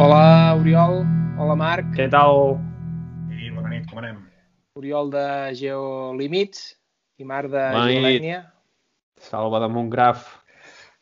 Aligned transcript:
Hola, 0.00 0.56
Oriol. 0.56 1.02
Hola, 1.36 1.54
Marc. 1.60 1.90
Què 1.92 2.06
tal? 2.08 2.54
I 3.36 3.50
bona 3.52 3.68
nit, 3.68 3.82
com 3.90 3.98
anem? 4.00 4.22
Oriol 4.80 5.10
de 5.12 5.24
Geolímits 5.58 6.62
i 7.20 7.26
Marc 7.28 7.50
de. 7.52 7.64
Geolècnia. 7.76 8.38
Salva 9.20 9.60
de 9.60 9.68
Montgraf. 9.68 10.22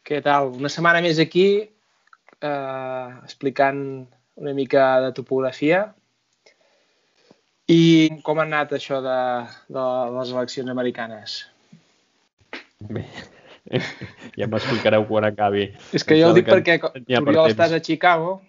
Què 0.03 0.19
tal? 0.25 0.51
Una 0.59 0.73
setmana 0.75 1.05
més 1.05 1.21
aquí 1.23 1.45
eh, 1.63 3.07
explicant 3.23 3.79
una 4.35 4.57
mica 4.59 4.89
de 5.07 5.13
topografia. 5.21 5.85
I 7.71 7.79
com 8.27 8.43
ha 8.43 8.49
anat 8.51 8.75
això 8.81 8.99
de, 9.07 9.23
de 9.79 9.87
les 10.19 10.35
eleccions 10.35 10.75
americanes? 10.75 11.39
Bé, 12.91 13.07
ja 14.43 14.51
m'explicareu 14.51 15.07
quan 15.07 15.31
acabi. 15.31 15.71
És 15.95 16.03
que 16.03 16.19
jo 16.19 16.35
ho 16.35 16.39
dic 16.43 16.51
que 16.51 16.59
perquè 16.59 16.81
per 16.83 17.23
Oriol 17.23 17.55
estàs 17.55 17.79
a 17.79 17.85
Chicago. 17.93 18.41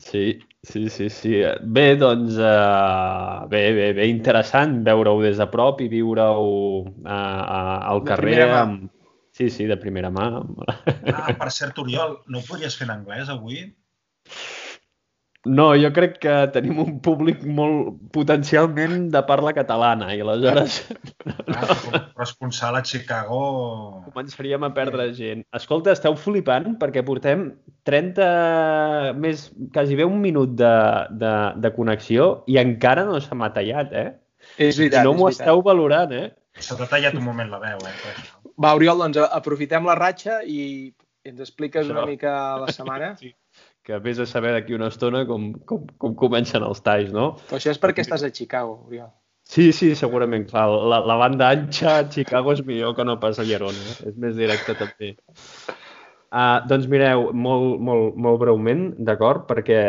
Sí, 0.00 0.40
sí, 0.64 0.88
sí, 0.88 1.08
sí. 1.12 1.34
Bé, 1.62 1.96
doncs, 2.00 2.38
uh, 2.40 3.46
bé, 3.52 3.62
bé, 3.76 3.90
bé, 3.96 4.08
interessant 4.08 4.80
veure-ho 4.86 5.20
des 5.22 5.40
de 5.40 5.46
prop 5.52 5.82
i 5.84 5.90
viure-ho 5.92 6.46
uh, 6.46 6.88
uh, 7.04 7.76
al 7.92 8.02
De 8.04 8.10
carrer. 8.12 8.40
Amb... 8.62 8.88
Sí, 9.36 9.48
sí, 9.52 9.64
de 9.70 9.76
primera 9.80 10.10
mà. 10.12 10.26
Ah, 11.14 11.30
per 11.38 11.50
cert, 11.54 11.78
Oriol, 11.80 12.16
no 12.28 12.40
ho 12.40 12.46
podries 12.48 12.74
fer 12.76 12.88
en 12.88 12.96
anglès 12.96 13.30
avui? 13.32 13.62
No, 15.48 15.70
jo 15.80 15.88
crec 15.96 16.18
que 16.20 16.32
tenim 16.52 16.82
un 16.82 16.98
públic 17.00 17.40
molt 17.48 17.94
potencialment 18.12 19.06
de 19.14 19.22
parla 19.24 19.54
catalana 19.56 20.10
i 20.12 20.20
aleshores 20.20 20.82
Ah, 21.56 21.76
com 22.36 22.52
a 22.52 22.82
Chicago... 22.84 23.38
començaríem 24.10 24.66
a 24.66 24.70
perdre 24.76 25.06
gent. 25.16 25.46
Escolta, 25.56 25.94
esteu 25.96 26.16
flipant 26.16 26.76
perquè 26.82 27.00
portem 27.06 27.46
30, 27.88 29.14
més, 29.16 29.48
quasi 29.72 29.96
bé 29.96 30.04
un 30.04 30.20
minut 30.20 30.52
de, 30.60 30.74
de, 31.22 31.32
de 31.56 31.72
connexió 31.72 32.44
i 32.46 32.60
encara 32.60 33.06
no 33.08 33.16
se 33.24 33.34
m'ha 33.34 33.48
tallat, 33.56 33.96
eh? 33.96 34.10
És 34.60 34.76
veritat, 34.76 35.04
no 35.08 35.16
m'ho 35.16 35.30
esteu 35.32 35.64
valorant, 35.64 36.12
eh? 36.12 36.28
Se 36.60 36.76
t'ha 36.76 36.88
tallat 36.90 37.16
un 37.16 37.24
moment 37.24 37.48
la 37.48 37.62
veu, 37.62 37.80
eh? 37.80 37.96
per 38.02 38.12
això. 38.12 38.40
Va, 38.60 38.74
Oriol, 38.76 39.00
doncs 39.00 39.20
aprofitem 39.24 39.88
la 39.88 39.96
ratxa 39.96 40.42
i 40.44 40.92
ens 41.24 41.40
expliques 41.40 41.86
Això. 41.86 41.94
una 41.94 42.06
mica 42.08 42.32
la 42.60 42.72
setmana. 42.72 43.14
Sí. 43.20 43.32
Que 43.86 43.96
vés 44.04 44.20
a 44.20 44.26
saber 44.28 44.52
d'aquí 44.54 44.76
una 44.76 44.90
estona 44.92 45.24
com, 45.28 45.50
com, 45.66 45.86
com 46.02 46.14
comencen 46.18 46.66
els 46.66 46.82
talls, 46.84 47.14
no? 47.16 47.32
Però 47.48 47.58
això 47.58 47.72
és 47.72 47.80
perquè 47.80 48.04
estàs 48.04 48.26
a 48.26 48.30
Chicago, 48.34 48.76
Oriol. 48.86 49.08
Sí, 49.50 49.70
sí, 49.74 49.94
segurament, 49.98 50.44
clar. 50.50 50.68
La, 50.92 51.00
la 51.02 51.16
banda 51.18 51.48
anxa 51.50 51.96
a 51.98 52.08
Chicago 52.12 52.52
és 52.54 52.60
millor 52.66 52.94
que 52.98 53.06
no 53.08 53.16
pas 53.22 53.40
a 53.40 53.46
Llerona. 53.46 53.80
Eh? 53.94 54.10
És 54.12 54.18
més 54.20 54.36
directe, 54.38 54.76
també. 54.78 55.14
Uh, 56.30 56.60
doncs 56.70 56.86
mireu, 56.86 57.30
molt, 57.34 57.80
molt, 57.82 58.14
molt 58.14 58.38
breument, 58.44 58.84
d'acord? 59.02 59.48
Perquè 59.48 59.80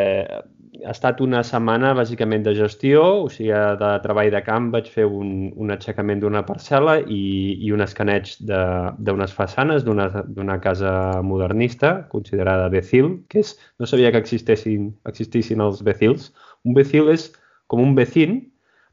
ha 0.86 0.92
estat 0.94 1.22
una 1.22 1.42
setmana 1.46 1.92
bàsicament 1.98 2.44
de 2.46 2.54
gestió, 2.58 3.02
o 3.26 3.30
sigui, 3.30 3.52
de 3.82 3.90
treball 4.04 4.32
de 4.34 4.42
camp 4.46 4.70
vaig 4.74 4.88
fer 4.94 5.06
un, 5.06 5.52
un 5.56 5.74
aixecament 5.74 6.22
d'una 6.24 6.44
parcel·la 6.48 6.98
i, 7.06 7.22
i 7.62 7.72
un 7.76 7.84
escaneig 7.86 8.34
d'unes 8.42 9.36
façanes 9.38 9.86
d'una 9.86 10.58
casa 10.64 10.94
modernista 11.26 11.94
considerada 12.14 12.70
Becil, 12.74 13.14
que 13.30 13.44
és, 13.46 13.54
no 13.80 13.90
sabia 13.90 14.12
que 14.14 14.22
existessin, 14.24 14.90
existissin 15.10 15.62
els 15.62 15.84
Becils. 15.86 16.32
Un 16.66 16.78
Becil 16.78 17.12
és 17.14 17.30
com 17.72 17.84
un 17.84 17.94
vecín, 17.96 18.40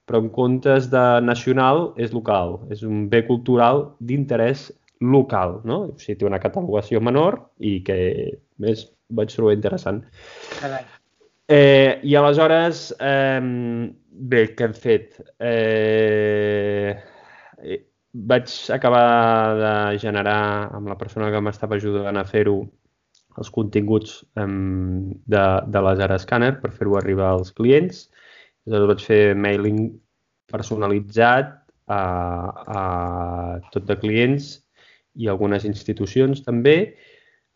però 0.08 0.22
en 0.24 0.30
comptes 0.32 0.88
de 0.92 1.06
nacional 1.24 1.90
és 2.00 2.14
local, 2.16 2.60
és 2.72 2.84
un 2.86 3.08
bé 3.12 3.24
cultural 3.28 3.88
d'interès 4.00 4.68
local, 5.00 5.60
no? 5.68 5.82
O 5.92 5.98
sigui, 6.00 6.20
té 6.20 6.28
una 6.28 6.40
catalogació 6.42 7.02
menor 7.04 7.42
i 7.58 7.78
que 7.86 7.98
més 8.62 8.88
vaig 9.14 9.34
trobar 9.34 9.56
interessant. 9.56 10.04
Carai. 10.58 10.86
Eh, 11.50 12.00
I 12.04 12.14
aleshores, 12.14 12.90
eh, 13.00 13.40
bé, 14.32 14.42
què 14.56 14.66
hem 14.66 14.74
fet? 14.76 15.14
Eh, 15.40 16.90
eh, 17.64 17.78
vaig 18.12 18.52
acabar 18.74 19.04
de 19.56 19.72
generar 20.02 20.68
amb 20.76 20.90
la 20.92 20.98
persona 21.00 21.30
que 21.32 21.40
m'estava 21.40 21.78
ajudant 21.80 22.20
a 22.20 22.26
fer-ho 22.28 22.58
els 23.40 23.50
continguts 23.54 24.18
em, 24.36 25.14
de, 25.24 25.44
de 25.72 25.82
laser 25.86 26.10
scanner 26.20 26.52
per 26.60 26.72
fer-ho 26.74 26.98
arribar 27.00 27.30
als 27.32 27.54
clients. 27.56 28.08
Llavors 28.68 28.92
vaig 28.92 29.04
fer 29.08 29.22
mailing 29.46 29.80
personalitzat 30.52 31.54
a, 31.88 32.02
a 32.76 32.82
tot 33.72 33.88
de 33.88 33.96
clients 33.96 34.50
i 35.16 35.32
algunes 35.32 35.64
institucions 35.64 36.44
també. 36.44 36.76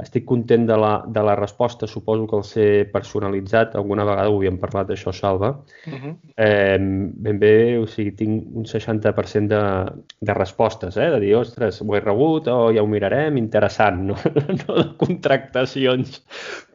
Estic 0.03 0.25
content 0.27 0.65
de 0.67 0.77
la, 0.77 1.05
de 1.07 1.23
la 1.23 1.37
resposta, 1.39 1.87
suposo 1.87 2.27
que 2.27 2.37
el 2.37 2.43
ser 2.45 2.91
personalitzat, 2.93 3.77
alguna 3.79 4.05
vegada 4.05 4.29
ho 4.31 4.37
havíem 4.41 4.59
parlat 4.59 4.89
d'això, 4.91 5.13
Salva. 5.15 5.51
Uh 5.87 5.93
-huh. 5.93 6.15
Eh, 6.37 6.79
ben 6.81 7.39
bé, 7.39 7.79
o 7.79 7.87
sigui, 7.87 8.13
tinc 8.17 8.57
un 8.57 8.65
60% 8.67 9.49
de, 9.49 9.93
de 10.21 10.35
respostes, 10.35 10.97
eh? 10.97 11.11
de 11.11 11.21
dir, 11.21 11.35
ostres, 11.37 11.81
ho 11.83 11.95
he 11.97 12.01
rebut, 12.01 12.49
o 12.49 12.73
ja 12.73 12.83
ho 12.83 12.87
mirarem, 12.87 13.37
interessant, 13.37 14.03
no, 14.09 14.15
no 14.67 14.75
de 14.83 14.97
contractacions, 14.97 16.23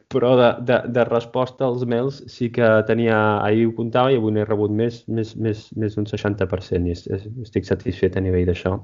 però 0.08 0.36
de, 0.36 0.64
de, 0.72 0.88
de 0.88 1.04
resposta 1.04 1.66
als 1.66 1.84
mails 1.84 2.24
sí 2.26 2.50
que 2.50 2.82
tenia, 2.86 3.42
ahir 3.44 3.66
ho 3.66 3.74
comptava 3.74 4.10
i 4.10 4.16
avui 4.16 4.32
n'he 4.32 4.44
rebut 4.44 4.70
més, 4.70 5.04
més, 5.08 5.36
més, 5.36 5.68
més 5.76 5.94
d'un 5.94 6.06
60% 6.06 6.86
i 6.86 6.90
es- 6.92 7.06
es- 7.06 7.28
estic 7.42 7.64
satisfet 7.64 8.16
a 8.16 8.20
nivell 8.20 8.46
d'això. 8.46 8.78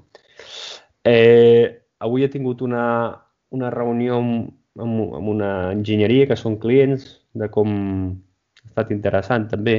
Eh, 1.04 1.80
avui 2.00 2.24
he 2.24 2.28
tingut 2.28 2.60
una, 2.62 3.23
una 3.56 3.70
reunió 3.74 4.18
amb, 4.20 4.52
amb, 4.80 5.02
amb 5.20 5.32
una 5.34 5.50
enginyeria 5.72 6.28
que 6.30 6.38
són 6.40 6.58
clients 6.62 7.06
de 7.34 7.50
com 7.56 7.74
ha 7.74 8.70
estat 8.70 8.90
interessant 8.94 9.48
també, 9.50 9.76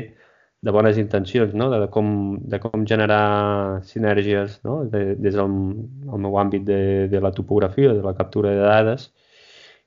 de 0.65 0.73
bones 0.73 0.97
intencions, 0.97 1.53
no? 1.53 1.67
de, 1.69 1.85
com, 1.93 2.07
de 2.51 2.57
com 2.63 2.85
generar 2.89 3.81
sinergies 3.85 4.57
no? 4.65 4.79
de, 4.89 5.13
des 5.21 5.35
del 5.37 5.51
el 5.51 6.23
meu 6.23 6.39
àmbit 6.41 6.65
de, 6.65 6.79
de 7.11 7.21
la 7.21 7.31
topografia, 7.35 7.93
de 7.93 8.01
la 8.05 8.15
captura 8.17 8.55
de 8.55 8.63
dades, 8.65 9.11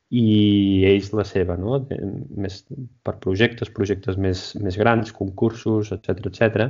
i 0.09 0.85
ells 0.89 1.11
la 1.13 1.25
seva, 1.29 1.57
no? 1.61 1.81
De, 1.89 1.99
més 2.45 2.63
per 3.05 3.19
projectes, 3.25 3.73
projectes 3.75 4.17
més, 4.17 4.45
més 4.65 4.79
grans, 4.81 5.11
concursos, 5.13 5.91
etc 5.97 6.31
etc. 6.31 6.69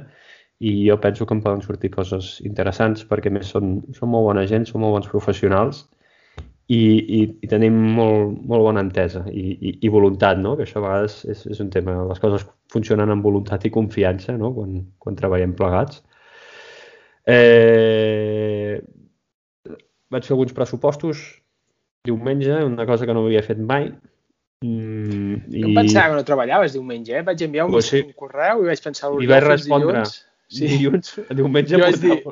I 0.58 0.72
jo 0.88 0.96
penso 1.04 1.26
que 1.26 1.36
em 1.36 1.44
poden 1.44 1.62
sortir 1.62 1.92
coses 1.94 2.38
interessants 2.48 3.04
perquè 3.06 3.30
més 3.30 3.52
són, 3.54 3.76
són 3.94 4.10
molt 4.14 4.26
bona 4.32 4.46
gent, 4.50 4.66
són 4.66 4.82
molt 4.82 4.96
bons 4.96 5.12
professionals 5.12 5.84
i, 6.68 6.78
i, 7.18 7.20
i 7.42 7.48
tenim 7.48 7.72
molt, 7.96 8.34
molt 8.44 8.62
bona 8.66 8.82
entesa 8.84 9.22
i, 9.32 9.44
i, 9.56 9.70
i 9.86 9.88
voluntat, 9.92 10.36
no? 10.42 10.54
que 10.58 10.66
això 10.66 10.82
a 10.82 10.84
vegades 10.84 11.22
és, 11.24 11.46
és 11.54 11.60
un 11.64 11.70
tema. 11.72 11.94
Les 12.10 12.20
coses 12.20 12.44
funcionen 12.72 13.08
amb 13.14 13.24
voluntat 13.24 13.64
i 13.64 13.70
confiança 13.72 14.34
no? 14.36 14.50
quan, 14.56 14.74
quan 15.00 15.16
treballem 15.16 15.54
plegats. 15.56 16.02
Eh, 17.28 18.78
vaig 20.12 20.24
fer 20.28 20.34
alguns 20.36 20.54
pressupostos 20.56 21.20
diumenge, 22.08 22.54
una 22.64 22.86
cosa 22.88 23.06
que 23.08 23.14
no 23.16 23.24
havia 23.26 23.42
fet 23.44 23.58
mai. 23.60 23.90
Mm, 24.64 25.34
I... 25.52 25.60
Jo 25.62 25.68
em 25.70 25.74
pensava 25.76 26.10
que 26.12 26.18
no 26.20 26.24
treballaves 26.28 26.72
diumenge, 26.76 27.12
eh? 27.20 27.24
Vaig 27.26 27.42
enviar 27.44 27.66
un, 27.68 27.74
Pues 27.76 27.90
sí. 27.92 28.00
un 28.06 28.12
correu 28.16 28.64
i 28.64 28.70
vaig 28.70 28.80
pensar... 28.84 29.10
I 29.10 29.16
"Oriol, 29.18 29.32
vaig 29.34 29.46
respondre. 29.48 29.92
dilluns". 29.92 30.14
Sí. 30.48 30.68
Dilluns, 30.72 31.14
diumenge 31.36 31.74
Jo 31.76 31.82
vaig 31.84 31.98
dir- 32.00 32.22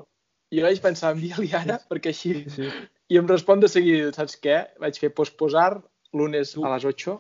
Jo 0.57 0.63
vaig 0.65 0.81
pensar, 0.81 1.13
envia-li 1.17 1.51
ara, 1.59 1.77
perquè 1.91 2.13
així... 2.15 2.33
Sí, 2.47 2.51
sí. 2.57 2.71
I 3.09 3.19
em 3.21 3.27
respon 3.31 3.61
de 3.63 3.69
seguida, 3.71 4.11
saps 4.17 4.35
què? 4.43 4.57
Vaig 4.83 4.97
fer 4.99 5.13
posposar 5.15 5.77
lunes 6.17 6.53
Tu- 6.55 6.65
a 6.65 6.73
les 6.75 6.85
8, 6.89 7.19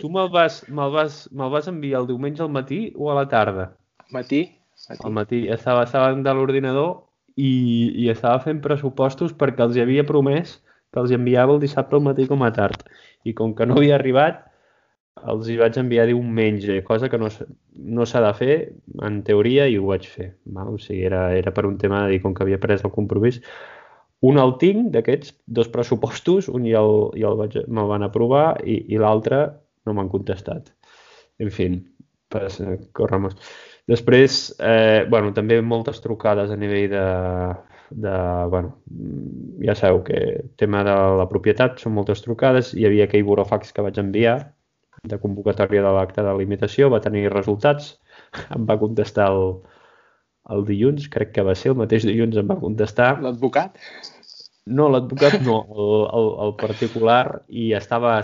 Tu 0.00 0.08
me'l 0.10 0.30
vas, 0.32 0.62
me'l 0.68 0.90
vas, 0.94 1.28
me'l 1.32 1.50
vas 1.52 1.68
enviar 1.70 2.00
el 2.02 2.08
diumenge 2.08 2.42
al 2.42 2.50
matí 2.50 2.92
o 2.96 3.10
a 3.12 3.14
la 3.20 3.26
tarda? 3.28 3.72
matí. 4.10 4.42
matí. 4.88 5.04
Al 5.04 5.12
matí. 5.12 5.40
Estava, 5.52 5.84
estava 5.84 6.14
de 6.14 6.34
l'ordinador 6.34 7.04
i, 7.36 7.92
i 8.04 8.08
estava 8.10 8.40
fent 8.40 8.60
pressupostos 8.64 9.34
perquè 9.36 9.62
els 9.66 9.76
havia 9.76 10.04
promès 10.08 10.56
que 10.92 11.00
els 11.02 11.10
enviava 11.12 11.52
el 11.54 11.60
dissabte 11.60 11.94
al 11.94 12.02
matí 12.02 12.26
com 12.26 12.42
a 12.42 12.50
tard. 12.52 12.86
I 13.24 13.34
com 13.36 13.52
que 13.54 13.66
no 13.66 13.76
havia 13.76 13.94
arribat, 13.98 14.46
els 15.28 15.48
hi 15.50 15.56
vaig 15.60 15.76
enviar 15.76 16.06
diumenge, 16.08 16.80
cosa 16.86 17.10
que 17.12 17.18
no, 17.18 17.28
no 17.76 18.06
s'ha 18.06 18.22
de 18.24 18.32
fer, 18.38 18.54
en 19.04 19.22
teoria, 19.26 19.66
i 19.68 19.76
ho 19.76 19.86
vaig 19.90 20.06
fer. 20.08 20.30
Val? 20.46 20.72
O 20.74 20.78
sigui, 20.78 21.02
era, 21.04 21.26
era 21.36 21.52
per 21.52 21.66
un 21.66 21.76
tema 21.76 22.04
de 22.06 22.14
dir, 22.14 22.22
com 22.22 22.32
que 22.34 22.42
havia 22.46 22.58
pres 22.62 22.84
el 22.86 22.90
compromís. 22.94 23.42
Un 24.26 24.38
el 24.42 24.56
tinc, 24.58 24.88
d'aquests 24.94 25.34
dos 25.46 25.68
pressupostos, 25.70 26.48
un 26.50 26.66
ja 26.66 26.80
el, 26.82 26.96
ja 27.20 27.30
el 27.30 27.38
vaig, 27.38 27.54
me'l 27.70 27.90
van 27.90 28.06
aprovar 28.06 28.46
i, 28.66 28.80
i 28.90 28.98
l'altre 28.98 29.44
no 29.86 29.94
m'han 29.94 30.10
contestat. 30.10 30.72
En 31.38 31.52
fi, 31.54 31.68
eh, 32.34 32.78
corremos. 32.98 33.38
Després, 33.88 34.40
eh, 34.58 35.06
bueno, 35.08 35.30
també 35.36 35.60
moltes 35.62 36.02
trucades 36.04 36.50
a 36.50 36.58
nivell 36.58 36.90
de, 36.92 37.04
de, 37.90 38.16
bueno, 38.50 38.74
ja 39.64 39.78
sabeu 39.78 40.02
que 40.04 40.18
tema 40.60 40.82
de 40.84 40.96
la 41.22 41.28
propietat 41.30 41.78
són 41.80 41.94
moltes 41.96 42.20
trucades, 42.26 42.74
hi 42.74 42.84
havia 42.84 43.06
aquell 43.08 43.24
burofax 43.24 43.72
que 43.72 43.86
vaig 43.86 44.02
enviar 44.02 44.36
de 45.08 45.18
convocatòria 45.22 45.84
de 45.86 45.94
l'acte 45.94 46.26
de 46.26 46.34
limitació, 46.36 46.90
va 46.90 47.00
tenir 47.00 47.28
resultats, 47.32 47.94
em 48.56 48.66
va 48.68 48.80
contestar 48.82 49.30
el, 49.32 49.60
el 50.54 50.64
dilluns, 50.68 51.08
crec 51.12 51.34
que 51.36 51.44
va 51.46 51.56
ser 51.58 51.72
el 51.74 51.80
mateix 51.80 52.06
dilluns 52.08 52.38
em 52.40 52.48
va 52.48 52.58
contestar, 52.60 53.16
L'advocat? 53.24 53.76
no, 54.68 54.88
l'advocat 54.92 55.40
no, 55.44 55.62
el, 55.72 55.98
el, 56.20 56.30
el 56.46 56.54
particular, 56.60 57.24
i 57.48 57.72
estava... 57.78 58.20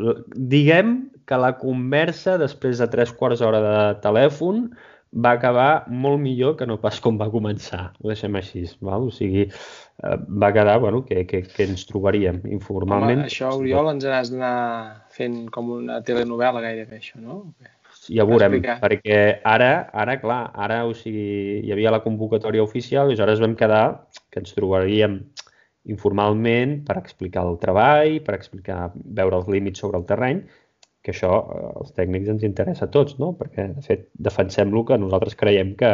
Diguem 0.00 0.94
que 1.28 1.36
la 1.36 1.52
conversa, 1.60 2.38
després 2.40 2.80
de 2.80 2.86
tres 2.88 3.12
quarts 3.12 3.42
d'hora 3.42 3.60
de 3.64 3.74
telèfon, 4.04 4.70
va 5.10 5.32
acabar 5.34 5.86
molt 5.88 6.20
millor 6.22 6.54
que 6.56 6.66
no 6.70 6.78
pas 6.80 7.00
com 7.02 7.18
va 7.20 7.28
començar. 7.32 7.90
Ho 8.00 8.08
deixem 8.12 8.36
així, 8.38 8.62
val? 8.86 9.08
O 9.10 9.14
sigui, 9.14 9.48
eh, 9.50 10.16
va 10.42 10.52
quedar, 10.54 10.78
bueno, 10.80 11.02
que, 11.04 11.24
que, 11.26 11.42
que 11.48 11.66
ens 11.66 11.84
trobaríem 11.88 12.40
informalment. 12.54 13.24
Home, 13.24 13.32
això, 13.32 13.50
Oriol, 13.58 13.90
ens 13.96 14.06
n'has 14.06 14.32
d'anar 14.32 14.54
fent 15.16 15.42
com 15.52 15.74
una 15.80 16.00
telenovela 16.06 16.62
gairebé, 16.64 17.02
això, 17.02 17.18
no? 17.20 17.42
Ja 18.08 18.24
veurem, 18.24 18.56
perquè 18.80 19.18
ara, 19.44 19.90
ara, 19.92 20.16
clar, 20.22 20.40
ara, 20.56 20.80
o 20.88 20.94
sigui, 20.96 21.60
hi 21.66 21.74
havia 21.74 21.92
la 21.92 22.00
convocatòria 22.00 22.64
oficial 22.64 23.10
i 23.10 23.12
aleshores 23.12 23.42
vam 23.44 23.58
quedar 23.60 23.84
que 24.32 24.40
ens 24.40 24.56
trobaríem 24.56 25.20
informalment 25.90 26.78
per 26.86 26.96
explicar 27.00 27.44
el 27.48 27.58
treball, 27.60 28.20
per 28.24 28.38
explicar, 28.38 28.90
veure 29.20 29.40
els 29.40 29.48
límits 29.52 29.84
sobre 29.84 30.00
el 30.00 30.08
terreny 30.08 30.42
que 31.02 31.14
això 31.14 31.32
eh, 31.40 31.72
als 31.80 31.94
tècnics 31.96 32.30
ens 32.34 32.46
interessa 32.46 32.86
a 32.86 32.92
tots, 32.92 33.18
no? 33.20 33.32
perquè 33.38 33.70
de 33.74 33.84
fet 33.84 34.08
defensem 34.28 34.72
el 34.72 34.86
que 34.86 34.98
nosaltres 35.00 35.36
creiem 35.40 35.74
que, 35.80 35.92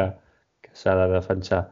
que 0.64 0.72
s'ha 0.74 0.96
de 0.98 1.08
defensar. 1.14 1.64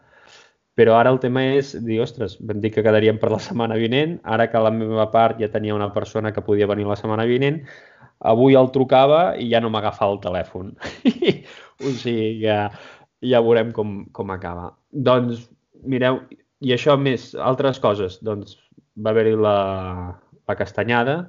Però 0.75 0.97
ara 0.99 1.13
el 1.15 1.21
tema 1.23 1.45
és 1.55 1.71
dir, 1.87 2.01
ostres, 2.03 2.35
vam 2.43 2.59
dir 2.63 2.73
que 2.75 2.83
quedaríem 2.83 3.21
per 3.23 3.31
la 3.31 3.39
setmana 3.43 3.77
vinent, 3.79 4.17
ara 4.37 4.49
que 4.51 4.63
la 4.63 4.73
meva 4.75 5.07
part 5.13 5.39
ja 5.39 5.51
tenia 5.53 5.75
una 5.75 5.93
persona 5.95 6.33
que 6.35 6.43
podia 6.43 6.67
venir 6.67 6.87
la 6.89 6.99
setmana 6.99 7.27
vinent, 7.31 7.61
avui 8.21 8.57
el 8.59 8.71
trucava 8.75 9.23
i 9.41 9.51
ja 9.51 9.61
no 9.61 9.71
m'agafava 9.73 10.17
el 10.17 10.23
telèfon. 10.25 10.75
o 11.85 11.93
sigui, 11.93 12.41
ja, 12.45 12.69
ja 13.25 13.43
veurem 13.45 13.73
com, 13.77 14.03
com 14.17 14.35
acaba. 14.35 14.73
Doncs, 14.91 15.49
mireu, 15.85 16.23
i 16.65 16.75
això 16.77 16.99
més, 17.01 17.33
altres 17.35 17.81
coses, 17.83 18.21
doncs 18.25 18.59
va 19.01 19.11
haver-hi 19.13 19.35
la, 19.37 19.57
la 20.49 20.57
castanyada, 20.59 21.23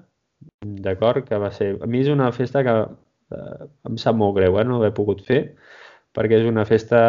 D'acord? 0.61 1.25
Que 1.27 1.39
va 1.41 1.51
ser... 1.53 1.75
A 1.81 1.87
mi 1.89 2.01
és 2.03 2.11
una 2.11 2.29
festa 2.35 2.63
que 2.65 2.75
eh, 2.83 3.65
em 3.89 3.97
sap 4.01 4.17
molt 4.19 4.35
greu, 4.37 4.59
eh? 4.59 4.65
No 4.67 4.81
l'he 4.81 4.91
pogut 4.95 5.23
fer, 5.25 5.41
perquè 6.15 6.41
és 6.41 6.49
una 6.49 6.65
festa 6.69 6.99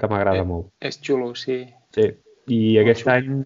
que 0.00 0.10
m'agrada 0.10 0.42
eh, 0.44 0.48
molt. 0.48 0.70
És 0.80 1.00
xulo, 1.04 1.32
sí. 1.38 1.62
Sí. 1.96 2.08
I 2.48 2.60
molt 2.62 2.82
aquest 2.82 3.04
xulo. 3.04 3.16
any, 3.16 3.42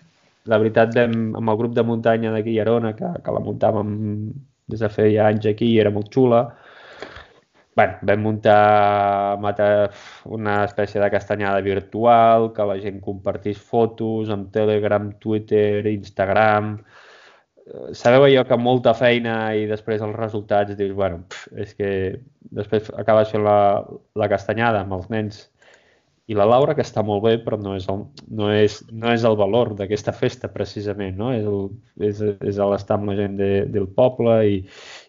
la 0.53 0.61
veritat, 0.63 0.95
vam, 0.97 1.17
amb 1.39 1.53
el 1.53 1.61
grup 1.63 1.75
de 1.77 1.85
muntanya 1.87 2.33
d'aquí 2.35 2.57
a 2.59 2.67
Arona, 2.67 2.95
que, 2.99 3.13
que 3.23 3.37
la 3.37 3.43
muntàvem 3.45 3.91
des 4.67 4.83
de 4.83 4.91
feia 4.91 5.29
anys 5.31 5.47
aquí 5.51 5.69
i 5.75 5.81
era 5.83 5.93
molt 5.95 6.11
xula, 6.15 6.43
bueno, 7.77 7.99
vam 8.09 8.23
muntar 8.25 9.37
una 10.33 10.55
espècie 10.65 11.01
de 11.01 11.11
castanyada 11.13 11.61
virtual, 11.61 12.53
que 12.57 12.65
la 12.65 12.79
gent 12.81 13.03
compartís 13.05 13.59
fotos 13.61 14.31
amb 14.33 14.49
Telegram, 14.53 15.11
Twitter, 15.21 15.85
Instagram, 15.93 16.79
sabeu 17.93 18.25
allò 18.25 18.47
que 18.47 18.57
molta 18.57 18.95
feina 18.95 19.37
i 19.59 19.67
després 19.67 20.03
els 20.03 20.17
resultats 20.17 20.77
dius, 20.79 20.95
bueno, 20.97 21.25
és 21.53 21.75
que 21.75 21.91
després 22.55 22.89
acabes 22.97 23.35
fent 23.35 23.45
la, 23.45 23.59
la 24.15 24.29
castanyada 24.31 24.81
amb 24.85 24.97
els 24.97 25.11
nens 25.11 25.45
i 26.27 26.35
la 26.35 26.47
Laura, 26.49 26.75
que 26.75 26.83
està 26.83 27.05
molt 27.07 27.23
bé, 27.23 27.37
però 27.43 27.59
no 27.63 27.77
és 27.79 27.85
el, 27.93 28.01
no 28.35 28.49
és, 28.51 28.81
no 28.91 29.13
és 29.15 29.25
el 29.29 29.37
valor 29.39 29.75
d'aquesta 29.79 30.15
festa, 30.17 30.51
precisament, 30.51 31.15
no? 31.19 31.31
És, 31.35 31.47
el, 31.47 31.69
és, 32.09 32.23
és 32.51 32.59
l'estar 32.59 32.99
amb 32.99 33.13
la 33.13 33.15
gent 33.19 33.37
de, 33.39 33.51
del 33.71 33.87
poble 33.95 34.41
i, 34.51 34.57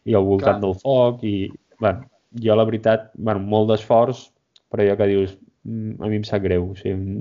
i 0.05 0.17
al 0.17 0.27
voltant 0.27 0.59
Clar. 0.59 0.63
del 0.67 0.75
foc 0.83 1.25
i, 1.25 1.35
bueno, 1.81 2.05
jo 2.43 2.57
la 2.57 2.67
veritat, 2.69 3.09
bueno, 3.17 3.41
molt 3.41 3.71
d'esforç, 3.71 4.27
però 4.69 4.85
jo 4.85 4.97
que 4.99 5.09
dius, 5.09 5.33
mm, 5.65 5.97
a 6.03 6.11
mi 6.11 6.19
em 6.21 6.27
sap 6.27 6.45
greu, 6.45 6.69
o 6.69 6.77
sigui, 6.77 7.17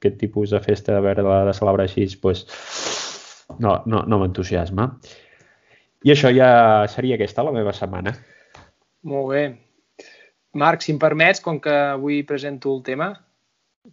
aquest 0.00 0.20
tipus 0.20 0.52
de 0.52 0.60
festa, 0.64 0.98
de 0.98 1.00
veure-la 1.04 1.40
de 1.48 1.56
celebrar 1.56 1.88
així, 1.88 2.04
doncs, 2.04 2.20
pues, 2.20 2.44
no, 3.60 3.78
no, 3.88 4.04
no 4.04 4.20
m'entusiasma. 4.20 4.90
I 6.04 6.12
això 6.12 6.28
ja 6.32 6.50
seria 6.92 7.16
aquesta 7.16 7.44
la 7.44 7.56
meva 7.56 7.72
setmana. 7.76 8.14
Molt 9.08 9.32
bé. 9.32 9.42
Marc, 10.60 10.84
si 10.84 10.92
em 10.92 11.00
permets, 11.00 11.40
com 11.44 11.60
que 11.62 11.72
avui 11.96 12.22
presento 12.26 12.72
el 12.76 12.80
tema, 12.84 13.12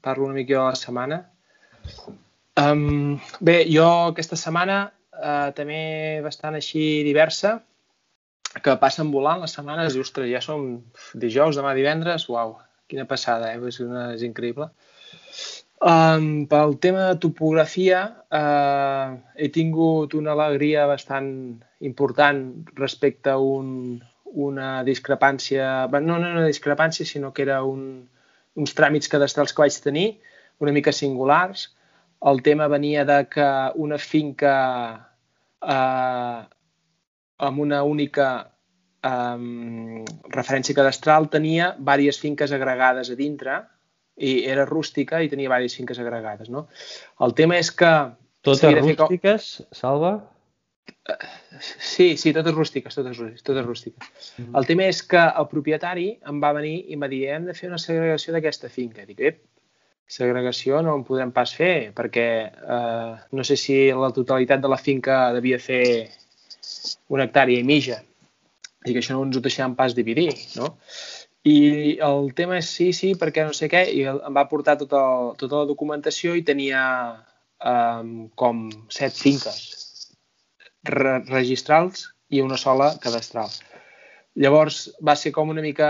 parlo 0.02 0.26
una 0.26 0.34
mica 0.34 0.54
de 0.54 0.60
la 0.60 0.76
setmana. 0.76 1.18
Um, 2.58 3.20
bé, 3.40 3.64
jo 3.70 3.86
aquesta 4.12 4.38
setmana 4.40 4.78
uh, 5.14 5.50
també 5.58 6.22
bastant 6.26 6.58
així 6.58 7.04
diversa, 7.06 7.58
que 8.64 8.78
passen 8.82 9.12
volant 9.14 9.44
les 9.44 9.54
setmanes 9.54 9.96
i, 9.96 10.02
ostres, 10.02 10.30
ja 10.32 10.42
som 10.42 10.66
dijous, 11.14 11.60
demà 11.60 11.76
divendres, 11.78 12.26
uau, 12.32 12.56
quina 12.90 13.06
passada, 13.06 13.52
eh? 13.54 13.62
És, 13.70 13.80
una, 13.84 14.10
és 14.16 14.26
increïble. 14.26 14.72
Um, 15.78 16.48
pel 16.50 16.74
tema 16.82 17.12
de 17.12 17.20
topografia, 17.22 18.02
uh, 18.34 19.18
he 19.38 19.52
tingut 19.54 20.16
una 20.18 20.34
alegria 20.34 20.88
bastant 20.90 21.30
important 21.86 22.42
respecte 22.80 23.30
a 23.30 23.38
un, 23.38 24.00
una 24.34 24.82
discrepància, 24.88 25.86
no, 25.94 26.18
no 26.18 26.32
una 26.34 26.48
discrepància, 26.48 27.06
sinó 27.06 27.30
que 27.34 27.46
era 27.46 27.62
un, 27.64 28.08
uns 28.58 28.74
tràmits 28.78 29.10
cadastrals 29.12 29.54
que 29.54 29.64
vaig 29.64 29.78
tenir, 29.84 30.08
una 30.64 30.74
mica 30.74 30.94
singulars. 30.94 31.70
El 32.26 32.42
tema 32.42 32.68
venia 32.68 33.06
de 33.06 33.22
que 33.30 33.48
una 33.78 34.00
finca 34.02 34.54
eh, 35.62 36.40
amb 37.48 37.60
una 37.62 37.84
única 37.86 38.30
eh, 39.06 40.04
referència 40.34 40.78
cadastral 40.78 41.30
tenia 41.34 41.74
diverses 41.78 42.22
finques 42.24 42.54
agregades 42.58 43.14
a 43.14 43.20
dintre, 43.20 43.60
i 44.18 44.40
era 44.50 44.66
rústica 44.66 45.22
i 45.22 45.30
tenia 45.30 45.46
diverses 45.46 45.78
finques 45.78 46.00
agregades. 46.02 46.50
No? 46.50 46.68
El 47.22 47.38
tema 47.38 47.60
és 47.62 47.70
que... 47.72 47.92
Totes 48.48 48.78
rústiques, 48.80 49.46
com... 49.62 49.78
Salva? 49.78 50.12
Sí, 51.60 52.18
sí, 52.18 52.34
totes 52.34 52.54
rústiques, 52.54 52.96
totes, 52.96 53.20
totes 53.44 53.66
rústiques. 53.66 54.34
Mm 54.38 54.46
-hmm. 54.46 54.58
El 54.60 54.66
tema 54.66 54.84
és 54.84 55.04
que 55.04 55.18
el 55.18 55.48
propietari 55.48 56.20
em 56.28 56.42
va 56.44 56.54
venir 56.54 56.86
i 56.88 56.94
em 56.94 57.02
va 57.02 57.08
dir 57.08 57.30
hem 57.30 57.46
de 57.46 57.54
fer 57.54 57.70
una 57.70 57.78
segregació 57.78 58.34
d'aquesta 58.34 58.70
finca. 58.70 59.06
Dic, 59.06 59.20
ep, 59.20 59.42
segregació 60.08 60.82
no 60.82 60.96
en 60.96 61.04
podem 61.04 61.32
pas 61.32 61.54
fer 61.54 61.94
perquè 61.94 62.28
eh, 62.48 63.16
no 63.32 63.44
sé 63.44 63.56
si 63.56 63.92
la 63.92 64.12
totalitat 64.12 64.62
de 64.62 64.68
la 64.68 64.78
finca 64.78 65.34
devia 65.34 65.60
fer 65.60 66.10
una 67.10 67.24
hectàrea 67.24 67.60
i 67.60 67.64
mitja. 67.64 68.04
Dic, 68.86 68.98
això 68.98 69.14
no 69.14 69.24
ens 69.24 69.38
ho 69.38 69.42
deixem 69.42 69.76
pas 69.76 69.96
dividir, 69.96 70.34
no? 70.56 70.78
I 71.44 71.98
el 72.02 72.34
tema 72.34 72.58
és 72.58 72.70
sí, 72.70 72.92
sí, 72.94 73.16
perquè 73.16 73.46
no 73.46 73.54
sé 73.54 73.70
què, 73.70 73.86
i 73.92 74.04
em 74.04 74.34
va 74.34 74.50
portar 74.50 74.78
tota, 74.78 75.34
tota 75.38 75.56
la 75.56 75.66
documentació 75.66 76.36
i 76.36 76.44
tenia 76.44 77.16
um, 77.64 78.30
com 78.36 78.70
set 78.90 79.14
finques 79.14 79.87
registrals 80.88 82.08
i 82.30 82.42
una 82.44 82.58
sola 82.58 82.94
cadastral. 83.04 83.52
Llavors 84.38 84.88
va 85.02 85.16
ser 85.16 85.32
com 85.36 85.50
una 85.50 85.64
mica 85.66 85.90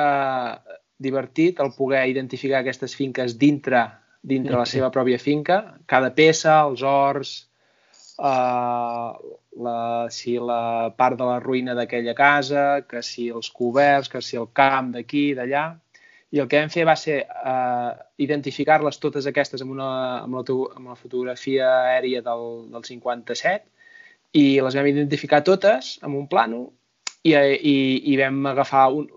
divertit 0.98 1.60
el 1.62 1.74
poder 1.78 2.08
identificar 2.10 2.62
aquestes 2.62 2.96
finques 2.98 3.38
dintre 3.38 3.86
dintre 4.28 4.58
la 4.58 4.66
seva 4.68 4.90
pròpia 4.92 5.20
finca, 5.22 5.58
cada 5.88 6.12
peça, 6.16 6.60
els 6.68 6.84
horts, 6.84 7.34
eh, 8.20 9.12
la, 9.68 9.78
si 10.14 10.38
la 10.38 10.62
part 10.98 11.18
de 11.20 11.28
la 11.30 11.40
ruïna 11.44 11.76
d'aquella 11.78 12.16
casa, 12.18 12.66
que 12.90 13.04
si 13.06 13.30
els 13.30 13.50
coberts, 13.56 14.12
que 14.12 14.22
si 14.22 14.40
el 14.42 14.50
camp 14.54 14.92
d'aquí, 14.96 15.30
d'allà. 15.38 15.68
I 16.36 16.42
el 16.44 16.50
que 16.52 16.60
vam 16.60 16.72
fer 16.74 16.84
va 16.90 16.98
ser 17.00 17.22
eh, 17.24 17.92
identificar-les 18.26 19.00
totes 19.00 19.30
aquestes 19.30 19.64
amb, 19.64 19.72
una, 19.78 19.92
amb, 20.26 20.36
la, 20.36 20.44
amb 20.76 20.92
la 20.92 21.00
fotografia 21.00 21.70
aèria 21.94 22.22
del, 22.26 22.48
del 22.74 22.84
57 22.84 23.77
i 24.38 24.46
les 24.64 24.78
vam 24.78 24.90
identificar 24.90 25.44
totes 25.46 25.96
amb 26.06 26.18
un 26.20 26.28
plano 26.30 26.66
i, 27.28 27.34
i, 27.34 27.78
i 28.12 28.18
vam 28.20 28.46
agafar 28.52 28.88
un, 28.94 29.08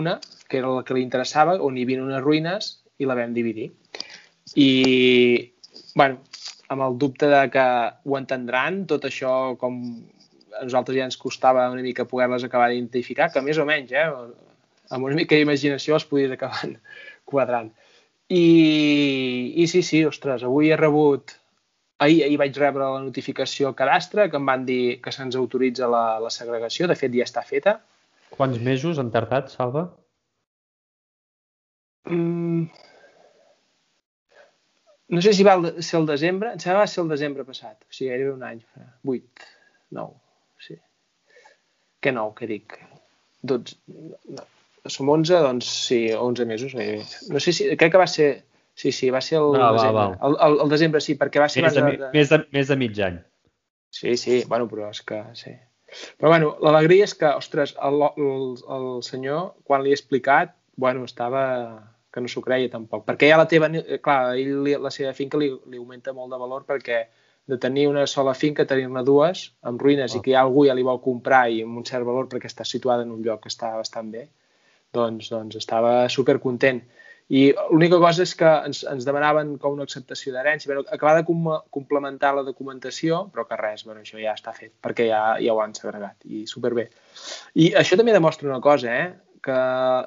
una, 0.00 0.18
que 0.48 0.58
era 0.60 0.72
la 0.72 0.84
que 0.84 0.96
li 0.96 1.04
interessava, 1.04 1.56
on 1.62 1.78
hi 1.78 1.86
havia 1.86 2.02
unes 2.02 2.24
ruïnes, 2.24 2.70
i 2.98 3.08
la 3.08 3.16
vam 3.18 3.34
dividir. 3.34 3.70
I, 4.60 4.68
bueno, 5.96 6.20
amb 6.68 6.84
el 6.86 6.98
dubte 6.98 7.28
de 7.30 7.42
que 7.52 7.64
ho 8.04 8.18
entendran, 8.18 8.84
tot 8.90 9.06
això 9.08 9.54
com 9.60 9.80
a 10.54 10.62
nosaltres 10.62 10.98
ja 10.98 11.06
ens 11.08 11.18
costava 11.18 11.66
una 11.72 11.82
mica 11.82 12.06
poder-les 12.06 12.44
acabar 12.46 12.68
d'identificar, 12.70 13.30
que 13.34 13.42
més 13.42 13.58
o 13.58 13.66
menys, 13.68 13.94
eh, 13.94 14.04
amb 14.94 15.08
una 15.08 15.18
mica 15.18 15.38
d'imaginació 15.38 15.96
els 15.98 16.06
podies 16.10 16.34
acabar 16.34 16.70
quadrant. 17.30 17.72
I, 18.28 18.44
I 19.60 19.66
sí, 19.70 19.82
sí, 19.82 20.04
ostres, 20.10 20.46
avui 20.46 20.70
he 20.70 20.78
rebut... 20.80 21.38
Ahir, 22.04 22.22
ahir 22.26 22.38
vaig 22.40 22.56
rebre 22.60 22.84
la 22.84 23.02
notificació 23.02 23.70
al 23.70 23.76
cadastre 23.78 24.28
que 24.30 24.40
em 24.40 24.48
van 24.52 24.64
dir 24.68 25.00
que 25.04 25.12
se'ns 25.14 25.36
autoritza 25.40 25.90
la, 25.90 26.04
la 26.22 26.32
segregació. 26.36 26.88
De 26.90 26.96
fet, 27.00 27.12
ja 27.16 27.26
està 27.28 27.44
feta. 27.48 27.78
Quants 28.34 28.58
mesos 28.70 28.98
han 29.00 29.12
tardat, 29.14 29.52
Salva? 29.54 29.86
Mm, 32.10 32.66
no 35.14 35.20
sé 35.22 35.32
si 35.32 35.44
va 35.44 35.54
ser 35.80 36.00
el 36.00 36.06
desembre, 36.06 36.52
em 36.52 36.60
sembla 36.60 36.78
que 36.78 36.82
va 36.82 36.90
ser 36.90 37.02
el 37.04 37.12
desembre 37.12 37.44
passat, 37.48 37.76
o 37.84 37.92
sigui, 37.92 38.10
gairebé 38.10 38.32
un 38.32 38.42
any, 38.48 38.60
8, 39.12 39.46
9, 39.98 40.14
sí. 40.66 40.76
Què 42.02 42.12
9, 42.16 42.34
què 42.40 42.48
dic? 42.50 42.76
12, 43.52 43.76
no. 44.38 44.48
Som 44.94 45.08
11, 45.08 45.38
doncs 45.46 45.68
sí, 45.86 46.00
11 46.12 46.48
mesos 46.48 46.74
gairebé. 46.76 47.04
No 47.32 47.40
sé 47.40 47.54
si, 47.56 47.68
crec 47.76 47.94
que 47.94 48.00
va 48.00 48.08
ser, 48.10 48.28
sí, 48.74 48.92
sí, 48.92 49.10
va 49.14 49.22
ser 49.24 49.38
el 49.40 49.52
no, 49.54 49.70
desembre. 49.76 50.00
Va, 50.00 50.08
va. 50.14 50.28
El, 50.28 50.36
el, 50.46 50.58
el, 50.64 50.72
desembre 50.72 51.02
sí, 51.04 51.16
perquè 51.20 51.42
va 51.42 51.48
ser... 51.52 51.64
Més 51.66 51.78
de, 51.78 51.86
de, 51.86 52.10
més, 52.14 52.32
de, 52.32 52.40
més 52.54 52.72
de 52.72 52.78
mig 52.80 53.00
any. 53.06 53.22
Sí, 53.94 54.16
sí, 54.18 54.42
bueno, 54.50 54.66
però 54.70 54.90
és 54.90 55.00
que 55.06 55.22
sí. 55.38 55.54
Però 56.18 56.32
bueno, 56.32 56.54
l'alegria 56.64 57.06
és 57.06 57.14
que, 57.14 57.30
ostres, 57.38 57.76
el, 57.86 58.02
el, 58.18 58.46
el 58.76 58.88
senyor, 59.06 59.52
quan 59.66 59.84
li 59.84 59.94
he 59.94 59.98
explicat, 59.98 60.56
bueno, 60.76 61.04
estava 61.06 61.44
que 62.14 62.22
no 62.22 62.30
s'ho 62.30 62.42
creia 62.42 62.70
tampoc. 62.70 63.04
Perquè 63.06 63.30
ja 63.30 63.38
la 63.40 63.48
teva, 63.50 63.68
clar, 64.02 64.18
ell, 64.38 64.70
la 64.82 64.90
seva 64.94 65.12
finca 65.18 65.38
li, 65.40 65.50
li 65.70 65.80
augmenta 65.80 66.14
molt 66.14 66.30
de 66.30 66.38
valor 66.38 66.66
perquè 66.66 67.04
de 67.50 67.58
tenir 67.60 67.88
una 67.90 68.06
sola 68.06 68.32
finca, 68.38 68.64
tenir-ne 68.64 69.02
dues, 69.04 69.48
amb 69.68 69.82
ruïnes, 69.82 70.14
oh. 70.14 70.18
i 70.18 70.24
que 70.24 70.32
ja 70.32 70.44
algú 70.44 70.64
ja 70.68 70.76
li 70.78 70.86
vol 70.86 71.02
comprar 71.04 71.48
i 71.52 71.60
amb 71.66 71.80
un 71.80 71.86
cert 71.88 72.06
valor 72.06 72.28
perquè 72.30 72.48
està 72.48 72.64
situada 72.64 73.04
en 73.04 73.12
un 73.12 73.24
lloc 73.26 73.42
que 73.44 73.52
està 73.52 73.74
bastant 73.76 74.12
bé, 74.14 74.28
doncs, 74.94 75.28
doncs 75.34 75.58
estava 75.60 75.96
super 76.08 76.38
content. 76.40 76.80
I 77.32 77.44
l'única 77.72 77.96
cosa 78.02 78.24
és 78.26 78.34
que 78.36 78.48
ens, 78.68 78.82
ens 78.84 79.06
demanaven 79.08 79.54
com 79.60 79.78
una 79.78 79.86
acceptació 79.88 80.34
d'herència, 80.34 80.68
però 80.68 80.82
acabar 80.92 81.14
de 81.16 81.24
com 81.24 81.46
complementar 81.72 82.34
la 82.36 82.44
documentació, 82.44 83.22
però 83.32 83.46
que 83.48 83.56
res, 83.56 83.86
bueno, 83.88 84.02
això 84.04 84.20
ja 84.20 84.34
està 84.36 84.52
fet, 84.52 84.74
perquè 84.84 85.08
ja, 85.08 85.22
ja 85.40 85.54
ho 85.54 85.62
han 85.64 85.72
segregat, 85.76 86.18
i 86.28 86.44
superbé. 86.50 86.90
I 87.56 87.70
això 87.80 87.96
també 87.96 88.12
demostra 88.12 88.50
una 88.50 88.60
cosa, 88.64 88.92
eh? 88.92 89.14
que 89.44 89.56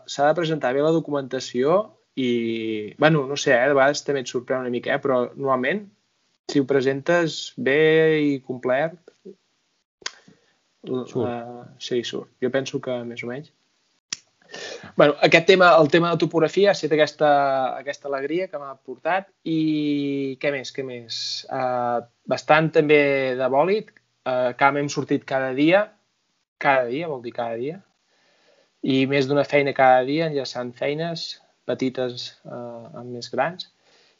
s'ha 0.09 0.29
de 0.29 0.37
presentar 0.37 0.73
bé 0.73 0.81
la 0.81 0.93
documentació 0.93 1.81
i, 2.17 2.93
bueno, 3.01 3.25
no 3.29 3.37
sé, 3.37 3.53
eh? 3.53 3.67
de 3.69 3.77
vegades 3.77 4.05
també 4.05 4.21
et 4.21 4.29
sorprèn 4.29 4.65
una 4.65 4.73
mica, 4.73 4.93
eh? 4.93 5.01
però 5.01 5.23
normalment, 5.33 5.87
si 6.47 6.61
ho 6.61 6.69
presentes 6.69 7.41
bé 7.57 7.81
i 8.21 8.33
complet, 8.45 8.97
surt. 10.87 11.17
Uh, 11.17 11.65
sí, 11.81 12.03
surt. 12.05 12.29
Jo 12.41 12.53
penso 12.53 12.79
que 12.81 13.01
més 13.09 13.25
o 13.25 13.29
menys 13.29 13.51
bueno, 14.95 15.15
aquest 15.21 15.47
tema, 15.47 15.71
el 15.79 15.89
tema 15.89 16.11
de 16.11 16.19
topografia 16.21 16.71
ha 16.71 16.75
estat 16.77 16.93
aquesta, 16.95 17.31
aquesta 17.77 18.09
alegria 18.09 18.47
que 18.51 18.59
m'ha 18.61 18.75
portat 18.75 19.29
i 19.43 20.37
què 20.41 20.51
més, 20.53 20.71
què 20.75 20.85
més? 20.87 21.19
Uh, 21.51 22.01
bastant 22.29 22.71
també 22.75 23.01
de 23.39 23.49
bòlit, 23.53 23.91
uh, 24.27 24.53
que 24.57 24.71
hem 24.81 24.89
sortit 24.89 25.25
cada 25.27 25.53
dia, 25.57 25.85
cada 26.57 26.87
dia, 26.89 27.07
vol 27.07 27.21
dir 27.25 27.35
cada 27.35 27.57
dia, 27.59 27.79
i 28.83 29.05
més 29.09 29.27
d'una 29.27 29.45
feina 29.45 29.73
cada 29.77 30.03
dia, 30.07 30.29
enllaçant 30.29 30.73
feines 30.77 31.29
petites 31.67 32.31
uh, 32.45 32.87
amb 32.99 33.11
més 33.17 33.29
grans. 33.33 33.69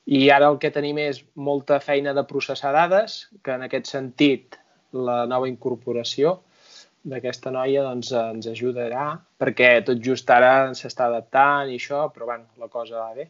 I 0.08 0.30
ara 0.32 0.48
el 0.52 0.58
que 0.60 0.72
tenim 0.72 1.00
és 1.04 1.20
molta 1.36 1.82
feina 1.84 2.14
de 2.16 2.24
processar 2.28 2.72
dades, 2.76 3.26
que 3.44 3.56
en 3.56 3.66
aquest 3.66 3.90
sentit 3.92 4.56
la 4.96 5.26
nova 5.28 5.50
incorporació 5.50 6.38
d'aquesta 7.08 7.52
noia 7.56 7.84
doncs, 7.86 8.12
ens 8.12 8.48
ajudarà, 8.52 9.08
perquè 9.40 9.72
tot 9.88 10.02
just 10.04 10.30
ara 10.34 10.74
s'està 10.76 11.08
adaptant 11.08 11.72
i 11.72 11.78
això, 11.80 12.08
però 12.14 12.28
bueno, 12.30 12.48
la 12.60 12.70
cosa 12.72 13.00
va 13.00 13.14
bé. 13.16 13.30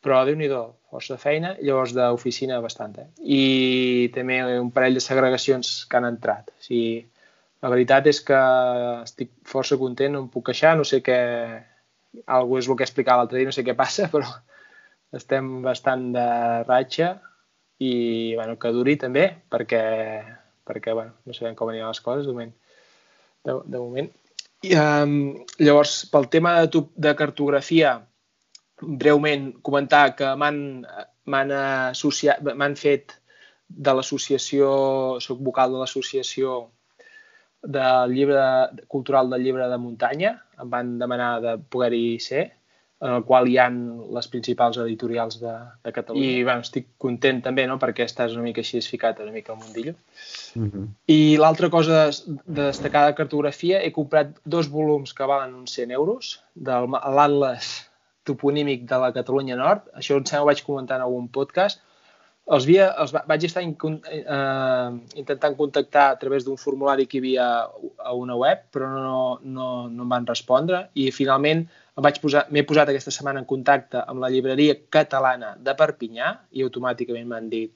Però 0.00 0.22
déu 0.24 0.36
nhi 0.40 0.48
força 0.88 1.18
feina, 1.20 1.54
llavors 1.60 1.92
d'oficina 1.92 2.60
bastant. 2.64 2.96
Eh? 3.02 3.08
I 3.20 4.10
també 4.14 4.40
un 4.58 4.70
parell 4.72 4.96
de 4.96 5.02
segregacions 5.04 5.84
que 5.84 5.98
han 5.98 6.08
entrat. 6.08 6.48
O 6.56 6.64
sigui, 6.64 7.02
la 7.60 7.72
veritat 7.72 8.08
és 8.08 8.22
que 8.24 8.38
estic 9.04 9.34
força 9.44 9.76
content, 9.76 10.14
no 10.14 10.24
em 10.24 10.30
puc 10.32 10.48
queixar, 10.50 10.76
no 10.76 10.86
sé 10.88 11.02
què... 11.04 11.18
Algú 12.26 12.56
és 12.58 12.66
el 12.66 12.74
que 12.74 12.82
explicava 12.82 13.20
l'altre 13.20 13.38
dia, 13.38 13.46
no 13.46 13.54
sé 13.54 13.62
què 13.62 13.76
passa, 13.78 14.08
però 14.10 14.26
estem 15.14 15.60
bastant 15.62 16.08
de 16.16 16.24
ratxa 16.64 17.12
i 17.78 17.92
bueno, 18.34 18.56
que 18.58 18.72
duri 18.74 18.96
també, 18.98 19.28
perquè, 19.52 19.84
perquè 20.66 20.96
bueno, 20.96 21.14
no 21.22 21.36
sabem 21.36 21.54
com 21.58 21.70
aniran 21.70 21.92
les 21.92 22.02
coses 22.02 22.26
de 22.26 22.34
moment 22.34 22.50
de, 23.44 23.56
de 23.66 23.78
moment. 23.78 24.10
I, 24.66 24.74
um, 24.76 25.14
llavors, 25.58 25.94
pel 26.12 26.28
tema 26.32 26.58
de, 26.66 26.82
de 26.96 27.14
cartografia, 27.16 27.94
breument 28.80 29.50
comentar 29.64 30.14
que 30.16 30.34
m'han 30.40 31.54
associat, 31.56 32.42
m'han 32.44 32.76
fet 32.76 33.16
de 33.70 33.94
l'associació, 33.94 34.70
soc 35.22 35.40
vocal 35.46 35.72
de 35.72 35.82
l'associació 35.82 36.60
del 37.62 38.14
llibre 38.16 38.42
cultural 38.88 39.28
del 39.30 39.44
llibre 39.44 39.68
de 39.68 39.78
muntanya, 39.78 40.34
em 40.60 40.70
van 40.72 40.96
demanar 41.00 41.32
de 41.44 41.56
poder-hi 41.72 42.18
ser, 42.24 42.46
en 43.00 43.14
el 43.16 43.24
qual 43.24 43.48
hi 43.48 43.56
han 43.60 43.76
les 44.12 44.28
principals 44.28 44.76
editorials 44.82 45.38
de, 45.40 45.52
de 45.84 45.92
Catalunya. 45.96 46.32
I 46.36 46.44
bueno, 46.44 46.64
estic 46.66 46.90
content 47.00 47.40
també, 47.46 47.64
no?, 47.68 47.78
perquè 47.80 48.04
estàs 48.04 48.34
una 48.36 48.44
mica 48.44 48.60
així 48.60 48.82
ficat 48.84 49.22
una 49.24 49.32
mica 49.32 49.54
al 49.54 49.60
mundillo. 49.62 49.94
Uh 50.54 50.60
mhm. 50.60 50.70
-huh. 50.72 50.88
I 51.06 51.36
l'altra 51.40 51.70
cosa 51.70 52.10
de 52.10 52.62
destacar 52.62 53.06
de 53.06 53.14
cartografia, 53.14 53.82
he 53.82 53.92
comprat 53.92 54.36
dos 54.44 54.68
volums 54.68 55.14
que 55.14 55.24
valen 55.24 55.54
uns 55.54 55.72
100 55.72 55.90
euros, 55.90 56.42
de 56.54 56.72
l'Atlas 56.72 57.90
toponímic 58.24 58.84
de 58.88 58.98
la 58.98 59.12
Catalunya 59.12 59.56
Nord. 59.56 59.88
Això 59.96 60.16
em 60.16 60.24
sembla 60.24 60.42
ho 60.42 60.50
vaig 60.50 60.62
comentar 60.64 60.96
en 60.96 61.02
algun 61.02 61.28
podcast. 61.28 61.80
Els, 62.50 62.64
via, 62.66 62.88
els 62.98 63.12
vaig 63.12 63.44
estar 63.46 63.62
in, 63.62 63.76
eh, 64.10 64.90
intentant 65.14 65.56
contactar 65.56 66.10
a 66.10 66.18
través 66.18 66.44
d'un 66.44 66.56
formulari 66.58 67.06
que 67.06 67.18
hi 67.18 67.20
havia 67.20 67.46
a 67.96 68.12
una 68.12 68.36
web, 68.36 68.64
però 68.74 68.88
no, 68.90 69.38
no, 69.42 69.88
no 69.88 70.02
em 70.02 70.08
van 70.08 70.26
respondre 70.26 70.88
i 70.94 71.10
finalment 71.14 71.68
vaig 71.96 72.20
posar, 72.22 72.46
m'he 72.50 72.62
posat 72.66 72.88
aquesta 72.88 73.12
setmana 73.14 73.42
en 73.42 73.48
contacte 73.48 74.02
amb 74.06 74.22
la 74.22 74.30
llibreria 74.32 74.76
catalana 74.92 75.56
de 75.58 75.74
Perpinyà 75.76 76.32
i 76.56 76.62
automàticament 76.66 77.28
m'han 77.28 77.48
dit 77.50 77.72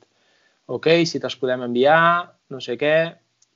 ok, 0.67 0.87
si 1.05 1.21
te'ls 1.21 1.37
podem 1.41 1.65
enviar, 1.67 2.31
no 2.51 2.61
sé 2.63 2.79
què, 2.81 2.95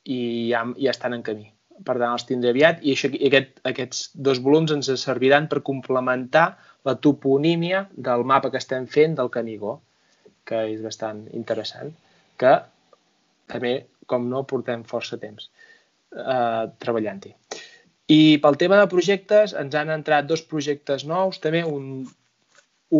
i 0.09 0.19
ja, 0.51 0.65
ja 0.77 0.93
estan 0.93 1.17
en 1.17 1.25
camí. 1.25 1.49
Per 1.79 1.95
tant, 1.95 2.11
els 2.11 2.27
tindré 2.27 2.51
aviat 2.53 2.83
i, 2.83 2.95
això, 2.97 3.11
i 3.15 3.29
aquest, 3.29 3.61
aquests 3.71 4.01
dos 4.29 4.41
volums 4.43 4.73
ens 4.75 4.91
serviran 5.01 5.47
per 5.49 5.63
complementar 5.67 6.49
la 6.89 6.97
toponímia 6.99 7.85
del 7.95 8.25
mapa 8.27 8.51
que 8.51 8.59
estem 8.61 8.89
fent 8.91 9.15
del 9.19 9.31
Canigó, 9.31 9.79
que 10.49 10.65
és 10.73 10.83
bastant 10.83 11.23
interessant, 11.37 11.93
que 12.41 12.55
també, 13.53 13.75
com 14.11 14.27
no, 14.29 14.43
portem 14.49 14.83
força 14.89 15.21
temps 15.21 15.49
eh, 15.49 16.65
treballant-hi. 16.83 17.35
I 18.09 18.39
pel 18.41 18.57
tema 18.57 18.79
de 18.81 18.89
projectes, 18.89 19.53
ens 19.61 19.75
han 19.77 19.93
entrat 19.93 20.29
dos 20.29 20.41
projectes 20.49 21.05
nous, 21.05 21.37
també 21.45 21.61
un, 21.69 22.07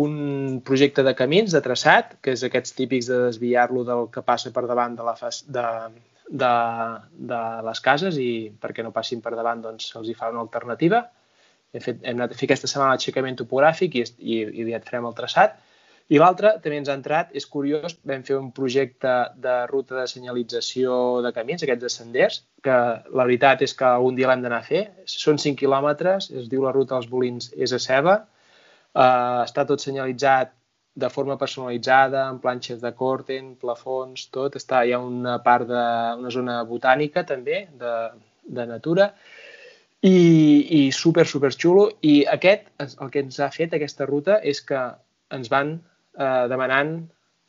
un 0.01 0.59
projecte 0.65 1.03
de 1.05 1.15
camins, 1.17 1.55
de 1.55 1.61
traçat, 1.65 2.13
que 2.21 2.35
és 2.37 2.43
aquests 2.45 2.75
típics 2.77 3.09
de 3.09 3.17
desviar-lo 3.25 3.83
del 3.87 4.05
que 4.13 4.21
passa 4.25 4.53
per 4.53 4.67
davant 4.69 4.97
de, 4.99 5.05
la 5.07 5.15
fa, 5.17 5.31
de, 5.57 5.65
de, 6.29 6.51
de 7.31 7.39
les 7.65 7.81
cases 7.81 8.19
i 8.21 8.29
perquè 8.61 8.85
no 8.85 8.93
passin 8.93 9.23
per 9.25 9.33
davant 9.33 9.65
doncs 9.65 9.89
els 9.97 10.11
hi 10.11 10.17
fa 10.19 10.29
una 10.29 10.43
alternativa. 10.45 11.07
Hem, 11.73 11.81
fet, 11.81 12.03
hem 12.03 12.21
anat 12.21 12.35
a 12.35 12.37
fer 12.37 12.45
aquesta 12.49 12.69
setmana 12.69 12.93
l'aixecament 12.93 13.41
topogràfic 13.41 13.97
i, 13.97 14.05
i, 14.19 14.37
i 14.45 14.67
aviat 14.67 14.85
farem 14.85 15.09
el 15.09 15.17
traçat. 15.17 15.57
I 16.09 16.17
l'altre 16.17 16.55
també 16.57 16.79
ens 16.79 16.89
ha 16.89 16.95
entrat, 16.97 17.33
és 17.37 17.45
curiós, 17.45 17.93
vam 18.09 18.23
fer 18.25 18.37
un 18.39 18.47
projecte 18.53 19.11
de 19.37 19.55
ruta 19.69 19.99
de 19.99 20.07
senyalització 20.09 20.93
de 21.21 21.31
camins, 21.35 21.61
aquests 21.61 21.83
de 21.85 21.91
senders, 21.93 22.39
que 22.65 22.77
la 23.19 23.25
veritat 23.27 23.61
és 23.61 23.75
que 23.77 23.91
un 24.01 24.15
dia 24.17 24.31
l'hem 24.31 24.41
d'anar 24.41 24.63
a 24.63 24.65
fer. 24.65 24.81
Són 25.05 25.37
5 25.37 25.59
quilòmetres, 25.59 26.31
es 26.41 26.47
diu 26.49 26.63
la 26.65 26.73
ruta 26.73 26.95
dels 26.95 27.11
bolins 27.11 27.51
és 27.53 27.75
a 27.77 27.79
ceba, 27.83 28.15
uh, 28.25 29.43
està 29.43 29.67
tot 29.69 29.85
senyalitzat 29.85 30.55
de 30.99 31.09
forma 31.13 31.37
personalitzada, 31.37 32.23
amb 32.31 32.41
planxes 32.41 32.81
de 32.81 32.91
corten, 32.97 33.53
plafons, 33.61 34.25
tot. 34.33 34.57
Està, 34.57 34.81
hi 34.85 34.95
ha 34.95 34.99
una 35.03 35.37
part 35.45 35.69
de, 35.69 35.83
una 36.23 36.33
zona 36.33 36.63
botànica 36.71 37.23
també, 37.33 37.67
de, 37.83 37.93
de 38.57 38.65
natura, 38.65 39.11
i, 40.01 40.17
i 40.79 40.81
super, 40.95 41.27
super 41.29 41.53
xulo. 41.53 41.85
I 42.01 42.23
aquest, 42.33 42.65
el 42.89 43.13
que 43.13 43.23
ens 43.27 43.39
ha 43.39 43.51
fet 43.53 43.77
aquesta 43.77 44.09
ruta 44.09 44.39
és 44.41 44.63
que 44.65 44.81
ens 45.37 45.53
van 45.53 45.77
eh, 46.19 46.45
demanant 46.51 46.99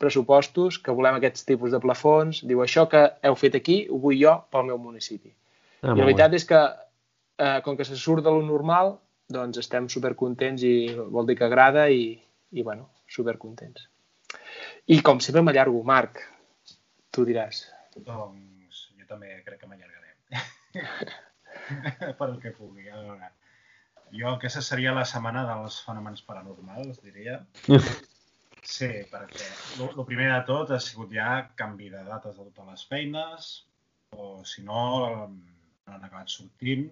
pressupostos, 0.01 0.79
que 0.81 0.95
volem 0.97 1.19
aquests 1.19 1.45
tipus 1.45 1.75
de 1.75 1.79
plafons. 1.83 2.41
Diu, 2.47 2.63
això 2.63 2.87
que 2.89 3.03
heu 3.27 3.37
fet 3.37 3.57
aquí 3.59 3.83
ho 3.89 3.99
vull 4.01 4.17
jo 4.17 4.33
pel 4.53 4.65
meu 4.71 4.79
municipi. 4.81 5.29
Ah, 5.81 5.93
I 5.93 5.99
la 5.99 6.07
veritat 6.07 6.33
bé. 6.33 6.41
és 6.41 6.47
que, 6.49 6.61
eh, 7.45 7.59
com 7.65 7.77
que 7.77 7.85
se 7.85 7.97
surt 7.99 8.25
de 8.25 8.33
lo 8.33 8.41
normal, 8.45 8.95
doncs 9.31 9.61
estem 9.61 9.87
supercontents 9.89 10.63
i 10.67 10.73
vol 11.15 11.27
dir 11.29 11.37
que 11.39 11.47
agrada 11.47 11.87
i, 11.89 12.15
i 12.51 12.63
bueno, 12.63 12.89
supercontents. 13.07 13.87
I 14.87 15.01
com 15.05 15.19
sempre 15.23 15.43
m'allargo, 15.45 15.83
Marc, 15.87 16.23
tu 17.13 17.25
diràs. 17.27 17.65
Doncs 17.95 18.87
jo 18.97 19.05
també 19.07 19.37
crec 19.45 19.61
que 19.61 19.69
m'allargaré. 19.69 20.15
per 22.19 22.27
el 22.29 22.39
que 22.41 22.53
pugui. 22.55 22.89
A 22.89 22.99
veure, 22.99 23.31
jo 24.17 24.33
aquesta 24.33 24.63
seria 24.65 24.95
la 24.95 25.05
setmana 25.07 25.45
dels 25.47 25.81
fenòmens 25.85 26.23
paranormals, 26.27 26.99
diria. 27.05 27.43
Sí, 28.61 28.89
perquè 29.09 29.47
el 29.81 30.05
primer 30.05 30.27
de 30.29 30.41
tot 30.45 30.71
ha 30.71 30.79
sigut 30.79 31.13
ja 31.15 31.29
canvi 31.57 31.89
de 31.89 32.03
dates 32.05 32.35
de 32.37 32.43
totes 32.43 32.67
les 32.69 32.83
feines, 32.91 33.47
o 34.13 34.43
si 34.45 34.61
no, 34.67 34.81
han 35.89 36.03
acabat 36.05 36.29
sortint. 36.29 36.85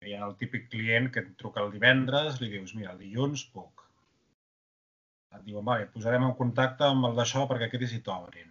Hi 0.00 0.14
ha 0.16 0.24
el 0.24 0.38
típic 0.40 0.70
client 0.72 1.10
que 1.12 1.20
et 1.20 1.34
truca 1.42 1.60
el 1.60 1.74
divendres, 1.74 2.40
li 2.40 2.48
dius, 2.54 2.72
mira, 2.78 2.94
el 2.94 3.02
dilluns 3.02 3.44
puc. 3.52 3.84
Et 5.36 5.44
diuen, 5.44 5.66
vale, 5.66 5.90
posarem 5.92 6.24
en 6.26 6.32
contacte 6.38 6.88
amb 6.88 7.10
el 7.10 7.18
d'això 7.18 7.44
perquè 7.50 7.68
aquest 7.68 7.86
s'hi 7.92 8.00
t'obrin. 8.06 8.48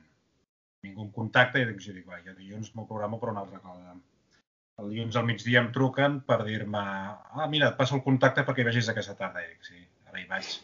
Ningú 0.85 1.07
en 1.07 1.11
contacte 1.17 1.59
i 1.59 1.65
dic, 1.71 1.81
jo 1.87 1.97
dic, 1.97 2.05
va, 2.07 2.21
jo 2.27 2.37
dilluns 2.37 2.69
m'ho 2.75 2.85
programo 2.91 3.19
per 3.19 3.33
una 3.33 3.43
altra 3.47 3.59
cosa. 3.65 3.97
El 4.79 4.93
dilluns 4.93 5.17
al 5.19 5.27
migdia 5.27 5.65
em 5.65 5.73
truquen 5.75 6.21
per 6.29 6.39
dir-me, 6.45 6.85
ah, 6.85 7.49
mira, 7.51 7.73
et 7.73 7.81
passo 7.81 7.97
el 7.97 8.05
contacte 8.05 8.45
perquè 8.47 8.69
vegis 8.69 8.93
aquesta 8.93 9.17
tarda. 9.17 9.43
I 9.43 9.55
dic, 9.55 9.65
sí, 9.73 9.81
ara 10.07 10.21
hi 10.21 10.29
vaig. 10.29 10.55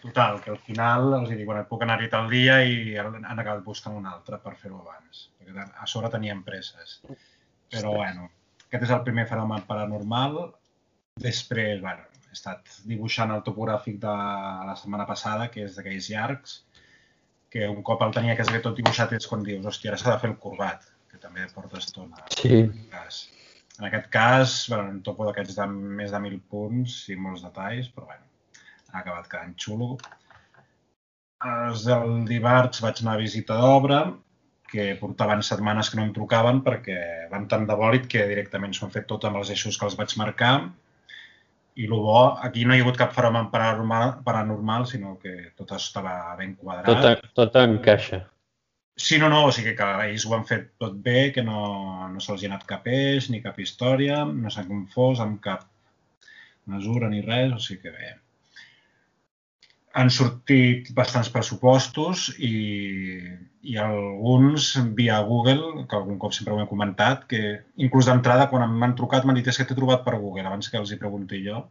Total, 0.00 0.38
que 0.40 0.52
al 0.54 0.60
final 0.64 1.14
els 1.18 1.30
dic, 1.32 1.44
bueno, 1.48 1.66
puc 1.68 1.82
anar-hi 1.84 2.08
tal 2.12 2.30
dia 2.32 2.60
i 2.64 2.96
han 2.98 3.26
acabat 3.26 3.64
buscant 3.64 3.96
un 3.98 4.06
altre 4.08 4.38
per 4.40 4.54
fer-ho 4.60 4.80
abans. 4.80 5.26
Perquè 5.38 5.66
a 5.66 5.88
sobre 5.90 6.10
tenien 6.12 6.40
presses. 6.46 7.00
Però, 7.70 7.92
bueno, 7.98 8.30
aquest 8.66 8.86
és 8.86 8.94
el 8.96 9.02
primer 9.06 9.26
fenomen 9.28 9.66
paranormal. 9.68 10.38
Després, 11.20 11.82
bueno, 11.84 12.06
he 12.30 12.36
estat 12.36 12.72
dibuixant 12.86 13.34
el 13.34 13.44
topogràfic 13.46 13.98
de 14.02 14.14
la 14.70 14.76
setmana 14.78 15.06
passada, 15.08 15.50
que 15.52 15.66
és 15.66 15.76
d'aquells 15.76 16.08
llargs, 16.14 16.56
que 17.50 17.66
un 17.68 17.82
cop 17.86 18.06
el 18.06 18.14
tenia 18.14 18.38
quasi 18.38 18.62
tot 18.64 18.78
dibuixat 18.78 19.12
és 19.18 19.26
quan 19.26 19.44
dius, 19.44 19.66
hòstia, 19.66 19.90
ara 19.92 20.00
s'ha 20.00 20.14
de 20.14 20.22
fer 20.22 20.30
el 20.30 20.38
corbat, 20.44 20.86
que 21.10 21.18
també 21.18 21.48
porta 21.54 21.82
estona. 21.82 22.22
Sí. 22.38 22.62
En 23.80 23.86
aquest 23.88 24.10
cas, 24.14 24.56
bueno, 24.70 24.88
un 24.94 25.02
topo 25.02 25.26
d'aquests 25.26 25.58
de 25.58 25.66
més 26.00 26.14
de 26.14 26.20
mil 26.22 26.38
punts 26.52 27.02
i 27.10 27.18
molts 27.18 27.42
detalls, 27.42 27.90
però 27.94 28.12
bueno, 28.12 28.29
ha 28.92 29.02
acabat 29.02 29.28
quedant 29.30 29.54
xulo. 29.58 29.94
Els 31.50 31.86
del 31.88 32.26
dimarts 32.28 32.82
vaig 32.84 33.00
anar 33.00 33.16
a 33.16 33.22
visita 33.22 33.56
d'obra, 33.60 34.00
que 34.70 34.94
portaven 35.00 35.42
setmanes 35.42 35.90
que 35.90 35.98
no 35.98 36.04
em 36.06 36.12
trucaven 36.14 36.60
perquè 36.66 36.98
van 37.32 37.48
tan 37.50 37.66
de 37.66 37.76
bòlit 37.78 38.06
que 38.10 38.26
directament 38.30 38.76
s'ho 38.76 38.86
han 38.86 38.94
fet 38.94 39.08
tot 39.10 39.26
amb 39.26 39.40
els 39.40 39.50
eixos 39.54 39.78
que 39.78 39.88
els 39.88 39.96
vaig 39.98 40.14
marcar. 40.20 40.54
I 41.80 41.86
el 41.86 41.94
bo, 42.04 42.20
aquí 42.46 42.66
no 42.66 42.74
hi 42.74 42.82
ha 42.82 42.84
hagut 42.84 42.98
cap 43.00 43.14
fenomen 43.16 43.48
paranormal, 43.54 44.20
paranormal 44.26 44.86
sinó 44.90 45.16
que 45.22 45.54
tot 45.56 45.72
estava 45.78 46.14
ben 46.38 46.54
quadrat. 46.60 46.90
Tot, 47.06 47.32
tot 47.40 47.58
encaixa. 47.62 48.22
Sí, 49.00 49.16
no, 49.18 49.30
no, 49.32 49.46
o 49.48 49.52
sigui 49.54 49.72
que 49.78 49.86
ells 50.04 50.26
ho 50.28 50.34
han 50.36 50.46
fet 50.46 50.74
tot 50.82 50.98
bé, 51.02 51.30
que 51.34 51.42
no, 51.46 51.60
no 52.12 52.20
se'ls 52.20 52.44
ha 52.44 52.50
anat 52.50 52.66
cap 52.68 52.88
eix 52.90 53.30
ni 53.32 53.40
cap 53.42 53.58
història, 53.58 54.24
no 54.28 54.52
s'han 54.52 54.68
confós 54.68 55.22
amb 55.24 55.40
cap 55.46 55.64
mesura 56.70 57.08
ni 57.08 57.24
res, 57.24 57.54
o 57.56 57.62
sigui 57.64 57.86
que 57.86 57.94
bé 57.96 58.10
han 59.92 60.10
sortit 60.14 60.92
bastants 60.94 61.30
pressupostos 61.34 62.28
i, 62.38 63.18
i 63.66 63.76
alguns 63.80 64.72
via 64.96 65.18
Google, 65.26 65.84
que 65.90 65.98
algun 65.98 66.18
cop 66.22 66.34
sempre 66.36 66.54
ho 66.54 66.60
he 66.62 66.68
comentat, 66.70 67.26
que 67.30 67.42
inclús 67.82 68.06
d'entrada 68.06 68.46
quan 68.52 68.70
m'han 68.70 68.96
trucat 68.98 69.26
m'han 69.26 69.40
dit 69.40 69.50
és 69.50 69.58
que 69.58 69.66
t'he 69.66 69.78
trobat 69.78 70.04
per 70.06 70.18
Google, 70.18 70.46
abans 70.46 70.70
que 70.70 70.78
els 70.78 70.92
hi 70.92 71.00
pregunti 71.00 71.42
jo. 71.46 71.64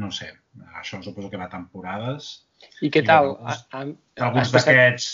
No 0.00 0.10
sé, 0.10 0.32
això 0.80 0.98
suposo 1.02 1.30
que 1.30 1.38
va 1.38 1.46
a 1.46 1.52
temporades. 1.52 2.30
I 2.82 2.90
què 2.90 3.04
tal? 3.06 3.36
I 3.36 3.52
alguns, 3.78 4.06
alguns 4.28 4.54
d'aquests... 4.56 5.10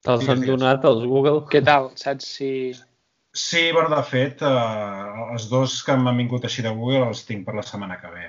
Te'ls 0.00 0.30
han 0.32 0.46
donat 0.46 0.86
els 0.88 1.04
Google? 1.04 1.44
Què 1.52 1.60
tal? 1.62 1.90
Saps 2.00 2.32
si... 2.38 2.50
Sí, 3.36 3.68
bueno, 3.70 3.92
de 3.92 4.02
fet, 4.02 4.40
eh, 4.42 5.26
els 5.30 5.46
dos 5.52 5.76
que 5.86 5.94
m'han 5.94 6.16
vingut 6.18 6.48
així 6.48 6.64
de 6.66 6.72
Google 6.74 7.04
els 7.12 7.22
tinc 7.28 7.44
per 7.46 7.54
la 7.54 7.62
setmana 7.62 8.00
que 8.00 8.10
ve. 8.10 8.26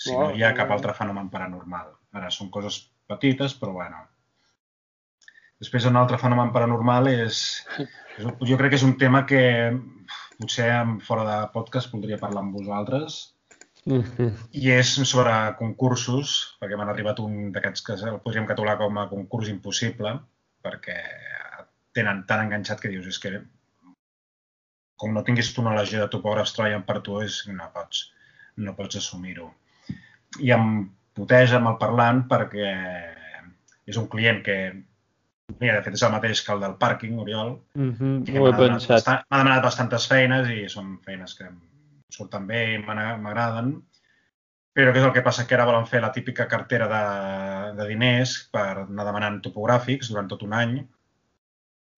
Si 0.00 0.16
no 0.16 0.30
Oh, 0.30 0.34
hi 0.34 0.42
ha 0.42 0.56
cap 0.56 0.72
altre 0.74 0.96
fenomen 0.96 1.28
paranormal. 1.30 1.99
Ara 2.16 2.30
són 2.34 2.50
coses 2.50 2.80
petites, 3.10 3.54
però 3.58 3.74
bueno. 3.76 4.04
Després 5.60 5.84
un 5.86 5.98
altre 6.00 6.18
fenomen 6.18 6.52
paranormal 6.54 7.10
és, 7.12 7.42
és 8.16 8.24
jo 8.24 8.56
crec 8.56 8.72
que 8.72 8.78
és 8.80 8.86
un 8.86 8.96
tema 8.98 9.26
que 9.28 9.42
potser 10.40 10.70
fora 11.04 11.26
de 11.28 11.36
podcast 11.52 11.92
voldria 11.92 12.18
parlar 12.18 12.42
amb 12.42 12.56
vosaltres 12.56 13.20
Mhm. 13.86 14.34
i 14.52 14.70
és 14.70 14.88
sobre 15.08 15.32
concursos, 15.56 16.56
perquè 16.60 16.76
m'han 16.76 16.90
arribat 16.92 17.20
un 17.20 17.50
d'aquests 17.52 17.84
que 17.86 17.96
el 18.10 18.20
podríem 18.20 18.46
catalogar 18.46 18.76
com 18.78 18.98
a 18.98 19.08
concurs 19.08 19.48
impossible, 19.48 20.18
perquè 20.62 20.96
tenen 21.96 22.26
tan 22.26 22.44
enganxat 22.44 22.80
que 22.80 22.90
dius, 22.92 23.06
és 23.06 23.18
que 23.18 23.40
com 24.96 25.14
no 25.14 25.24
tinguis 25.24 25.52
tu 25.54 25.62
una 25.62 25.74
legió 25.74 26.00
de 26.02 26.10
topògrafs 26.12 26.52
treballant 26.52 26.84
per 26.84 27.00
tu, 27.00 27.20
és, 27.24 27.46
no 27.48 27.70
pots, 27.72 28.12
no 28.56 28.74
pots 28.76 29.00
assumir-ho. 29.00 29.48
I 30.40 30.52
em 30.52 30.90
puteja 31.16 31.58
amb 31.58 31.68
el 31.72 31.78
parlant 31.80 32.22
perquè 32.30 32.70
és 33.90 33.96
un 33.98 34.06
client 34.12 34.42
que, 34.46 34.56
mira, 35.58 35.76
de 35.78 35.82
fet 35.86 35.96
és 35.98 36.02
el 36.06 36.12
mateix 36.14 36.42
que 36.46 36.52
el 36.54 36.60
del 36.62 36.76
pàrquing, 36.78 37.18
Oriol, 37.20 37.56
Mhm, 37.74 38.24
que 38.26 38.38
Ho 38.38 38.44
m'ha 38.44 38.50
he 38.50 38.52
demanat, 38.52 38.86
pensat. 38.88 39.24
m'ha 39.30 39.38
demanat 39.42 39.62
bastantes 39.64 40.06
feines 40.08 40.48
i 40.48 40.68
són 40.68 40.98
feines 41.04 41.34
que 41.34 41.44
em 41.48 41.58
surten 42.10 42.46
bé 42.46 42.74
i 42.74 42.78
m'agraden, 42.78 43.74
però 44.74 44.92
què 44.92 44.98
és 44.98 45.04
el 45.04 45.12
que 45.12 45.22
passa? 45.22 45.46
Que 45.46 45.54
ara 45.54 45.64
volen 45.66 45.86
fer 45.86 46.00
la 46.00 46.12
típica 46.12 46.46
cartera 46.48 46.86
de, 46.88 47.02
de 47.82 47.88
diners 47.88 48.48
per 48.52 48.64
anar 48.86 49.04
demanant 49.04 49.40
topogràfics 49.42 50.08
durant 50.10 50.28
tot 50.30 50.42
un 50.46 50.52
any 50.54 50.76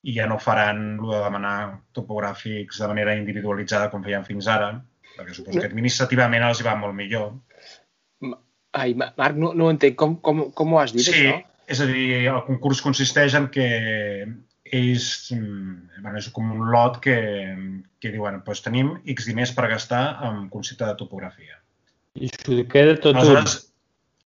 i 0.05 0.15
ja 0.17 0.27
no 0.27 0.39
faran 0.39 0.99
el 0.99 1.11
de 1.13 1.21
demanar 1.23 1.81
topogràfics 1.95 2.81
de 2.81 2.89
manera 2.89 3.15
individualitzada 3.15 3.91
com 3.91 4.03
feien 4.03 4.25
fins 4.25 4.49
ara, 4.49 4.73
perquè 5.17 5.35
suposo 5.37 5.61
que 5.61 5.67
administrativament 5.69 6.43
els 6.49 6.61
hi 6.61 6.65
va 6.67 6.75
molt 6.81 6.95
millor. 6.95 7.35
Ai, 8.73 8.95
Ma- 8.95 9.13
Marc, 9.17 9.37
no, 9.37 9.53
no 9.53 9.67
ho 9.67 9.73
entenc. 9.73 9.97
Com, 10.01 10.17
com, 10.25 10.47
com 10.57 10.73
ho 10.73 10.81
has 10.81 10.93
dit, 10.97 11.05
Sí, 11.05 11.13
això? 11.13 11.41
és 11.73 11.81
a 11.81 11.87
dir, 11.89 12.07
el 12.29 12.41
concurs 12.47 12.81
consisteix 12.85 13.35
en 13.39 13.49
que 13.53 13.67
ells, 14.73 15.09
bueno, 15.33 16.17
és 16.19 16.29
com 16.33 16.49
un 16.55 16.71
lot 16.73 16.99
que, 17.05 17.17
que 18.01 18.13
diuen, 18.15 18.41
doncs 18.47 18.65
tenim 18.65 18.95
X 19.13 19.29
diners 19.29 19.53
per 19.57 19.69
gastar 19.69 20.05
en 20.29 20.47
concepte 20.53 20.89
de 20.89 20.97
topografia. 20.97 21.59
I 22.17 22.29
s'ho 22.33 22.65
queda 22.69 22.97
tot 23.01 23.17
Aleshores, 23.21 23.59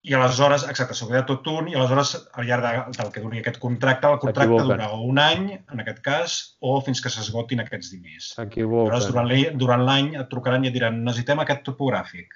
I 0.03 0.17
aleshores, 0.17 0.65
exacte, 0.67 0.95
s'ho 0.99 1.07
queda 1.07 1.23
tot 1.25 1.47
un, 1.47 1.69
i 1.71 1.77
aleshores, 1.79 2.09
al 2.35 2.47
llarg 2.49 2.65
de, 2.65 2.71
del 2.97 3.11
que 3.15 3.21
duri 3.23 3.39
aquest 3.39 3.55
contracte, 3.63 4.09
el 4.11 4.19
contracte 4.19 4.51
durarà 4.67 4.89
un 4.99 5.19
any, 5.23 5.45
en 5.55 5.79
aquest 5.79 6.01
cas, 6.03 6.33
o 6.59 6.81
fins 6.83 6.99
que 6.99 7.11
s'esgotin 7.13 7.63
aquests 7.63 7.93
diners. 7.95 8.33
un. 8.67 8.91
Aleshores, 8.91 9.55
durant 9.63 9.85
l'any 9.87 10.11
et 10.19 10.27
trucaran 10.31 10.65
i 10.65 10.71
et 10.73 10.75
diran 10.75 10.99
necessitem 11.05 11.39
aquest 11.39 11.63
topogràfic. 11.69 12.35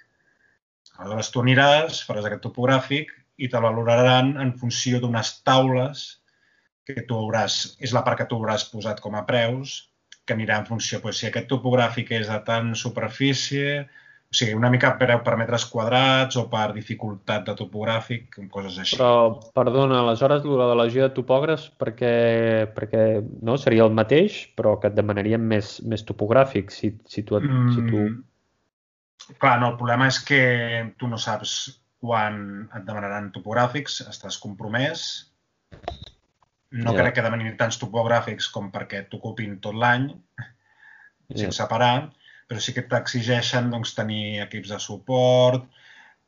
Aleshores 0.98 1.32
tu 1.34 1.44
aniràs, 1.44 2.02
faràs 2.08 2.26
aquest 2.28 2.44
topogràfic 2.48 3.12
i 3.38 3.50
te 3.52 3.62
valoraran 3.62 4.34
en 4.42 4.56
funció 4.58 5.02
d'unes 5.02 5.36
taules 5.46 6.08
que 6.88 7.04
tu 7.08 7.20
hauràs, 7.20 7.78
és 7.84 7.94
la 7.94 8.04
part 8.06 8.22
que 8.22 8.28
tu 8.30 8.40
hauràs 8.40 8.66
posat 8.72 9.02
com 9.04 9.18
a 9.20 9.26
preus, 9.28 9.78
que 10.28 10.36
anirà 10.36 10.60
en 10.62 10.68
funció, 10.68 11.00
doncs, 11.04 11.22
si 11.22 11.30
aquest 11.30 11.48
topogràfic 11.52 12.12
és 12.18 12.30
de 12.32 12.38
tant 12.48 12.74
superfície, 12.80 13.82
o 14.28 14.36
sigui, 14.36 14.56
una 14.60 14.70
mica 14.72 14.90
preu 15.00 15.22
per 15.24 15.38
metres 15.40 15.64
quadrats 15.72 16.36
o 16.40 16.48
per 16.52 16.66
dificultat 16.76 17.46
de 17.48 17.54
topogràfic, 17.56 18.40
coses 18.52 18.80
així. 18.84 18.98
Però, 19.00 19.38
perdona, 19.56 20.02
aleshores, 20.02 20.44
el 20.44 20.60
de 20.60 20.68
la 20.76 20.88
de 20.92 21.12
topògrafs, 21.16 21.70
perquè, 21.80 22.16
perquè 22.76 23.06
no, 23.48 23.56
seria 23.62 23.86
el 23.88 23.96
mateix, 23.96 24.42
però 24.60 24.76
que 24.82 24.92
et 24.92 24.98
demanarien 24.98 25.44
més, 25.54 25.78
més 25.88 26.04
topogràfic, 26.08 26.76
si, 26.76 26.92
si 27.08 27.24
tu... 27.24 27.40
Si 27.76 27.86
tu... 27.88 28.10
Clar, 29.38 29.58
no, 29.60 29.72
el 29.74 29.78
problema 29.80 30.08
és 30.08 30.20
que 30.24 30.94
tu 31.00 31.08
no 31.12 31.18
saps 31.20 31.56
quan 32.00 32.38
et 32.78 32.86
demanaran 32.88 33.32
topogràfics, 33.36 34.02
estàs 34.08 34.38
compromès. 34.40 35.08
No 36.72 36.94
Ja. 36.94 37.02
crec 37.02 37.16
que 37.16 37.24
demanin 37.26 37.58
tants 37.58 37.80
topogràfics 37.82 38.50
com 38.54 38.72
perquè 38.72 39.08
t'ocupin 39.10 39.60
tot 39.60 39.76
l'any, 39.76 40.08
Ja. 41.30 41.38
sense 41.44 41.68
parar, 41.68 42.12
però 42.48 42.60
sí 42.60 42.74
que 42.74 42.84
t'exigeixen 42.84 43.70
doncs, 43.72 43.94
tenir 43.96 44.42
equips 44.44 44.70
de 44.70 44.80
suport, 44.80 45.66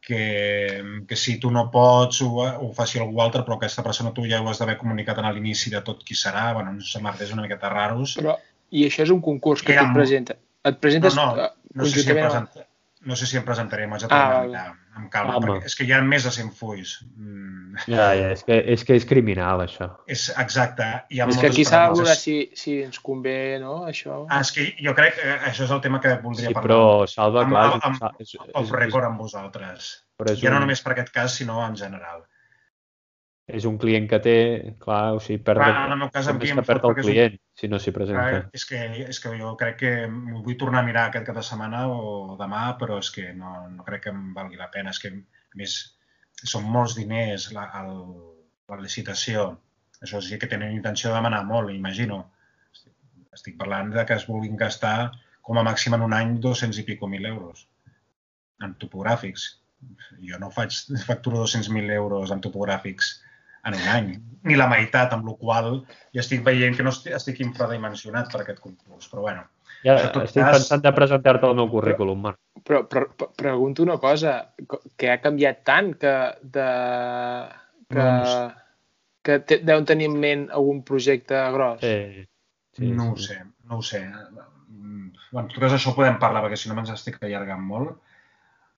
que, 0.02 1.04
que 1.08 1.16
si 1.16 1.38
tu 1.40 1.52
no 1.52 1.70
pots 1.72 2.22
ho, 2.22 2.40
ho 2.42 2.74
faci 2.74 3.00
algú 3.00 3.20
altre, 3.22 3.44
però 3.44 3.58
aquesta 3.58 3.84
persona 3.84 4.14
tu 4.16 4.24
ja 4.26 4.42
ho 4.42 4.48
has 4.50 4.60
d'haver 4.60 4.78
comunicat 4.78 5.18
a 5.20 5.32
l'inici 5.32 5.70
de 5.70 5.82
tot 5.82 6.04
qui 6.04 6.16
serà, 6.16 6.54
bueno, 6.54 6.72
no 6.74 6.82
sé, 6.82 7.02
merders 7.04 7.32
una 7.34 7.44
miqueta 7.44 7.70
raros. 7.70 8.16
Però, 8.18 8.38
I 8.72 8.86
això 8.88 9.04
és 9.04 9.10
un 9.12 9.22
concurs 9.22 9.62
que 9.62 9.74
tu 9.76 9.84
et 9.86 9.94
presenta. 9.94 10.36
Et 10.64 10.78
presentes 10.80 11.16
No, 11.16 11.36
no, 11.36 11.44
eh, 11.46 11.50
No 11.76 11.86
sé, 11.86 11.92
si 11.92 12.00
em 12.00 12.16
conjuntament 12.16 12.36
amb- 12.36 12.50
present... 12.54 12.69
no 13.02 13.16
sé 13.16 13.26
si 13.26 13.38
em 13.38 13.44
presentaré, 13.46 13.88
m'haig 13.88 14.02
de 14.02 14.08
Ah, 14.08 14.10
tornar 14.10 14.32
a 14.34 14.40
val. 14.40 14.48
mirar 14.50 14.76
amb 15.00 15.10
calma, 15.10 15.36
Home. 15.38 15.48
perquè 15.54 15.66
és 15.70 15.76
que 15.76 15.86
hi 15.86 15.92
ha 15.94 16.02
més 16.02 16.24
de 16.26 16.32
100 16.32 16.50
fulls. 16.52 17.06
Mm, 17.16 17.76
Ja, 17.88 18.14
ja, 18.16 18.32
és 18.34 18.44
que, 18.44 18.58
és 18.74 18.84
que 18.84 18.96
és 18.96 19.06
criminal, 19.06 19.62
això. 19.62 19.88
és 20.08 20.30
exacte. 20.38 20.84
Hi 21.10 21.20
ha 21.22 21.26
És 21.28 21.38
que 21.38 21.42
moltes 21.48 21.52
aquí 21.52 21.66
s'ha 21.66 21.90
de 21.94 22.16
si, 22.16 22.52
si 22.56 22.82
ens 22.84 23.00
convé, 23.00 23.58
no, 23.62 23.86
això. 23.88 24.26
Ah, 24.30 24.42
és 24.42 24.52
que 24.52 24.76
jo 24.84 24.94
crec 24.96 25.16
que 25.16 25.22
això 25.52 25.64
és 25.64 25.72
el 25.72 25.82
tema 25.82 26.02
que 26.02 26.16
voldria 26.18 26.48
Sí, 26.50 26.54
parlar. 26.54 26.76
però, 26.78 27.08
Salva, 27.08 27.44
Amb- 27.44 27.52
clar, 27.52 27.74
amb- 27.82 27.84
amb- 28.04 28.16
és, 28.20 28.34
és, 28.36 28.42
Off 28.54 28.66
és, 28.68 28.72
record 28.72 29.06
amb 29.06 29.20
vosaltres. 29.20 30.04
però 30.18 30.32
és 30.34 30.42
Ja 30.42 30.50
no 30.50 30.58
un, 30.58 30.62
només 30.64 30.82
per 30.82 30.92
aquest 30.94 31.14
cas, 31.14 31.34
sinó 31.36 31.66
en 31.66 31.76
general. 31.78 32.26
És 33.58 33.66
un 33.66 33.78
client 33.82 34.06
que 34.10 34.20
té, 34.24 34.34
clar, 34.82 35.14
o 35.18 35.20
sigui, 35.24 35.40
perd, 35.44 35.62
Clar, 35.64 35.86
en 35.88 35.94
el 35.96 36.00
meu 36.04 36.10
cas, 36.14 36.28
amb 36.32 36.42
qui 36.42 36.50
que 36.52 36.56
em 36.58 36.66
perd 36.68 36.86
el 36.86 36.92
és 36.92 36.98
un- 37.06 37.08
client, 37.12 37.38
si 37.58 37.68
no 37.72 37.80
s'hi 37.80 37.92
presenta. 37.96 38.26
Clar, 38.30 38.42
és, 38.54 38.66
que, 38.70 38.80
és 39.14 39.20
que 39.24 39.32
jo 39.40 39.54
crec 39.60 39.78
que 39.82 39.92
m'ho 40.08 40.42
vull 40.46 40.58
tornar 40.58 40.84
a 40.84 40.88
mirar 40.88 41.06
aquest 41.10 41.26
cap 41.28 41.36
de 41.40 41.44
setmana 41.46 41.86
o 41.92 42.36
demà, 42.40 42.64
però 42.80 42.98
és 43.04 43.10
que 43.16 43.32
no, 43.34 43.54
no 43.76 43.84
crec 43.88 44.04
que 44.08 44.14
em 44.14 44.34
valgui 44.34 44.60
la 44.60 44.70
pena. 44.74 44.90
És 44.96 45.00
que, 45.04 45.10
a 45.14 45.58
més, 45.62 45.78
són 46.44 46.68
molts 46.72 46.96
diners 46.96 47.50
la, 47.56 47.66
el, 47.82 47.96
la 48.70 48.80
licitació. 48.82 49.50
Això 50.02 50.22
sí 50.24 50.38
que 50.40 50.48
tenen 50.48 50.72
intenció 50.76 51.10
de 51.10 51.16
demanar 51.18 51.42
molt, 51.46 51.74
imagino. 51.76 52.22
Estic, 52.72 52.94
estic 53.36 53.58
parlant 53.60 53.90
de 53.96 54.06
que 54.06 54.16
es 54.16 54.28
vulguin 54.30 54.56
gastar 54.56 55.12
com 55.42 55.58
a 55.58 55.64
màxim 55.66 55.96
en 55.98 56.06
un 56.06 56.14
any 56.14 56.38
200 56.40 56.78
i 56.80 56.86
pico 56.88 57.08
mil 57.08 57.26
euros 57.26 57.66
en 58.64 58.76
topogràfics. 58.80 59.50
Jo 60.28 60.38
no 60.40 60.50
faig 60.52 60.76
facturo 61.08 61.40
200.000 61.46 61.92
euros 61.96 62.32
en 62.36 62.42
topogràfics 62.44 63.14
en 63.66 63.76
un 63.76 63.88
any, 63.94 64.10
ni 64.48 64.56
la 64.56 64.68
meitat, 64.72 65.14
amb 65.14 65.28
la 65.28 65.34
qual 65.40 65.72
ja 66.16 66.22
estic 66.24 66.44
veient 66.46 66.78
que 66.78 66.84
no 66.86 66.94
estic, 66.96 67.14
estic 67.18 67.42
infradimensionat 67.44 68.32
per 68.32 68.42
aquest 68.44 68.60
concurs, 68.64 69.10
però 69.12 69.26
bueno. 69.28 69.44
Ja 69.84 69.96
estic 70.24 70.44
cas- 70.44 70.58
pensant 70.60 70.82
de 70.84 70.92
presentar-te 70.96 71.48
el 71.48 71.56
meu 71.56 71.70
currículum, 71.72 72.22
Marc. 72.28 72.40
Però, 72.68 72.82
però, 72.92 73.06
però 73.16 73.30
pregunto 73.38 73.84
una 73.84 73.98
cosa, 73.98 74.54
co- 74.68 74.82
que 74.98 75.12
ha 75.12 75.20
canviat 75.24 75.64
tant 75.68 75.94
que, 76.00 76.16
de, 76.44 76.66
que, 77.90 78.04
No 78.04 78.52
que 79.24 79.40
te, 79.40 79.58
deuen 79.68 79.86
tenir 79.86 80.08
en 80.10 80.18
ment 80.20 80.46
algun 80.56 80.82
projecte 80.88 81.40
gros. 81.54 81.82
Sí, 81.84 82.26
sí, 82.78 82.92
no 82.96 83.12
ho 83.12 83.16
sí. 83.18 83.28
sé, 83.34 83.40
no 83.68 83.78
ho 83.80 83.82
sé. 83.84 84.00
Mm, 84.70 85.10
bueno, 85.32 85.48
en 85.48 85.54
tot 85.54 85.60
cas 85.64 85.76
això 85.76 85.92
ho 85.92 85.96
podem 85.98 86.20
parlar 86.22 86.44
perquè 86.46 86.58
si 86.60 86.70
no 86.72 86.76
me'ns 86.78 86.92
estic 86.94 87.20
allargant 87.24 87.62
molt. 87.64 87.98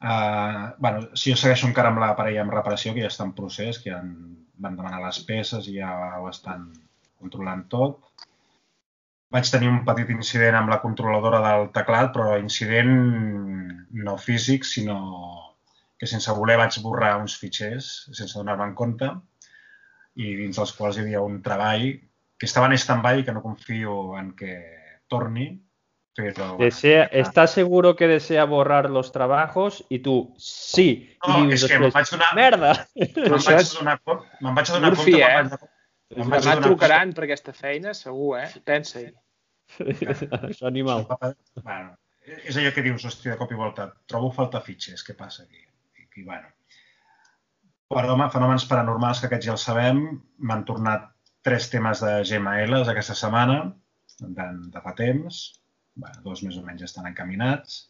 Uh, 0.02 0.74
bueno, 0.82 1.10
si 1.14 1.30
jo 1.30 1.38
segueixo 1.38 1.68
encara 1.70 1.92
amb 1.94 2.02
la 2.02 2.16
parella 2.18 2.42
amb 2.42 2.54
reparació, 2.56 2.96
que 2.96 3.04
ja 3.04 3.12
està 3.12 3.28
en 3.28 3.36
procés, 3.38 3.78
que 3.82 3.92
ja 3.92 4.00
en 4.02 4.16
van 4.62 4.78
demanar 4.78 5.02
les 5.04 5.20
peces 5.28 5.68
i 5.70 5.78
ja 5.80 5.92
ho 6.20 6.30
estan 6.30 6.70
controlant 7.22 7.68
tot. 7.70 8.00
Vaig 9.32 9.50
tenir 9.54 9.70
un 9.72 9.84
petit 9.88 10.10
incident 10.14 10.58
amb 10.58 10.74
la 10.74 10.82
controladora 10.84 11.40
del 11.46 11.70
teclat, 11.76 12.12
però 12.16 12.36
incident 12.42 12.92
no 14.06 14.18
físic, 14.18 14.66
sinó 14.68 14.98
que 16.02 16.10
sense 16.10 16.34
voler 16.34 16.58
vaig 16.60 16.78
borrar 16.82 17.14
uns 17.22 17.38
fitxers, 17.38 17.92
sense 18.10 18.34
donar-me 18.38 18.66
en 18.70 18.76
compte, 18.78 19.10
i 20.18 20.34
dins 20.40 20.58
dels 20.58 20.74
quals 20.78 20.98
hi 20.98 21.06
havia 21.06 21.22
un 21.24 21.40
treball 21.46 21.86
que 22.42 22.50
estava 22.50 22.68
en 22.68 22.78
stand-by 22.84 23.22
i 23.22 23.26
que 23.28 23.36
no 23.36 23.44
confio 23.46 24.18
en 24.18 24.34
que 24.38 24.56
torni, 25.08 25.52
pero... 26.16 26.58
Desea, 26.58 27.06
¿Está 27.06 27.48
seguro 27.48 27.96
que 27.96 28.08
desea 28.08 28.44
borrar 28.46 28.90
los 28.90 29.12
trabajos? 29.12 29.86
Y 29.90 30.00
tú, 30.00 30.34
sí. 30.38 31.18
No, 31.28 31.46
I 31.46 31.56
és 31.56 31.66
que 31.70 31.80
me'n 31.80 31.94
vaig 31.94 32.10
donar... 32.12 32.32
Merda! 32.36 32.72
Me'n 32.96 33.38
vaig 33.38 33.74
donar, 33.78 33.98
me'n 34.42 34.56
vaig 34.58 34.72
donar 34.74 34.92
Murphy, 34.92 35.18
compte... 35.18 35.60
Eh? 35.62 36.18
Me'n 36.18 36.32
vaig 36.34 36.48
donar 36.48 36.64
trucaran 36.66 37.14
per 37.16 37.28
aquesta 37.28 37.54
feina, 37.56 37.94
segur, 37.96 38.40
eh? 38.42 38.48
Pensa-hi. 38.68 39.12
Això 40.50 40.68
animal. 40.68 41.06
Bueno, 41.62 41.94
és 42.42 42.58
allò 42.58 42.74
que 42.76 42.84
dius, 42.84 43.06
hòstia, 43.08 43.36
de 43.36 43.40
cop 43.40 43.54
i 43.54 43.60
volta, 43.60 43.88
trobo 44.12 44.34
falta 44.36 44.64
fitxers, 44.66 45.06
què 45.08 45.16
passa 45.16 45.46
aquí? 45.46 45.64
I, 46.02 46.10
i 46.20 46.26
bueno. 46.28 46.52
Però, 47.92 48.14
home, 48.16 48.28
fenòmens 48.32 48.68
paranormals, 48.68 49.22
que 49.22 49.30
aquests 49.30 49.48
ja 49.48 49.56
els 49.56 49.64
sabem, 49.68 50.04
m'han 50.44 50.68
tornat 50.68 51.08
tres 51.46 51.72
temes 51.72 52.04
de 52.04 52.20
GML 52.28 52.84
aquesta 52.84 53.16
setmana, 53.18 53.62
de, 54.22 54.52
de 54.76 54.84
fa 54.84 54.94
temps, 54.98 55.42
bueno, 56.02 56.22
dos 56.26 56.42
més 56.46 56.58
o 56.60 56.64
menys 56.66 56.88
estan 56.90 57.08
encaminats. 57.10 57.86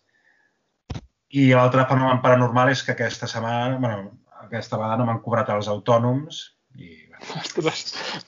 I 1.32 1.48
l'altre 1.56 1.88
fenomen 1.88 2.20
paranormal 2.24 2.74
és 2.74 2.84
que 2.84 2.94
aquesta 2.94 3.30
setmana, 3.32 3.80
bueno, 3.80 4.12
aquesta 4.44 4.80
vegada 4.80 5.00
no 5.00 5.08
m'han 5.08 5.24
cobrat 5.24 5.50
els 5.56 5.72
autònoms 5.72 6.44
i... 6.76 6.92
Bueno, 7.08 7.40
Ostres, 7.40 7.82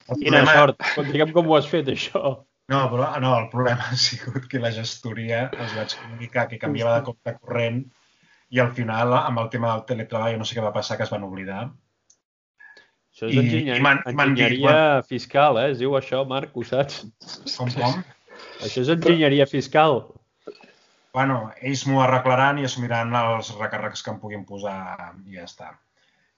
quina 0.08 0.44
problema... 0.44 0.56
sort. 0.56 0.90
Digue'm 1.12 1.36
com 1.36 1.50
ho 1.50 1.58
has 1.58 1.68
fet, 1.70 1.92
això. 1.92 2.38
No, 2.72 2.80
però 2.92 3.10
no, 3.20 3.34
el 3.42 3.50
problema 3.52 3.90
ha 3.92 4.00
sigut 4.00 4.48
que 4.50 4.62
la 4.64 4.72
gestoria 4.72 5.50
els 5.52 5.76
vaig 5.76 5.98
comunicar 6.00 6.48
que 6.52 6.62
canviava 6.62 7.00
de 7.00 7.08
compte 7.10 7.36
corrent 7.42 7.84
i 8.54 8.62
al 8.62 8.72
final, 8.78 9.16
amb 9.18 9.42
el 9.42 9.50
tema 9.52 9.72
del 9.74 9.88
teletreball, 9.90 10.38
no 10.38 10.46
sé 10.46 10.56
què 10.56 10.64
va 10.64 10.76
passar, 10.76 11.00
que 11.00 11.08
es 11.08 11.12
van 11.12 11.26
oblidar. 11.26 11.64
Això 13.14 13.28
és 13.30 13.38
enginyeria, 13.38 13.78
I, 13.78 14.14
enginyeria 14.14 14.76
fiscal, 15.10 15.58
eh? 15.62 15.72
Es 15.74 15.82
diu 15.82 15.98
això, 15.98 16.22
Marc, 16.30 16.54
ho 16.54 16.64
saps? 16.66 17.02
Com, 17.58 17.74
com? 17.74 18.00
Això 18.64 18.84
és 18.84 18.92
enginyeria 18.94 19.48
fiscal. 19.50 20.02
Bueno, 21.14 21.40
ells 21.62 21.84
m'ho 21.86 22.02
arreglaran 22.02 22.60
i 22.60 22.68
assumiran 22.68 23.14
els 23.20 23.52
recàrrecs 23.60 24.02
que 24.06 24.14
em 24.14 24.20
puguin 24.22 24.46
posar 24.50 24.78
i 25.28 25.38
ja 25.38 25.46
està. 25.46 25.74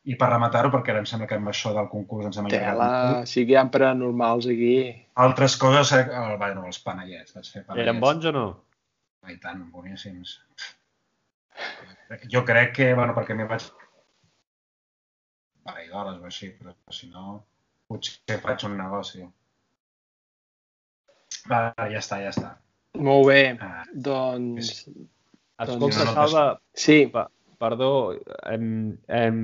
I 0.06 0.18
per 0.20 0.28
rematar-ho, 0.30 0.70
perquè 0.74 0.92
ara 0.94 1.02
em 1.02 1.08
sembla 1.10 1.26
que 1.30 1.38
amb 1.40 1.50
això 1.50 1.72
del 1.74 1.88
concurs 1.90 2.28
ens 2.30 2.38
hem 2.38 2.50
allargat. 2.50 2.76
Tela, 2.76 3.22
sí 3.32 3.46
que 3.46 3.56
hi 3.56 3.58
ha 3.58 3.64
paranormals 3.74 4.46
aquí. 4.52 4.76
Altres 5.24 5.56
coses, 5.62 5.96
eh, 5.98 6.04
el, 6.20 6.36
bueno, 6.42 6.66
els 6.70 6.78
panellets. 6.84 7.34
Vaig 7.38 7.50
fer 7.50 7.64
panellets. 7.64 7.88
Eren 7.88 8.04
bons 8.04 8.28
o 8.30 8.36
no? 8.36 8.46
I 9.32 9.40
tant, 9.42 9.64
boníssims. 9.74 10.36
Jo 12.30 12.44
crec 12.46 12.76
que, 12.76 12.92
bueno, 12.94 13.16
perquè 13.18 13.34
m'hi 13.34 13.48
vaig 13.50 13.66
parell 15.66 15.90
d'hores 15.90 16.22
o 16.22 16.30
així, 16.30 16.52
però 16.60 16.76
si 16.94 17.10
no, 17.10 17.40
potser 17.90 18.38
faig 18.44 18.68
un 18.68 18.78
negoci. 18.78 19.24
Va, 21.52 21.62
ja 21.92 22.02
està, 22.02 22.22
ja 22.24 22.32
està. 22.34 22.56
Molt 22.98 23.28
bé, 23.30 23.42
ah, 23.62 23.84
doncs... 23.94 24.86
Escolta, 25.56 25.80
doncs... 25.80 26.00
Salva, 26.16 26.46
sí. 26.76 27.06
Pa, 27.12 27.28
perdó, 27.62 27.90
em, 28.52 28.96
em, 29.08 29.38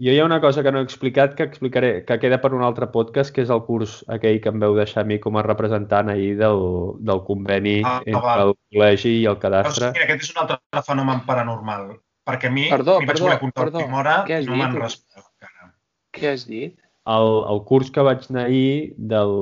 jo 0.00 0.12
hi 0.14 0.18
ha 0.20 0.24
una 0.24 0.40
cosa 0.40 0.62
que 0.62 0.72
no 0.72 0.80
he 0.80 0.86
explicat 0.86 1.34
que 1.38 1.46
explicaré, 1.48 1.90
que 2.08 2.18
queda 2.22 2.38
per 2.42 2.52
un 2.56 2.62
altre 2.66 2.86
podcast, 2.92 3.34
que 3.34 3.42
és 3.44 3.50
el 3.52 3.62
curs 3.66 3.98
aquell 4.16 4.38
que 4.42 4.52
em 4.52 4.62
veu 4.62 4.76
deixar 4.78 5.02
a 5.04 5.08
mi 5.08 5.18
com 5.22 5.36
a 5.36 5.44
representant 5.46 6.12
ahir 6.12 6.36
del, 6.38 6.62
del 7.10 7.24
conveni 7.26 7.80
ah, 7.84 7.98
entre 8.04 8.22
va. 8.26 8.36
el 8.44 8.54
col·legi 8.54 9.16
i 9.18 9.26
el 9.30 9.40
cadastre. 9.42 9.90
Mira, 9.96 10.06
aquest 10.06 10.28
és 10.28 10.34
un 10.36 10.44
altre 10.44 10.84
fenomen 10.86 11.24
paranormal, 11.26 11.90
perquè 12.28 12.52
a 12.52 12.54
mi 12.54 12.68
perdó, 12.70 13.00
mi 13.00 13.10
vaig 13.10 13.16
perdó, 13.16 13.26
voler 13.28 13.40
comptar 13.42 13.66
perdó. 13.66 13.82
última 13.82 14.00
hora 14.04 14.16
i 14.30 14.40
no 14.46 14.60
m'han 14.60 14.78
respost 14.78 15.26
encara. 15.26 15.72
Què 16.16 16.32
has 16.32 16.46
dit? 16.48 16.78
El, 17.14 17.32
el 17.52 17.60
curs 17.68 17.90
que 17.94 18.04
vaig 18.06 18.24
anar 18.30 18.46
ahir, 18.48 18.94
del, 18.96 19.34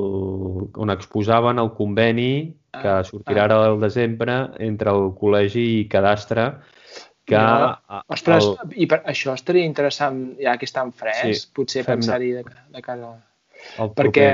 on 0.79 0.95
exposaven 0.95 1.61
el 1.63 1.71
conveni 1.77 2.33
que 2.79 2.91
ah, 2.91 3.05
sortirà 3.07 3.47
ara 3.49 3.59
al 3.67 3.79
desembre 3.83 4.37
entre 4.65 4.93
el 4.95 5.11
col·legi 5.19 5.65
i 5.79 5.87
cadastre, 5.91 6.51
que... 7.29 7.37
Ja, 7.37 8.03
ostres, 8.15 8.47
el... 8.47 8.75
i 8.85 8.89
per, 8.91 9.01
això 9.13 9.35
estaria 9.37 9.67
interessant, 9.69 10.21
ja 10.41 10.57
que 10.61 10.69
estan 10.69 10.93
fresc, 10.97 11.29
sí, 11.29 11.53
potser 11.57 11.85
pensar-hi 11.89 12.35
de, 12.39 12.45
de 12.75 12.85
cara... 12.85 13.15
El 13.83 13.91
Perquè 13.99 14.29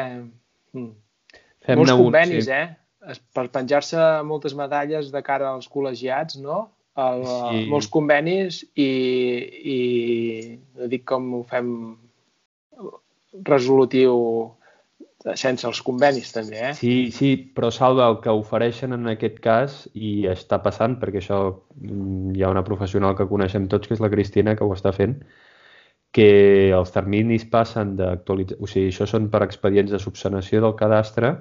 mm, 0.77 0.90
fem 1.64 1.81
molts 1.81 1.94
convenis, 1.97 2.49
sí. 2.51 2.55
eh? 2.55 3.16
Per 3.37 3.47
penjar-se 3.53 4.01
moltes 4.25 4.55
medalles 4.57 5.11
de 5.12 5.23
cara 5.25 5.51
als 5.55 5.68
col·legiats, 5.73 6.37
no? 6.40 6.66
El, 7.01 7.25
sí. 7.27 7.64
Molts 7.73 7.88
convenis 7.90 8.61
i, 8.79 8.90
i 9.75 9.79
no 10.79 10.87
dic 10.92 11.03
com 11.09 11.33
ho 11.40 11.42
fem 11.49 11.70
resolutiu 13.42 14.14
sense 15.40 15.64
els 15.64 15.81
convenis 15.81 16.35
també, 16.35 16.59
eh? 16.61 16.73
Sí, 16.77 17.11
sí, 17.14 17.31
però 17.57 17.70
Salva, 17.73 18.11
el 18.12 18.18
que 18.20 18.33
ofereixen 18.37 18.92
en 18.92 19.09
aquest 19.14 19.38
cas, 19.44 19.79
i 19.97 20.27
està 20.29 20.59
passant, 20.62 20.99
perquè 21.01 21.23
això 21.23 21.38
mm, 21.49 22.35
hi 22.37 22.44
ha 22.44 22.53
una 22.53 22.64
professional 22.66 23.16
que 23.16 23.29
coneixem 23.31 23.68
tots, 23.73 23.88
que 23.88 23.97
és 23.97 24.05
la 24.05 24.12
Cristina, 24.12 24.53
que 24.59 24.66
ho 24.66 24.75
està 24.77 24.92
fent, 24.92 25.16
que 26.14 26.29
els 26.77 26.92
terminis 26.94 27.47
passen 27.51 27.97
d'actualitzar... 27.99 28.61
O 28.61 28.68
sigui, 28.70 28.92
això 28.92 29.09
són 29.09 29.31
per 29.33 29.42
expedients 29.47 29.94
de 29.94 30.03
subsanació 30.03 30.61
del 30.62 30.77
cadastre, 30.79 31.33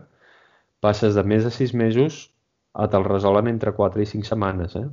passes 0.83 1.19
de 1.19 1.27
més 1.27 1.43
de 1.43 1.51
sis 1.53 1.75
mesos 1.75 2.29
a 2.73 2.87
te'l 2.89 3.05
resolen 3.05 3.51
entre 3.51 3.75
4 3.75 4.01
i 4.01 4.07
5 4.09 4.31
setmanes, 4.31 4.79
eh? 4.79 4.87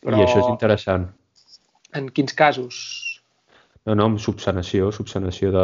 Però... 0.00 0.16
I 0.16 0.24
això 0.24 0.40
és 0.40 0.48
interessant. 0.48 1.10
En 1.94 2.08
quins 2.16 2.32
casos? 2.32 2.80
No, 3.90 3.96
no, 3.98 4.04
amb 4.06 4.20
subsanació, 4.22 4.92
subsanació 4.94 5.48
de... 5.50 5.62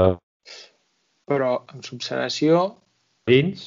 Però 1.31 1.51
amb 1.71 1.85
subsanació... 1.87 2.63
Dins, 3.31 3.63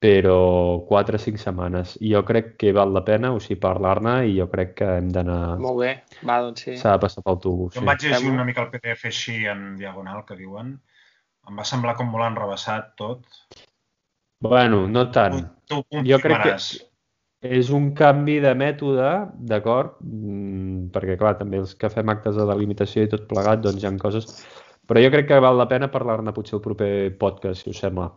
però 0.00 0.80
4 0.88 1.18
o 1.18 1.20
5 1.20 1.42
setmanes. 1.42 1.92
I 2.00 2.14
jo 2.14 2.22
crec 2.24 2.54
que 2.62 2.72
val 2.72 2.94
la 2.96 3.02
pena, 3.04 3.34
o 3.36 3.40
sigui, 3.44 3.58
parlar-ne 3.60 4.14
i 4.30 4.38
jo 4.38 4.46
crec 4.52 4.72
que 4.78 4.88
hem 4.96 5.10
d'anar... 5.12 5.58
Molt 5.60 5.82
bé, 5.82 5.90
va, 6.24 6.38
doncs 6.46 6.64
sí. 6.64 6.76
S'ha 6.80 6.94
de 6.96 7.02
passar 7.04 7.24
pel 7.26 7.40
tubo. 7.44 7.68
Jo 7.74 7.82
sí. 7.82 7.86
vaig 7.90 8.06
llegir 8.06 8.32
una 8.32 8.46
mica 8.48 8.64
el 8.64 8.70
PDF 8.72 9.10
així 9.12 9.36
en 9.52 9.74
diagonal, 9.80 10.24
que 10.24 10.40
diuen. 10.40 10.78
Em 11.50 11.60
va 11.60 11.68
semblar 11.68 11.98
com 12.00 12.08
molt 12.08 12.30
enrebaçat 12.30 12.94
tot. 13.00 13.28
Bueno, 14.40 14.86
no 14.88 15.10
tant. 15.12 15.36
Tu, 15.68 15.82
tu 15.84 16.04
jo 16.08 16.20
crec 16.24 16.46
que 16.48 16.56
és 17.40 17.70
un 17.72 17.90
canvi 17.96 18.38
de 18.44 18.52
mètode, 18.54 19.10
d'acord? 19.48 19.96
Mm, 20.04 20.90
perquè, 20.94 21.16
clar, 21.20 21.38
també 21.38 21.60
els 21.62 21.74
que 21.74 21.88
fem 21.92 22.12
actes 22.12 22.36
de 22.36 22.46
delimitació 22.48 23.04
i 23.06 23.12
tot 23.12 23.28
plegat, 23.30 23.62
doncs 23.64 23.82
hi 23.82 23.88
ha 23.88 23.94
coses... 24.00 24.28
Però 24.90 24.98
jo 24.98 25.10
crec 25.12 25.28
que 25.28 25.36
val 25.38 25.54
la 25.54 25.68
pena 25.70 25.86
parlar-ne 25.86 26.32
potser 26.34 26.56
el 26.58 26.64
proper 26.64 27.12
podcast, 27.20 27.62
si 27.62 27.70
us 27.70 27.78
sembla. 27.78 28.08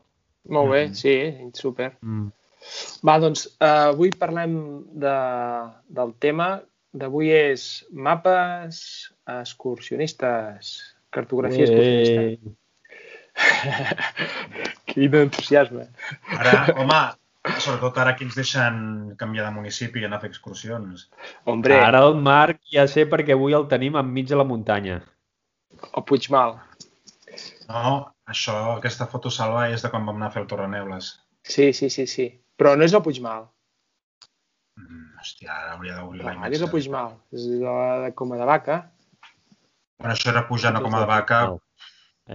Molt 0.49 0.71
bé, 0.71 0.87
mm. 0.87 0.95
sí, 0.97 1.13
super. 1.53 1.91
Mm. 2.01 2.31
Va, 3.05 3.19
doncs, 3.21 3.45
uh, 3.61 3.93
avui 3.93 4.09
parlem 4.19 4.55
de, 5.03 5.13
del 5.93 6.15
tema 6.23 6.49
d'avui 6.97 7.29
és 7.35 7.85
mapes 7.93 8.81
excursionistes, 9.29 10.73
cartografia 11.13 11.67
excursionista. 11.67 12.57
Quin 14.89 15.19
entusiasme. 15.21 15.87
Ara, 16.37 16.57
home, 16.77 17.01
Sobretot 17.43 17.97
ara 17.99 18.13
que 18.15 18.23
ens 18.23 18.37
deixen 18.39 18.75
canviar 19.19 19.49
de 19.49 19.55
municipi 19.57 19.99
i 19.99 20.05
anar 20.07 20.21
a 20.21 20.23
fer 20.23 20.29
excursions. 20.31 21.09
Hombre. 21.43 21.75
Ara 21.83 21.99
el 22.07 22.15
Marc 22.23 22.61
ja 22.71 22.85
sé 22.87 23.03
perquè 23.11 23.35
avui 23.35 23.55
el 23.57 23.67
tenim 23.71 23.97
enmig 23.99 24.29
de 24.29 24.39
la 24.39 24.45
muntanya. 24.47 25.01
O 25.91 26.03
Puigmal. 26.07 26.55
No, 27.67 27.97
això, 28.31 28.55
aquesta 28.77 29.09
foto 29.11 29.31
salva 29.33 29.65
és 29.73 29.83
de 29.83 29.91
quan 29.91 30.07
vam 30.07 30.21
anar 30.21 30.31
a 30.31 30.35
fer 30.37 30.43
el 30.43 30.47
Torreneules. 30.47 31.09
Sí, 31.43 31.73
sí, 31.75 31.89
sí, 31.91 32.07
sí. 32.07 32.29
Però 32.55 32.77
no 32.79 32.87
és 32.87 32.95
el 32.95 33.03
Puigmal. 33.03 33.49
Mm, 34.79 35.19
hòstia, 35.19 35.51
ara 35.51 35.75
hauria 35.75 35.99
d'obrir 35.99 36.23
la 36.23 36.37
imatge. 36.37 36.55
és 36.55 36.63
el 36.63 36.71
Puigmal. 36.71 37.17
És 37.35 37.49
la 37.65 37.77
de 38.05 38.13
Coma 38.15 38.39
de 38.39 38.47
Vaca. 38.47 38.79
Bueno, 39.99 40.15
això 40.15 40.31
era 40.31 40.47
pujant 40.47 40.79
a 40.79 40.85
Coma 40.85 41.03
de 41.03 41.11
Vaca. 41.11 41.43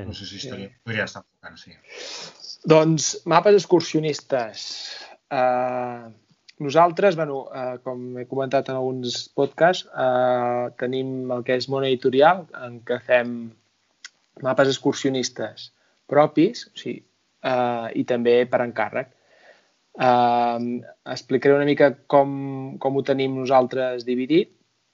No 0.05 0.13
sé 0.13 0.29
si 0.29 0.37
estaria... 0.37 0.69
Podria 0.85 1.09
estar 1.09 1.25
enfocant, 1.49 1.59
sí. 1.59 2.61
Doncs 2.69 3.25
mapes 3.29 3.55
excursionistes. 3.55 4.65
Uh, 5.31 6.11
nosaltres, 6.59 7.17
bueno, 7.17 7.47
uh, 7.49 7.79
com 7.85 8.19
he 8.19 8.27
comentat 8.27 8.69
en 8.69 8.77
alguns 8.77 9.29
podcasts, 9.37 9.89
uh, 9.93 10.71
tenim 10.81 11.31
el 11.31 11.45
que 11.45 11.57
és 11.59 11.69
món 11.69 11.87
editorial, 11.87 12.47
en 12.59 12.81
què 12.85 13.01
fem 13.07 13.53
mapes 14.43 14.69
excursionistes 14.69 15.71
propis, 16.09 16.67
o 16.73 16.79
sigui, 16.79 17.03
uh, 17.45 17.89
i 17.95 18.05
també 18.09 18.43
per 18.51 18.63
encàrrec. 18.65 19.15
Uh, 19.99 20.79
explicaré 21.11 21.57
una 21.57 21.67
mica 21.67 21.91
com, 22.07 22.79
com 22.79 22.97
ho 22.97 23.03
tenim 23.03 23.35
nosaltres 23.39 24.07
dividit, 24.07 24.53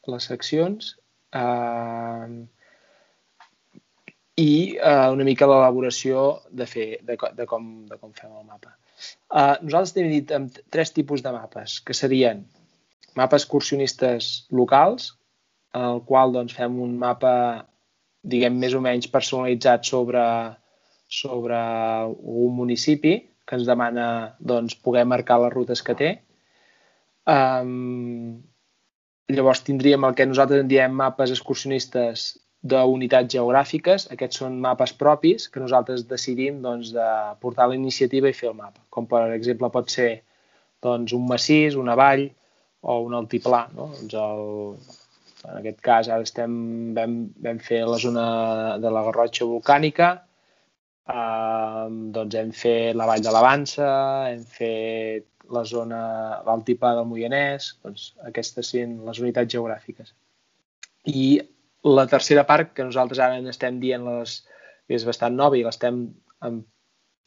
les 0.09 0.27
seccions, 0.29 0.95
uh, 1.37 2.29
i 4.41 4.77
uh, 4.81 5.13
una 5.15 5.27
mica 5.27 5.47
l'elaboració 5.47 6.25
de, 6.51 6.67
fer, 6.67 6.87
de, 7.07 7.17
de, 7.37 7.47
com, 7.47 7.69
de 7.91 7.99
com 8.01 8.13
fem 8.17 8.33
el 8.33 8.47
mapa. 8.49 8.75
Uh, 9.31 9.55
nosaltres 9.63 9.95
tenim 9.95 10.15
dit 10.17 10.33
amb 10.35 10.57
tres 10.75 10.91
tipus 10.95 11.23
de 11.23 11.33
mapes, 11.35 11.79
que 11.87 11.95
serien 11.95 12.43
mapes 13.15 13.45
excursionistes 13.45 14.47
locals, 14.51 15.13
en 15.75 15.87
el 15.87 16.03
qual 16.07 16.35
doncs, 16.35 16.55
fem 16.55 16.81
un 16.83 16.97
mapa, 16.99 17.35
diguem, 18.27 18.59
més 18.59 18.75
o 18.75 18.83
menys 18.83 19.11
personalitzat 19.11 19.87
sobre, 19.87 20.25
sobre 21.11 21.61
un 22.19 22.55
municipi, 22.59 23.17
que 23.45 23.59
ens 23.59 23.69
demana 23.69 24.07
doncs, 24.41 24.75
poder 24.75 25.05
marcar 25.07 25.39
les 25.43 25.55
rutes 25.55 25.83
que 25.85 25.95
té. 25.99 26.11
Um, 27.31 28.43
llavors 29.31 29.63
tindríem 29.67 30.05
el 30.07 30.17
que 30.17 30.27
nosaltres 30.29 30.65
en 30.65 30.71
diem 30.71 30.95
mapes 30.97 31.33
excursionistes 31.35 32.33
d'unitats 32.65 33.35
geogràfiques. 33.37 34.09
Aquests 34.15 34.41
són 34.43 34.59
mapes 34.65 34.95
propis 35.01 35.49
que 35.53 35.63
nosaltres 35.63 36.07
decidim 36.11 36.63
doncs, 36.65 36.93
de 36.97 37.09
portar 37.45 37.69
la 37.71 37.79
iniciativa 37.79 38.31
i 38.31 38.37
fer 38.37 38.51
el 38.51 38.59
mapa. 38.61 38.81
Com 38.91 39.09
per 39.11 39.27
exemple 39.37 39.71
pot 39.75 39.93
ser 39.93 40.11
doncs, 40.85 41.13
un 41.17 41.27
massís, 41.29 41.77
una 41.81 41.97
vall 42.01 42.29
o 42.83 43.01
un 43.07 43.17
altiplà. 43.21 43.67
No? 43.77 43.91
Doncs 43.99 44.17
el, 44.25 44.45
en 45.45 45.59
aquest 45.61 45.81
cas 45.85 46.09
ara 46.09 46.25
estem, 46.25 46.55
vam, 46.97 47.19
vam 47.45 47.61
fer 47.61 47.85
la 47.89 48.01
zona 48.01 48.29
de 48.81 48.93
la 48.93 49.05
Garrotxa 49.09 49.49
volcànica, 49.49 50.15
Uh, 51.05 51.85
doncs 52.17 52.33
hem 52.41 52.51
fet 52.57 52.97
la 52.97 53.05
Vall 53.05 53.21
de 53.21 53.33
l'Avança, 53.35 53.89
hem 54.31 54.45
fet 54.49 55.27
la 55.53 55.61
zona, 55.69 55.99
l'altiplà 56.47 56.95
del 56.97 57.05
Moianès, 57.11 57.75
doncs 57.85 58.07
aquestes 58.31 58.71
siguin 58.73 58.95
les 59.05 59.21
unitats 59.21 59.53
geogràfiques. 59.53 60.15
I 61.13 61.27
la 61.85 62.07
tercera 62.09 62.47
part, 62.49 62.73
que 62.73 62.85
nosaltres 62.87 63.21
ara 63.21 63.41
estem 63.51 63.79
dient 63.81 64.05
les, 64.09 64.39
és 64.89 65.05
bastant 65.05 65.37
nova 65.37 65.59
i 65.59 65.65
l'estem 65.65 66.07
en 66.45 66.63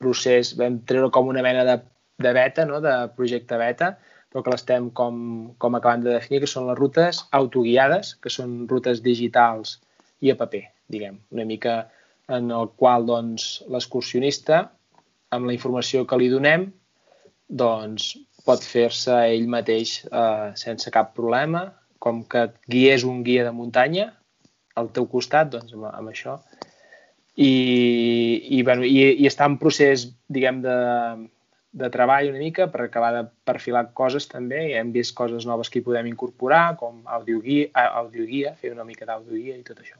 procés, 0.02 0.54
vam 0.58 0.80
treure 0.89 1.12
com 1.13 1.30
una 1.30 1.43
mena 1.46 1.63
de, 1.65 1.78
de 2.22 2.34
beta, 2.34 2.65
no? 2.65 2.82
de 2.82 2.96
projecte 3.17 3.58
beta, 3.58 3.96
però 4.32 4.43
que 4.43 4.54
l'estem 4.54 4.89
com, 4.98 5.20
com 5.62 5.78
acabant 5.78 6.04
de 6.06 6.15
definir, 6.15 6.41
que 6.43 6.50
són 6.50 6.67
les 6.70 6.78
rutes 6.78 7.22
autoguiades, 7.38 8.15
que 8.22 8.34
són 8.34 8.65
rutes 8.70 9.02
digitals 9.06 9.78
i 10.26 10.34
a 10.34 10.38
paper, 10.39 10.63
diguem, 10.89 11.22
una 11.34 11.46
mica 11.46 11.78
en 12.34 12.52
el 12.52 12.74
qual 12.82 13.06
doncs, 13.08 13.63
l'excursionista, 13.72 14.65
amb 15.32 15.48
la 15.48 15.56
informació 15.56 16.04
que 16.08 16.20
li 16.20 16.30
donem, 16.34 16.67
doncs, 17.48 18.15
pot 18.48 18.63
fer-se 18.63 19.15
ell 19.28 19.48
mateix 19.52 20.00
eh, 20.08 20.52
sense 20.60 20.91
cap 20.91 21.13
problema, 21.15 21.67
com 22.04 22.22
que 22.30 22.48
et 22.48 22.56
guies 22.70 23.06
un 23.08 23.24
guia 23.26 23.46
de 23.48 23.54
muntanya 23.56 24.12
al 24.80 24.92
teu 24.96 25.08
costat, 25.12 25.52
doncs 25.56 25.74
amb, 25.76 25.90
amb 25.90 26.12
això. 26.13 26.38
I, 27.38 27.52
i, 28.58 28.62
bueno, 28.66 28.86
i, 28.86 29.12
i 29.22 29.28
està 29.30 29.46
en 29.46 29.58
procés, 29.62 30.08
diguem, 30.34 30.63
de, 30.63 30.78
de 31.78 31.90
treball 31.94 32.32
una 32.32 32.42
mica 32.42 32.66
per 32.74 32.86
acabar 32.86 33.12
de 33.13 33.24
perfilar 33.46 33.86
coses 33.98 34.26
també 34.32 34.63
i 34.72 34.76
hem 34.80 34.92
vist 34.96 35.13
coses 35.18 35.46
noves 35.46 35.70
que 35.70 35.80
hi 35.80 35.86
podem 35.86 36.10
incorporar 36.10 36.78
com 36.80 37.04
audioguia, 37.20 37.70
audioguia 38.02 38.56
fer 38.58 38.74
una 38.74 38.88
mica 38.88 39.06
d'audioguia 39.06 39.58
i 39.58 39.66
tot 39.68 39.84
això. 39.84 40.00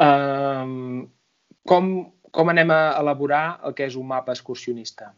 Um, 0.00 1.06
com, 1.68 1.90
com 2.32 2.50
anem 2.50 2.72
a 2.74 2.82
elaborar 2.98 3.60
el 3.68 3.76
que 3.78 3.86
és 3.86 3.98
un 4.00 4.08
mapa 4.10 4.34
excursionista? 4.34 5.12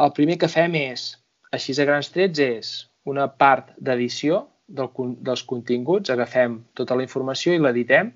El 0.00 0.12
primer 0.16 0.36
que 0.40 0.48
fem 0.52 0.76
és, 0.78 1.08
així 1.52 1.74
a 1.76 1.88
grans 1.88 2.12
trets, 2.14 2.40
és 2.40 2.74
una 3.08 3.26
part 3.28 3.72
d'edició 3.76 4.44
del, 4.66 4.90
dels 5.22 5.42
continguts, 5.46 6.10
agafem 6.10 6.60
tota 6.74 6.96
la 6.98 7.04
informació 7.06 7.54
i 7.54 7.62
l'editem, 7.62 8.10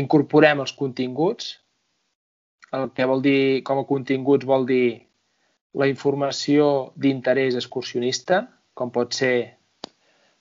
incorporem 0.00 0.60
els 0.64 0.74
continguts, 0.76 1.54
el 2.76 2.90
que 2.94 3.06
vol 3.10 3.22
dir, 3.24 3.62
com 3.66 3.80
a 3.80 3.86
continguts 3.88 4.46
vol 4.46 4.66
dir 4.68 5.06
la 5.80 5.88
informació 5.90 6.92
d'interès 6.98 7.56
excursionista, 7.58 8.44
com 8.74 8.92
pot 8.94 9.14
ser 9.14 9.56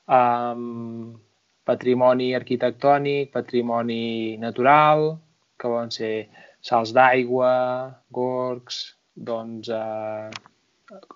um, 0.10 1.16
patrimoni 1.66 2.32
arquitectònic, 2.38 3.32
patrimoni 3.34 4.38
natural, 4.42 5.18
que 5.60 5.68
poden 5.68 5.92
ser 5.94 6.14
salts 6.66 6.94
d'aigua, 6.96 7.52
gorgs, 8.14 8.80
doncs, 9.14 9.70
eh, 9.70 10.30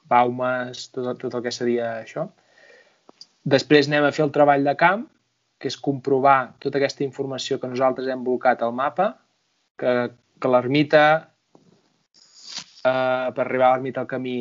baumes, 0.10 0.88
tot, 0.94 1.16
tot 1.22 1.38
el 1.40 1.46
que 1.46 1.54
seria 1.56 1.94
això. 2.02 2.28
Després 3.44 3.90
anem 3.90 4.08
a 4.08 4.14
fer 4.16 4.24
el 4.26 4.32
treball 4.36 4.64
de 4.64 4.76
camp, 4.80 5.06
que 5.60 5.70
és 5.72 5.80
comprovar 5.80 6.56
tota 6.64 6.80
aquesta 6.80 7.04
informació 7.04 7.60
que 7.60 7.70
nosaltres 7.72 8.08
hem 8.12 8.24
blocat 8.24 8.64
al 8.64 8.74
mapa, 8.76 9.10
que, 9.80 9.94
que 10.40 10.52
l'ermita, 10.52 11.04
eh, 12.84 13.28
per 13.36 13.44
arribar 13.46 13.70
a 13.70 13.76
l'ermita 13.76 14.04
al 14.04 14.10
camí, 14.12 14.38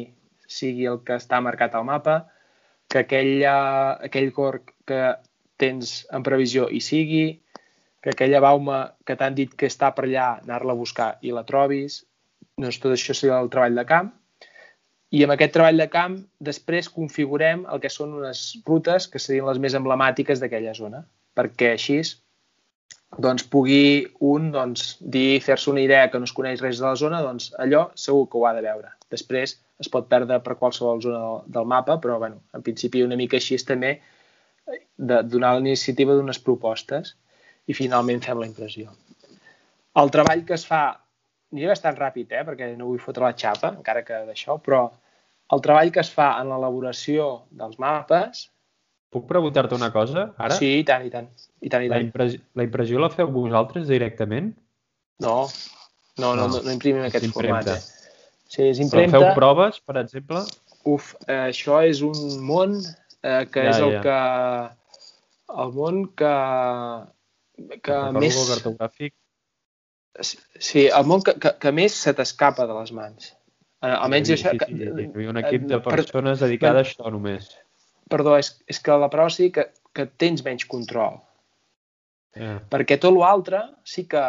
sigui 0.46 0.86
el 0.90 1.00
que 1.06 1.18
està 1.18 1.40
marcat 1.42 1.74
al 1.74 1.86
mapa, 1.88 2.16
que 2.90 3.02
aquell, 3.02 3.34
eh, 3.42 4.06
aquell 4.08 4.30
gorg 4.36 4.74
que 4.86 5.02
tens 5.62 6.02
en 6.14 6.26
previsió 6.26 6.68
i 6.70 6.80
sigui, 6.82 7.26
que 8.02 8.10
aquella 8.10 8.42
bauma 8.42 8.80
que 9.06 9.14
t'han 9.18 9.34
dit 9.38 9.52
que 9.54 9.70
està 9.70 9.92
per 9.94 10.08
allà, 10.08 10.32
anar-la 10.42 10.74
a 10.74 10.78
buscar 10.78 11.12
i 11.22 11.30
la 11.34 11.46
trobis. 11.46 12.02
Doncs 12.58 12.80
tot 12.82 12.94
això 12.94 13.14
seria 13.14 13.38
el 13.38 13.50
treball 13.50 13.78
de 13.78 13.86
camp. 13.86 14.10
I 15.12 15.24
amb 15.26 15.34
aquest 15.34 15.52
treball 15.52 15.76
de 15.76 15.88
camp 15.92 16.14
després 16.40 16.88
configurem 16.88 17.66
el 17.72 17.80
que 17.82 17.90
són 17.92 18.14
unes 18.16 18.44
rutes 18.68 19.06
que 19.12 19.20
serien 19.20 19.48
les 19.50 19.60
més 19.60 19.74
emblemàtiques 19.76 20.40
d'aquella 20.40 20.72
zona, 20.78 21.02
perquè 21.36 21.74
així 21.74 21.98
doncs, 23.20 23.44
pugui 23.52 24.06
un 24.24 24.48
doncs, 24.54 24.96
dir, 25.00 25.42
fer-se 25.44 25.68
una 25.70 25.82
idea 25.84 26.08
que 26.08 26.18
no 26.18 26.24
es 26.24 26.32
coneix 26.32 26.62
res 26.64 26.80
de 26.80 26.86
la 26.86 26.96
zona, 26.96 27.20
doncs 27.20 27.50
allò 27.60 27.90
segur 27.94 28.24
que 28.30 28.40
ho 28.40 28.46
ha 28.48 28.54
de 28.56 28.64
veure. 28.64 28.94
Després 29.12 29.58
es 29.84 29.90
pot 29.92 30.08
perdre 30.08 30.38
per 30.40 30.56
qualsevol 30.56 31.02
zona 31.04 31.20
del, 31.44 31.68
mapa, 31.68 31.98
però 32.00 32.16
bueno, 32.22 32.40
en 32.56 32.64
principi 32.64 33.04
una 33.04 33.18
mica 33.20 33.36
així 33.36 33.58
també 33.68 33.98
de 34.96 35.20
donar 35.28 35.54
la 35.58 35.64
iniciativa 35.66 36.16
d'unes 36.16 36.40
propostes 36.40 37.16
i 37.68 37.76
finalment 37.76 38.24
fem 38.24 38.40
la 38.40 38.48
impressió. 38.48 38.88
El 40.00 40.10
treball 40.14 40.46
que 40.48 40.56
es 40.56 40.64
fa, 40.64 40.82
aniré 41.52 41.68
bastant 41.68 41.98
ràpid, 42.00 42.32
eh, 42.32 42.44
perquè 42.48 42.72
no 42.78 42.88
vull 42.88 43.02
fotre 43.02 43.26
la 43.26 43.36
xapa, 43.36 43.74
encara 43.76 44.06
que 44.06 44.24
d'això, 44.30 44.56
però 44.56 44.86
el 45.52 45.62
treball 45.64 45.92
que 45.92 46.00
es 46.02 46.10
fa 46.12 46.32
en 46.40 46.50
l'elaboració 46.52 47.28
dels 47.60 47.78
mapes... 47.82 48.48
Puc 49.12 49.26
preguntar-te 49.28 49.76
una 49.76 49.90
cosa, 49.92 50.30
ara? 50.40 50.56
Sí, 50.56 50.70
i 50.80 50.84
tant, 50.88 51.04
i 51.04 51.10
tant. 51.12 51.26
I 51.60 51.68
tant, 51.68 51.84
i 51.84 51.90
tant. 51.90 51.98
La, 51.98 52.00
impressió, 52.00 52.40
la 52.56 52.64
impressió 52.64 53.00
la 53.02 53.10
feu 53.12 53.28
vosaltres 53.34 53.84
directament? 53.90 54.54
No, 55.20 55.34
no, 56.16 56.30
no, 56.38 56.46
no, 56.48 56.62
no 56.64 56.72
imprimim 56.72 57.04
aquests 57.04 57.34
formats. 57.34 57.74
Eh? 57.74 58.14
Sí, 58.48 58.62
és 58.70 58.80
impremta... 58.80 59.18
Però 59.18 59.28
feu 59.28 59.36
proves, 59.36 59.80
per 59.84 59.98
exemple? 60.00 60.40
Uf, 60.88 61.12
eh, 61.26 61.50
això 61.50 61.82
és 61.84 62.00
un 62.06 62.16
món 62.44 62.78
eh, 62.80 63.44
que 63.52 63.66
ja, 63.66 63.74
és 63.74 63.82
el 63.84 63.98
ja. 63.98 64.00
que 64.06 64.16
el 65.62 65.76
món 65.76 66.02
que, 66.16 66.32
que 67.84 68.00
més... 68.16 68.40
cartogràfic. 68.54 69.14
Sí, 70.22 70.88
el 70.88 71.06
món 71.08 71.22
que, 71.24 71.36
que, 71.40 71.54
que 71.60 71.72
més 71.76 72.00
se 72.06 72.16
t'escapa 72.16 72.64
de 72.68 72.80
les 72.80 72.96
mans. 72.96 73.32
Eh, 73.82 73.90
almenys 73.90 74.30
sí, 74.30 74.36
això... 74.36 74.54
Sí, 74.54 74.78
sí, 74.78 74.88
sí. 74.96 75.06
Hi 75.18 75.26
ha 75.26 75.34
un 75.34 75.42
equip 75.42 75.66
de 75.70 75.80
persones 75.82 76.38
per, 76.38 76.46
dedicades 76.46 76.92
a 76.92 76.94
això 76.94 77.12
només. 77.14 77.50
Perdó, 78.12 78.36
és, 78.38 78.54
és 78.70 78.78
que 78.82 78.96
la 79.02 79.10
prova 79.10 79.32
sí 79.34 79.50
que, 79.54 79.66
que 79.96 80.06
tens 80.22 80.44
menys 80.46 80.66
control. 80.70 81.18
Yeah. 82.38 82.60
Perquè 82.72 82.96
tot 83.02 83.16
l'altre 83.16 83.64
sí 83.88 84.06
que 84.08 84.22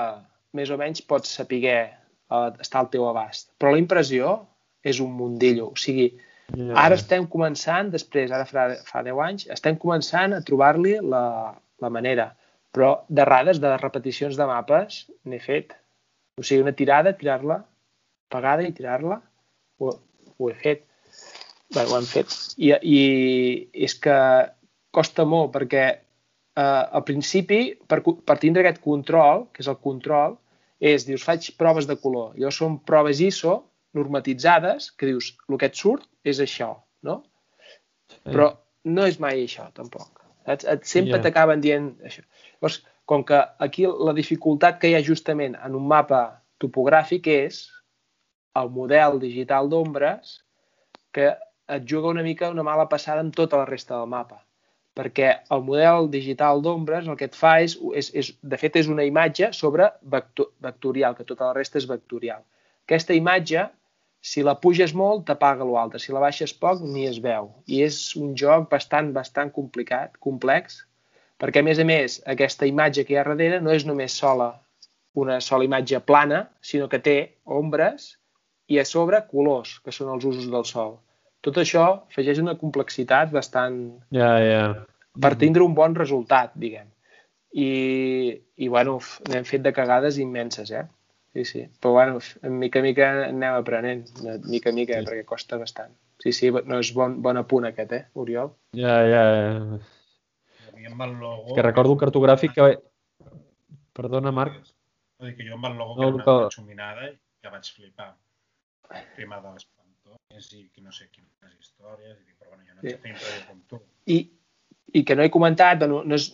més 0.57 0.71
o 0.73 0.77
menys 0.79 1.03
pots 1.07 1.31
saber 1.37 1.77
uh, 1.77 2.49
estar 2.63 2.81
al 2.81 2.91
teu 2.93 3.05
abast. 3.09 3.51
Però 3.61 3.71
la 3.73 3.81
impressió 3.81 4.39
és 4.83 4.99
un 5.03 5.13
mundillo. 5.17 5.71
O 5.71 5.79
sigui, 5.79 6.11
Yeah. 6.53 6.75
Ara 6.77 6.97
estem 6.99 7.23
començant, 7.31 7.87
després, 7.89 8.31
ara 8.35 8.45
fa, 8.45 8.65
fa 8.85 9.01
10 9.05 9.19
anys, 9.25 9.45
estem 9.55 9.77
començant 9.79 10.35
a 10.35 10.41
trobar-li 10.45 10.97
la, 11.01 11.23
la 11.81 11.89
manera. 11.89 12.27
Però 12.75 12.89
d'errades, 13.09 13.61
de 13.63 13.71
repeticions 13.79 14.37
de 14.37 14.45
mapes, 14.49 14.99
n'he 15.29 15.39
fet. 15.41 15.73
O 16.37 16.43
sigui, 16.43 16.61
una 16.65 16.75
tirada, 16.77 17.15
tirar-la, 17.17 17.61
pagada 18.33 18.67
i 18.67 18.73
tirar-la, 18.75 19.21
ho, 19.79 19.93
ho 20.37 20.49
he 20.49 20.55
fet. 20.61 20.85
Bé, 21.73 21.85
ho 21.85 21.97
hem 21.97 22.07
fet. 22.09 22.33
I, 22.61 22.73
I 22.77 22.99
és 23.87 23.95
que 24.01 24.15
costa 24.93 25.25
molt 25.25 25.53
perquè 25.55 25.85
eh, 25.89 26.63
al 26.63 27.03
principi, 27.07 27.61
per, 27.89 28.01
per 28.03 28.37
tindre 28.41 28.63
aquest 28.63 28.81
control, 28.83 29.47
que 29.53 29.63
és 29.65 29.69
el 29.71 29.79
control, 29.81 30.37
és, 30.83 31.05
dius, 31.07 31.23
faig 31.25 31.53
proves 31.59 31.87
de 31.89 31.97
color. 31.99 32.33
Llavors 32.37 32.59
són 32.59 32.79
proves 32.87 33.21
ISO 33.23 33.61
normatitzades 33.97 34.89
que 34.97 35.11
dius, 35.11 35.33
el 35.49 35.59
que 35.61 35.69
et 35.69 35.77
surt 35.77 36.07
és 36.27 36.41
això, 36.43 36.73
no? 37.05 37.21
Sí. 38.09 38.19
Però 38.25 38.49
no 38.89 39.05
és 39.07 39.19
mai 39.21 39.45
això, 39.45 39.69
tampoc. 39.77 40.23
Saps? 40.43 40.65
Et, 40.67 40.87
sempre 40.89 41.15
yeah. 41.15 41.23
t'acaben 41.23 41.63
dient 41.63 41.93
això. 42.03 42.25
Llavors, 42.57 42.81
com 43.09 43.23
que 43.27 43.39
aquí 43.63 43.85
la 43.87 44.15
dificultat 44.15 44.79
que 44.79 44.91
hi 44.91 44.97
ha 44.97 45.03
justament 45.03 45.55
en 45.59 45.75
un 45.79 45.87
mapa 45.87 46.23
topogràfic 46.63 47.27
és 47.31 47.65
el 48.61 48.69
model 48.69 49.19
digital 49.21 49.69
d'ombres 49.69 50.39
que 51.13 51.33
et 51.75 51.85
juga 51.89 52.09
una 52.09 52.23
mica 52.23 52.49
una 52.51 52.65
mala 52.65 52.87
passada 52.89 53.21
amb 53.23 53.35
tota 53.35 53.57
la 53.57 53.67
resta 53.69 53.97
del 53.97 54.09
mapa. 54.09 54.41
Perquè 54.93 55.29
el 55.55 55.63
model 55.65 56.09
digital 56.13 56.61
d'ombres 56.61 57.07
el 57.07 57.17
que 57.17 57.29
et 57.29 57.37
fa 57.37 57.55
és, 57.65 57.77
és, 57.97 58.11
és, 58.13 58.33
de 58.41 58.59
fet, 58.61 58.75
és 58.77 58.89
una 58.91 59.05
imatge 59.07 59.49
sobre 59.57 59.89
vector, 60.15 60.51
vectorial, 60.61 61.15
que 61.17 61.25
tota 61.25 61.49
la 61.49 61.55
resta 61.57 61.79
és 61.81 61.87
vectorial. 61.89 62.43
Aquesta 62.85 63.17
imatge, 63.17 63.65
si 64.21 64.43
la 64.45 64.53
puges 64.61 64.93
molt, 64.93 65.25
t'apaga 65.25 65.65
l'altre. 65.65 65.99
Si 65.99 66.13
la 66.13 66.21
baixes 66.21 66.53
poc, 66.53 66.83
ni 66.85 67.07
es 67.09 67.17
veu. 67.23 67.49
I 67.65 67.81
és 67.87 67.97
un 68.19 68.35
joc 68.37 68.69
bastant, 68.69 69.09
bastant 69.15 69.49
complicat, 69.55 70.19
complex, 70.21 70.83
perquè, 71.41 71.63
a 71.63 71.65
més 71.65 71.81
a 71.81 71.87
més, 71.89 72.19
aquesta 72.29 72.69
imatge 72.69 73.07
que 73.07 73.15
hi 73.15 73.17
ha 73.17 73.25
darrere 73.25 73.63
no 73.63 73.73
és 73.73 73.87
només 73.89 74.13
sola, 74.13 74.51
una 75.17 75.39
sola 75.41 75.65
imatge 75.65 76.03
plana, 76.05 76.45
sinó 76.61 76.85
que 76.91 77.01
té 77.01 77.17
ombres 77.45 78.13
i 78.71 78.79
a 78.79 78.85
sobre 78.87 79.23
colors, 79.27 79.79
que 79.83 79.91
són 79.91 80.13
els 80.13 80.25
usos 80.29 80.51
del 80.51 80.67
sol 80.69 80.97
tot 81.43 81.59
això 81.59 81.83
afegeix 82.07 82.39
una 82.39 82.55
complexitat 82.59 83.31
bastant... 83.35 83.79
Ja, 84.15 84.31
ja. 84.39 84.65
Per 85.23 85.33
tindre 85.41 85.65
un 85.65 85.75
bon 85.77 85.95
resultat, 85.97 86.53
diguem. 86.57 86.87
I, 87.53 87.69
i 88.33 88.69
bueno, 88.71 88.95
n'hem 89.29 89.45
fet 89.45 89.65
de 89.65 89.73
cagades 89.75 90.17
immenses, 90.23 90.71
eh? 90.71 90.85
Sí, 91.35 91.43
sí. 91.49 91.65
Però, 91.81 91.91
bueno, 91.97 92.21
en 92.47 92.55
mica 92.61 92.79
en 92.79 92.87
mica 92.87 93.09
anem 93.27 93.57
aprenent, 93.57 94.07
de 94.21 94.37
mica 94.47 94.71
en 94.71 94.79
mica, 94.79 95.01
sí. 95.01 95.09
perquè 95.09 95.27
costa 95.27 95.59
bastant. 95.61 95.91
Sí, 96.23 96.31
sí, 96.31 96.49
no 96.53 96.79
és 96.79 96.93
bon, 96.95 97.19
bon 97.25 97.41
apunt 97.41 97.67
aquest, 97.67 97.93
eh, 97.97 98.03
Oriol? 98.23 98.53
Ja, 98.79 98.95
ja, 99.11 99.23
ja. 99.35 99.79
A 100.71 100.75
mi 100.77 100.87
amb 100.87 101.05
el 101.09 101.17
logo... 101.19 101.51
És 101.51 101.59
que 101.59 101.67
recordo 101.67 101.97
un 101.97 102.01
cartogràfic 102.05 102.55
que... 102.55 102.71
Perdona, 103.93 104.31
Marc. 104.33 104.61
Vull 105.19 105.33
dir 105.33 105.37
que 105.37 105.49
jo 105.49 105.59
amb 105.59 105.67
el 105.69 105.75
logo 105.81 105.97
no, 105.97 105.99
que 105.99 106.07
era 106.07 106.15
una 106.15 106.29
que... 106.29 106.55
xuminada 106.55 107.11
ja 107.43 107.51
vaig 107.51 107.67
flipar. 107.67 108.13
El 108.91 109.07
tema 109.15 109.39
dels 109.43 109.65
i 110.33 110.63
que 110.73 110.81
no 110.81 110.91
sé 110.91 111.09
quines 111.11 111.57
històries, 111.59 112.15
i 112.17 112.25
dic, 112.25 112.37
però 112.39 112.53
bueno, 112.53 112.63
jo 112.67 112.75
no 112.75 112.81
sí. 112.81 112.95
tinc 113.03 113.19
res 113.21 113.43
com 113.49 113.59
tu. 113.69 113.79
I, 114.09 114.17
I 114.97 115.03
que 115.07 115.15
no 115.15 115.25
he 115.25 115.31
comentat, 115.33 115.77
bueno, 115.83 116.01
no 116.09 116.17
és, 116.17 116.31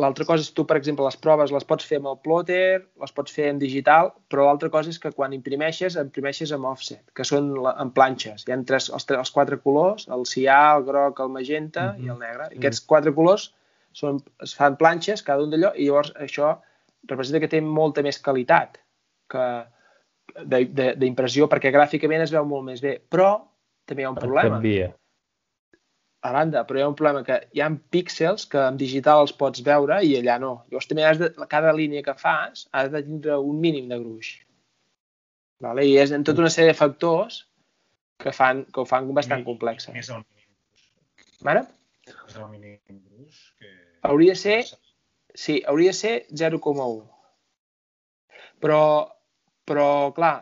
l'altra 0.00 0.24
cosa 0.28 0.44
és 0.44 0.52
tu, 0.54 0.64
per 0.68 0.76
exemple, 0.78 1.04
les 1.04 1.18
proves 1.20 1.52
les 1.52 1.66
pots 1.68 1.86
fer 1.88 1.98
amb 2.00 2.12
el 2.12 2.18
plotter, 2.24 2.84
les 3.02 3.14
pots 3.14 3.34
fer 3.34 3.48
en 3.50 3.58
digital, 3.60 4.12
però 4.30 4.46
l'altra 4.48 4.70
cosa 4.72 4.92
és 4.92 5.00
que 5.02 5.12
quan 5.12 5.34
imprimeixes, 5.36 5.98
imprimeixes 6.00 6.54
amb 6.56 6.70
offset, 6.70 7.02
que 7.16 7.26
són 7.26 7.52
la, 7.66 7.74
en 7.82 7.90
planxes. 7.96 8.46
Hi 8.46 8.54
ha 8.54 8.60
tres, 8.70 8.88
els, 8.90 9.08
tres, 9.08 9.20
els 9.24 9.34
quatre 9.34 9.58
colors, 9.66 10.08
el 10.16 10.24
cià, 10.30 10.60
el 10.78 10.86
groc, 10.88 11.20
el 11.20 11.34
magenta 11.34 11.92
mm 11.92 11.96
-hmm. 11.98 12.06
i 12.06 12.14
el 12.14 12.22
negre. 12.22 12.48
I 12.52 12.62
aquests 12.62 12.80
quatre 12.92 13.14
colors 13.14 13.52
són, 13.92 14.22
es 14.42 14.54
fan 14.54 14.76
planxes, 14.76 15.22
cada 15.22 15.42
un 15.42 15.50
d'allò, 15.50 15.74
i 15.76 15.86
llavors 15.86 16.14
això 16.14 16.56
representa 17.06 17.40
que 17.40 17.52
té 17.52 17.60
molta 17.60 18.02
més 18.02 18.18
qualitat 18.18 18.78
que, 19.28 19.44
d'impressió 20.34 21.48
perquè 21.50 21.72
gràficament 21.74 22.24
es 22.24 22.32
veu 22.34 22.46
molt 22.48 22.66
més 22.66 22.82
bé, 22.82 22.98
però 23.10 23.36
també 23.86 24.02
hi 24.02 24.06
ha 24.08 24.12
un 24.12 24.20
problema. 24.20 24.58
Canvia. 24.58 24.92
A 26.24 26.32
banda, 26.32 26.62
però 26.64 26.80
hi 26.80 26.84
ha 26.84 26.88
un 26.88 26.96
problema 26.96 27.20
que 27.26 27.36
hi 27.52 27.60
ha 27.60 27.68
píxels 27.92 28.46
que 28.48 28.60
en 28.64 28.78
digital 28.80 29.26
els 29.26 29.34
pots 29.36 29.60
veure 29.64 30.00
i 30.08 30.14
allà 30.18 30.38
no. 30.40 30.54
Llavors 30.70 30.88
també 30.88 31.04
has 31.04 31.20
de, 31.20 31.30
cada 31.50 31.74
línia 31.76 32.02
que 32.06 32.16
fas 32.16 32.64
has 32.72 32.88
de 32.94 33.02
tindre 33.04 33.36
un 33.36 33.60
mínim 33.60 33.90
de 33.92 33.98
gruix. 34.00 34.30
Vale? 35.64 35.84
I 35.84 35.98
és 36.00 36.14
en 36.16 36.24
tota 36.24 36.40
una 36.42 36.52
sèrie 36.52 36.72
de 36.72 36.78
factors 36.78 37.42
que, 38.20 38.32
fan, 38.32 38.64
que 38.72 38.80
ho 38.80 38.88
fan 38.88 39.10
bastant 39.16 39.44
complex. 39.44 39.90
Més 39.92 40.08
el 40.08 40.22
mínim 40.24 40.48
gruix. 40.48 40.88
Mare? 41.44 41.66
És 42.08 42.38
el 42.40 42.48
mínim 42.48 42.78
gruix 42.88 43.44
que... 43.60 43.74
Hauria 44.08 44.32
de 44.32 44.40
ser... 44.40 44.58
Sí, 45.34 45.58
hauria 45.66 45.92
de 45.92 45.98
ser 45.98 46.14
0,1. 46.30 47.02
Però 48.62 48.80
però 49.68 50.12
clar, 50.16 50.36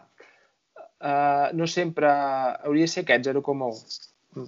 uh, 1.03 1.49
no 1.57 1.67
sempre 1.67 2.11
hauria 2.11 2.87
de 2.89 2.93
ser 2.93 3.05
aquest 3.05 3.27
0,1. 3.31 4.47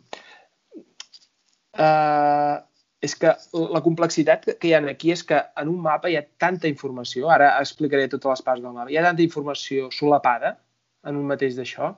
Uh, 1.75 2.63
és 3.05 3.15
que 3.21 3.33
la 3.75 3.83
complexitat 3.85 4.47
que 4.47 4.69
hi 4.69 4.73
ha 4.73 4.81
aquí 4.91 5.13
és 5.13 5.23
que 5.29 5.41
en 5.61 5.71
un 5.73 5.81
mapa 5.85 6.09
hi 6.09 6.17
ha 6.17 6.25
tanta 6.41 6.71
informació, 6.71 7.29
ara 7.35 7.51
explicaré 7.61 8.09
totes 8.09 8.31
les 8.33 8.45
parts 8.47 8.63
del 8.65 8.73
mapa, 8.73 8.91
hi 8.91 8.99
ha 8.99 9.05
tanta 9.05 9.25
informació 9.27 9.91
solapada 9.93 10.57
en 11.05 11.19
un 11.21 11.27
mateix 11.29 11.59
d'això, 11.59 11.93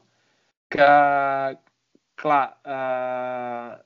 que, 0.73 0.89
clar, 2.23 2.45
uh, 2.67 3.77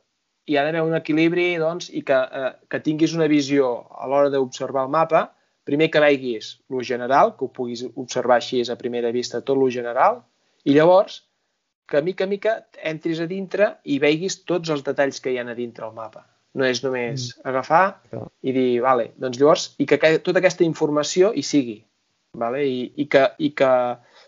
hi 0.49 0.57
ha 0.57 0.65
d'haver 0.65 0.87
un 0.87 0.97
equilibri 0.97 1.51
doncs, 1.61 1.91
i 1.93 2.01
que, 2.07 2.17
uh, 2.17 2.55
que 2.73 2.81
tinguis 2.87 3.15
una 3.19 3.29
visió 3.29 3.75
a 3.91 4.09
l'hora 4.09 4.33
d'observar 4.33 4.87
el 4.89 4.95
mapa 4.97 5.27
primer 5.71 5.91
que 5.91 6.03
veguis 6.03 6.57
lo 6.69 6.83
general, 6.83 7.37
que 7.39 7.47
ho 7.47 7.53
puguis 7.55 7.85
observar 7.95 8.41
així 8.41 8.63
a 8.67 8.79
primera 8.79 9.13
vista 9.15 9.39
tot 9.47 9.59
lo 9.59 9.69
general, 9.71 10.25
i 10.67 10.75
llavors 10.75 11.23
que 11.91 12.03
mica 12.03 12.27
a 12.27 12.31
mica 12.31 12.57
entris 12.93 13.21
a 13.23 13.29
dintre 13.31 13.69
i 13.85 14.01
veguis 14.03 14.41
tots 14.51 14.71
els 14.75 14.83
detalls 14.87 15.23
que 15.23 15.31
hi 15.31 15.39
ha 15.39 15.47
a 15.47 15.55
dintre 15.59 15.87
el 15.87 15.95
mapa. 15.95 16.27
No 16.59 16.67
és 16.67 16.83
només 16.83 17.29
mm. 17.29 17.47
agafar 17.53 17.85
i 18.43 18.55
dir, 18.57 18.83
vale, 18.83 19.13
doncs 19.23 19.39
llavors, 19.39 19.69
i 19.79 19.87
que 19.87 19.99
tota 20.27 20.43
aquesta 20.43 20.67
informació 20.67 21.31
hi 21.31 21.47
sigui, 21.47 21.79
vale? 22.35 22.67
I, 22.67 22.85
i, 22.97 23.07
que, 23.07 23.25
i, 23.39 23.55
que, 23.55 23.73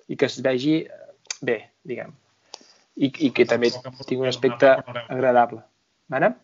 i 0.06 0.18
que 0.18 0.30
es 0.30 0.38
vegi 0.46 0.78
bé, 1.42 1.58
diguem. 1.82 2.14
I, 3.02 3.08
i 3.26 3.30
que 3.34 3.48
també 3.50 3.72
tingui 4.06 4.22
un 4.22 4.30
aspecte 4.30 4.76
agradable. 5.08 5.64
Mana? 6.12 6.34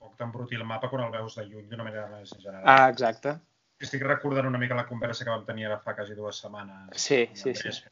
Poc 0.00 0.16
t'embruti 0.20 0.60
el 0.60 0.66
mapa 0.68 0.92
quan 0.92 1.06
el 1.06 1.14
veus 1.14 1.38
de 1.38 1.46
lluny 1.46 1.70
d'una 1.70 1.86
manera 1.86 2.08
més 2.12 2.34
general. 2.36 2.66
Ah, 2.68 2.90
exacte 2.92 3.38
estic 3.80 4.04
recordant 4.06 4.48
una 4.48 4.60
mica 4.60 4.76
la 4.76 4.86
conversa 4.88 5.24
que 5.24 5.32
vam 5.32 5.46
tenir 5.48 5.66
ara 5.68 5.80
fa 5.80 5.96
quasi 5.96 6.14
dues 6.18 6.42
setmanes. 6.42 6.90
Sí, 6.96 7.28
sí, 7.34 7.54
sí. 7.54 7.72
sí. 7.72 7.88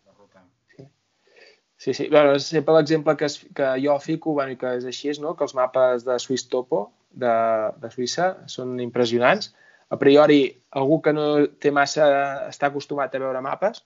Sí, 1.79 1.95
sí. 1.95 2.09
Bueno, 2.11 2.39
sempre 2.41 2.75
l'exemple 2.75 3.17
que, 3.17 3.27
es, 3.27 3.39
que 3.55 3.67
jo 3.85 3.95
fico, 4.03 4.33
bueno, 4.35 4.57
que 4.59 4.73
és 4.81 4.87
així, 4.91 5.13
és, 5.13 5.21
no? 5.23 5.37
que 5.39 5.45
els 5.47 5.55
mapes 5.55 6.03
de 6.03 6.17
Swiss 6.19 6.49
Topo, 6.51 6.81
de, 7.15 7.35
de 7.79 7.91
Suïssa, 7.93 8.33
són 8.51 8.81
impressionants. 8.83 9.53
A 9.95 9.99
priori, 10.01 10.41
algú 10.75 10.99
que 11.05 11.15
no 11.15 11.29
té 11.63 11.71
massa, 11.71 12.09
està 12.49 12.73
acostumat 12.73 13.15
a 13.15 13.21
veure 13.23 13.45
mapes, 13.47 13.85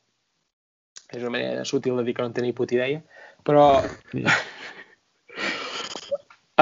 és 1.12 1.20
una 1.20 1.34
manera 1.36 1.66
sutil 1.68 2.00
de 2.00 2.06
dir 2.08 2.16
que 2.16 2.24
no 2.24 2.32
en 2.32 2.38
tenia 2.40 2.56
puta 2.56 2.78
idea, 2.80 3.04
però... 3.44 3.66
Sí. 4.14 4.24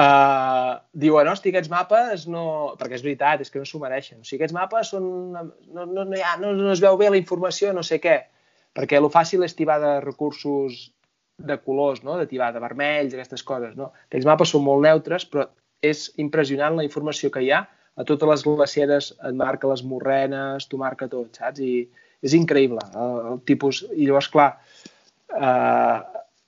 Uh, 0.01 0.79
diuen, 0.97 1.27
hosti, 1.29 1.51
aquests 1.51 1.69
mapes 1.69 2.23
no... 2.31 2.43
Perquè 2.79 2.97
és 2.97 3.03
veritat, 3.05 3.41
és 3.43 3.51
que 3.53 3.59
no 3.61 3.67
s'ho 3.67 3.81
mereixen. 3.81 4.21
O 4.21 4.25
sigui, 4.25 4.39
aquests 4.39 4.55
mapes 4.55 4.93
són... 4.93 5.05
No, 5.35 5.43
no, 5.85 6.05
no, 6.05 6.05
ha, 6.17 6.37
no, 6.41 6.53
no 6.57 6.71
es 6.73 6.81
veu 6.81 6.97
bé 6.97 7.11
la 7.11 7.19
informació, 7.19 7.73
no 7.75 7.83
sé 7.85 7.99
què. 8.01 8.17
Perquè 8.77 9.01
lo 9.01 9.11
fàcil 9.13 9.43
és 9.45 9.57
tibar 9.57 9.77
de 9.83 9.93
recursos 10.05 10.87
de 11.41 11.57
colors, 11.65 12.01
no? 12.07 12.17
de 12.17 12.27
tibar 12.29 12.51
de 12.55 12.61
vermells, 12.63 13.13
aquestes 13.13 13.43
coses. 13.43 13.75
No? 13.77 13.91
Aquells 14.07 14.29
mapes 14.29 14.53
són 14.55 14.65
molt 14.65 14.85
neutres, 14.87 15.27
però 15.29 15.49
és 15.85 16.07
impressionant 16.21 16.77
la 16.77 16.85
informació 16.87 17.31
que 17.33 17.43
hi 17.45 17.51
ha. 17.53 17.65
A 17.99 18.07
totes 18.07 18.29
les 18.29 18.45
glacieres 18.47 19.11
et 19.17 19.35
marca 19.37 19.69
les 19.69 19.83
morrenes, 19.83 20.69
t'ho 20.69 20.79
marca 20.79 21.09
tot, 21.11 21.35
saps? 21.37 21.59
I 21.59 21.83
és 22.23 22.37
increïble 22.37 22.81
el, 22.95 23.17
el 23.33 23.41
tipus... 23.49 23.83
I 23.91 24.07
llavors, 24.07 24.29
clar, 24.31 24.49
uh, 25.35 25.97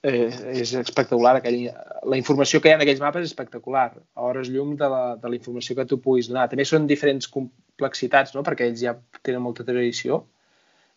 eh, 0.04 0.28
és 0.60 0.74
espectacular. 0.78 1.38
Aquell, 1.40 1.64
la 2.10 2.18
informació 2.20 2.60
que 2.60 2.70
hi 2.70 2.74
ha 2.74 2.78
en 2.78 2.84
aquells 2.84 3.02
mapes 3.02 3.24
és 3.26 3.32
espectacular. 3.32 3.86
A 4.14 4.28
hores 4.28 4.50
llum 4.52 4.74
de 4.80 4.90
la, 4.90 5.04
de 5.20 5.32
la 5.32 5.38
informació 5.38 5.78
que 5.78 5.88
tu 5.90 6.00
puguis 6.04 6.28
donar. 6.30 6.46
També 6.52 6.66
són 6.68 6.88
diferents 6.90 7.30
complexitats, 7.30 8.34
no? 8.36 8.44
perquè 8.46 8.68
ells 8.68 8.84
ja 8.84 8.94
tenen 9.22 9.44
molta 9.44 9.66
tradició 9.66 10.24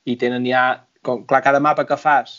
i 0.06 0.20
tenen 0.20 0.46
ja... 0.48 0.68
Com, 1.08 1.22
clar, 1.30 1.40
cada 1.46 1.60
mapa 1.64 1.86
que 1.88 1.96
fas 1.96 2.32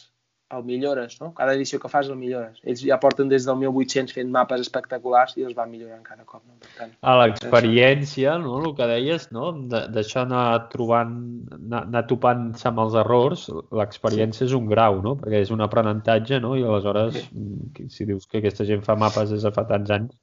el 0.51 0.65
millores, 0.65 1.21
no? 1.21 1.35
Cada 1.35 1.53
edició 1.55 1.79
que 1.81 1.91
fas 1.93 2.09
el 2.09 2.17
millores. 2.17 2.61
Ells 2.65 2.81
ja 2.81 2.97
porten 3.01 3.29
des 3.29 3.45
del 3.45 3.59
1800 3.61 4.15
fent 4.17 4.31
mapes 4.33 4.63
espectaculars 4.65 5.37
i 5.37 5.45
els 5.45 5.57
van 5.57 5.69
millorant 5.71 6.01
cada 6.07 6.25
cop. 6.25 6.41
No? 6.47 6.57
Per 6.63 6.71
tant, 6.79 6.95
a 7.03 7.17
l'experiència, 7.21 8.39
no? 8.41 8.55
el 8.65 8.73
que 8.79 8.89
deies, 8.89 9.29
no? 9.35 9.51
d'això 9.69 10.23
anar 10.25 10.45
trobant, 10.73 11.17
anar, 11.59 11.83
anar 11.85 12.05
topant-se 12.09 12.71
amb 12.71 12.81
els 12.87 12.97
errors, 13.03 13.49
l'experiència 13.77 14.47
sí. 14.47 14.49
és 14.51 14.57
un 14.57 14.71
grau, 14.71 15.03
no? 15.05 15.17
perquè 15.21 15.43
és 15.45 15.53
un 15.55 15.65
aprenentatge, 15.65 16.41
no? 16.45 16.55
i 16.57 16.65
aleshores, 16.65 17.19
sí. 17.27 17.89
si 17.93 18.09
dius 18.09 18.25
que 18.27 18.41
aquesta 18.41 18.67
gent 18.69 18.87
fa 18.87 18.97
mapes 18.97 19.35
des 19.35 19.45
de 19.45 19.53
fa 19.53 19.67
tants 19.69 19.93
anys, 19.99 20.17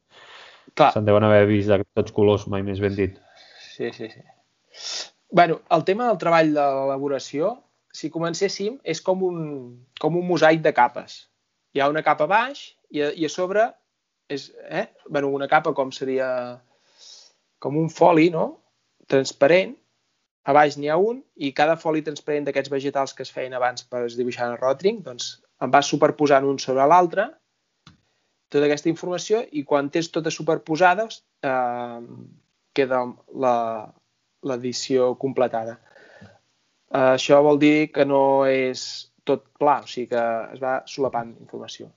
se'n 0.74 1.06
deuen 1.06 1.28
haver 1.28 1.46
vist 1.52 1.70
de 1.70 1.84
tots 1.94 2.16
colors, 2.16 2.48
mai 2.50 2.66
més 2.66 2.82
ben 2.82 2.98
dit. 2.98 3.22
Sí, 3.76 3.92
sí, 3.94 4.10
sí. 4.10 4.26
bueno, 5.30 5.62
el 5.76 5.86
tema 5.86 6.10
del 6.10 6.18
treball 6.18 6.50
de 6.56 6.66
l'elaboració 6.66 7.54
si 7.96 8.12
comencéssim, 8.12 8.78
és 8.84 9.02
com 9.04 9.24
un, 9.24 9.40
com 10.02 10.20
un 10.20 10.28
mosaic 10.28 10.62
de 10.66 10.74
capes. 10.76 11.26
Hi 11.76 11.82
ha 11.82 11.90
una 11.92 12.04
capa 12.04 12.28
baix 12.28 12.68
i 12.92 13.04
a, 13.06 13.12
i 13.16 13.28
a 13.28 13.32
sobre 13.32 13.70
és 14.32 14.50
eh? 14.70 14.88
bueno, 15.08 15.30
una 15.30 15.48
capa 15.48 15.74
com 15.78 15.92
seria 15.94 16.28
com 17.62 17.78
un 17.78 17.90
foli, 17.94 18.30
no? 18.34 18.46
Transparent. 19.12 19.76
A 20.46 20.54
baix 20.54 20.78
n'hi 20.78 20.92
ha 20.94 20.98
un 21.02 21.24
i 21.42 21.52
cada 21.58 21.78
foli 21.82 22.04
transparent 22.06 22.46
d'aquests 22.46 22.74
vegetals 22.74 23.16
que 23.18 23.26
es 23.26 23.34
feien 23.34 23.56
abans 23.58 23.86
per 23.90 24.04
dibuixar 24.14 24.50
en 24.50 24.56
el 24.56 24.62
rotring, 24.62 25.02
doncs 25.06 25.32
em 25.64 25.72
va 25.74 25.82
superposant 25.86 26.46
un 26.46 26.60
sobre 26.62 26.86
l'altre 26.92 27.30
tota 28.54 28.68
aquesta 28.68 28.92
informació 28.92 29.42
i 29.52 29.64
quan 29.68 29.90
tens 29.92 30.12
totes 30.14 30.38
superposades 30.38 31.24
eh, 31.44 32.02
queda 32.78 33.02
l'edició 34.46 35.16
completada. 35.20 35.80
Uh, 36.96 37.12
això 37.18 37.42
vol 37.44 37.60
dir 37.60 37.92
que 37.92 38.06
no 38.08 38.46
és 38.48 38.82
tot 39.28 39.44
pla, 39.60 39.82
o 39.84 39.90
sigui 39.90 40.08
que 40.14 40.24
es 40.54 40.62
va 40.62 40.78
solapant 40.88 41.34
informació. 41.36 41.90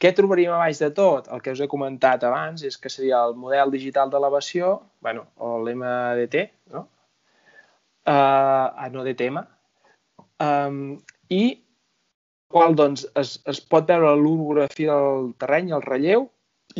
Què 0.00 0.14
trobaríem 0.16 0.54
a 0.56 0.60
baix 0.62 0.78
de 0.80 0.88
tot? 0.96 1.26
El 1.28 1.42
que 1.44 1.52
us 1.52 1.60
he 1.60 1.68
comentat 1.68 2.22
abans 2.24 2.62
és 2.64 2.78
que 2.80 2.88
seria 2.88 3.18
el 3.26 3.34
model 3.36 3.72
digital 3.74 4.08
d'elevació, 4.12 4.78
bueno, 5.04 5.26
o 5.36 5.58
l'MDT, 5.60 6.46
no? 6.72 6.86
Uh, 8.08 8.88
no 8.94 9.04
DTM, 9.04 9.42
um, 10.46 10.78
i 11.28 11.42
qual 12.50 12.78
doncs, 12.78 13.04
es, 13.20 13.34
es 13.52 13.60
pot 13.60 13.92
veure 13.92 14.14
l'orografia 14.16 14.96
del 14.96 15.30
terreny, 15.42 15.74
el 15.76 15.84
relleu, 15.84 16.24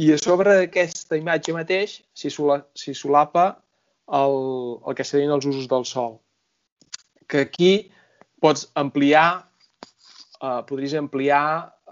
i 0.00 0.08
a 0.14 0.18
sobre 0.22 0.56
d'aquesta 0.56 1.20
imatge 1.20 1.52
mateix 1.52 1.98
s'hi 2.16 2.32
sola, 2.32 2.62
solapa 2.74 3.46
el, 4.22 4.40
el 4.86 4.96
que 4.96 5.06
serien 5.06 5.36
els 5.36 5.44
usos 5.52 5.68
del 5.68 5.84
sol. 5.92 6.16
Que 7.30 7.44
aquí 7.46 7.72
pots 8.42 8.66
ampliar, 8.74 9.44
eh, 10.40 10.60
podries 10.68 10.96
ampliar 10.98 11.44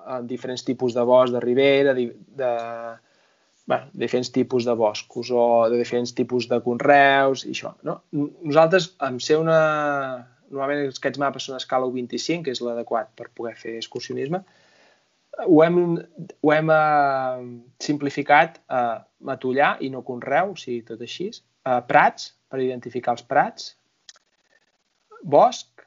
en 0.08 0.26
diferents 0.26 0.64
tipus 0.64 0.94
de 0.96 1.04
bosc 1.04 1.34
de 1.34 1.40
ribera, 1.44 1.94
de, 1.94 2.08
de 2.38 2.50
bueno, 3.68 3.90
diferents 3.92 4.32
tipus 4.32 4.64
de 4.64 4.72
boscos 4.72 5.30
o 5.30 5.68
de 5.68 5.76
diferents 5.76 6.14
tipus 6.16 6.48
de 6.48 6.56
conreus 6.64 7.44
i 7.44 7.52
això. 7.52 7.74
No? 7.84 8.00
Nosaltres, 8.16 8.94
en 9.04 9.20
ser 9.20 9.36
una... 9.42 9.60
Normalment 10.48 10.86
aquests 10.88 11.20
mapes 11.20 11.44
són 11.44 11.58
a 11.58 11.60
escala 11.60 11.90
25, 11.92 12.46
que 12.46 12.54
és 12.56 12.62
l'adequat 12.64 13.10
per 13.12 13.26
poder 13.36 13.52
fer 13.60 13.74
excursionisme, 13.76 14.40
ho 15.44 15.58
hem, 15.60 15.76
ho 16.40 16.52
hem 16.54 16.72
uh, 16.72 17.42
simplificat 17.84 18.56
a 18.72 18.80
uh, 18.80 19.02
matollar 19.28 19.74
i 19.84 19.90
no 19.92 20.00
conreu, 20.06 20.54
o 20.54 20.56
sigui, 20.56 20.80
tot 20.88 21.04
així, 21.04 21.28
uh, 21.68 21.82
prats, 21.84 22.32
per 22.48 22.62
identificar 22.64 23.18
els 23.18 23.26
prats, 23.28 23.74
bosc 25.22 25.84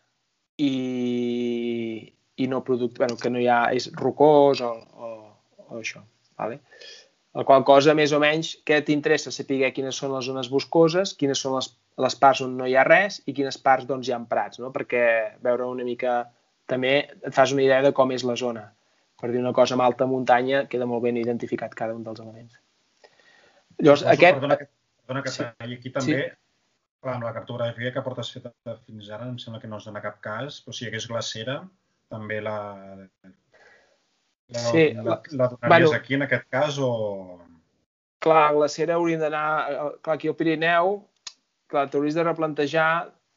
i, 0.61 2.13
i 2.35 2.47
no 2.47 2.63
producte, 2.63 3.03
bueno, 3.03 3.17
que 3.17 3.29
no 3.29 3.39
hi 3.41 3.47
ha, 3.47 3.61
és 3.75 3.89
rocós 3.97 4.63
o, 4.65 4.71
o, 4.71 5.11
o 5.67 5.79
això. 5.79 6.03
Vale? 6.39 6.59
La 7.37 7.45
qual 7.47 7.63
cosa, 7.63 7.95
més 7.95 8.11
o 8.11 8.19
menys, 8.19 8.57
què 8.67 8.81
t'interessa? 8.83 9.31
Saber 9.31 9.71
quines 9.75 9.95
són 9.95 10.11
les 10.15 10.27
zones 10.27 10.49
boscoses, 10.51 11.13
quines 11.15 11.39
són 11.39 11.55
les, 11.55 11.69
les 12.03 12.17
parts 12.19 12.43
on 12.43 12.57
no 12.59 12.67
hi 12.67 12.75
ha 12.75 12.83
res 12.87 13.21
i 13.25 13.35
quines 13.37 13.57
parts 13.63 13.87
doncs, 13.87 14.09
hi 14.09 14.15
ha 14.15 14.19
prats, 14.27 14.59
no? 14.59 14.71
perquè 14.75 15.03
veure 15.45 15.69
una 15.71 15.87
mica 15.87 16.25
també 16.71 16.93
et 17.07 17.31
fas 17.35 17.53
una 17.55 17.63
idea 17.63 17.81
de 17.85 17.93
com 17.95 18.11
és 18.11 18.25
la 18.27 18.35
zona. 18.39 18.65
Per 19.21 19.29
dir 19.31 19.39
una 19.39 19.53
cosa 19.53 19.77
amb 19.77 19.85
alta 19.85 20.07
muntanya, 20.09 20.65
queda 20.67 20.87
molt 20.89 21.05
ben 21.05 21.19
identificat 21.21 21.75
cada 21.77 21.95
un 21.95 22.03
dels 22.03 22.19
elements. 22.23 22.57
Llavors, 23.79 24.03
aquest... 24.13 24.39
Perdona 24.39 24.57
que, 24.57 24.67
perdona 25.05 25.23
que 25.25 25.33
sí. 25.33 25.45
aquí 25.45 25.91
també, 25.93 26.17
sí. 26.17 26.40
Clar, 27.01 27.17
amb 27.17 27.27
la 27.27 27.33
cartografia 27.35 27.91
que 27.93 28.03
portes 28.05 28.31
feta 28.35 28.53
fins 28.85 29.09
ara, 29.09 29.27
em 29.29 29.37
sembla 29.41 29.61
que 29.61 29.69
no 29.69 29.79
es 29.81 29.87
dona 29.89 30.03
cap 30.03 30.19
cas, 30.23 30.61
però 30.65 30.75
si 30.75 30.85
hi 30.85 30.89
hagués 30.91 31.07
glacera, 31.09 31.61
també 32.11 32.41
la, 32.43 32.57
la, 34.51 34.65
sí, 34.67 34.91
la, 34.97 35.21
la 35.31 35.47
donaries 35.53 35.69
bueno, 35.69 35.93
aquí 35.97 36.17
en 36.17 36.27
aquest 36.27 36.49
cas 36.51 36.77
o... 36.79 36.91
Clar, 38.21 38.51
la 38.53 38.67
cera 38.69 38.99
hauríem 38.99 39.23
d'anar... 39.23 39.47
Clar, 40.05 40.17
aquí 40.17 40.29
al 40.29 40.37
Pirineu, 40.37 40.99
clar, 41.71 41.87
t'hauries 41.89 42.17
de 42.17 42.27
replantejar 42.27 42.91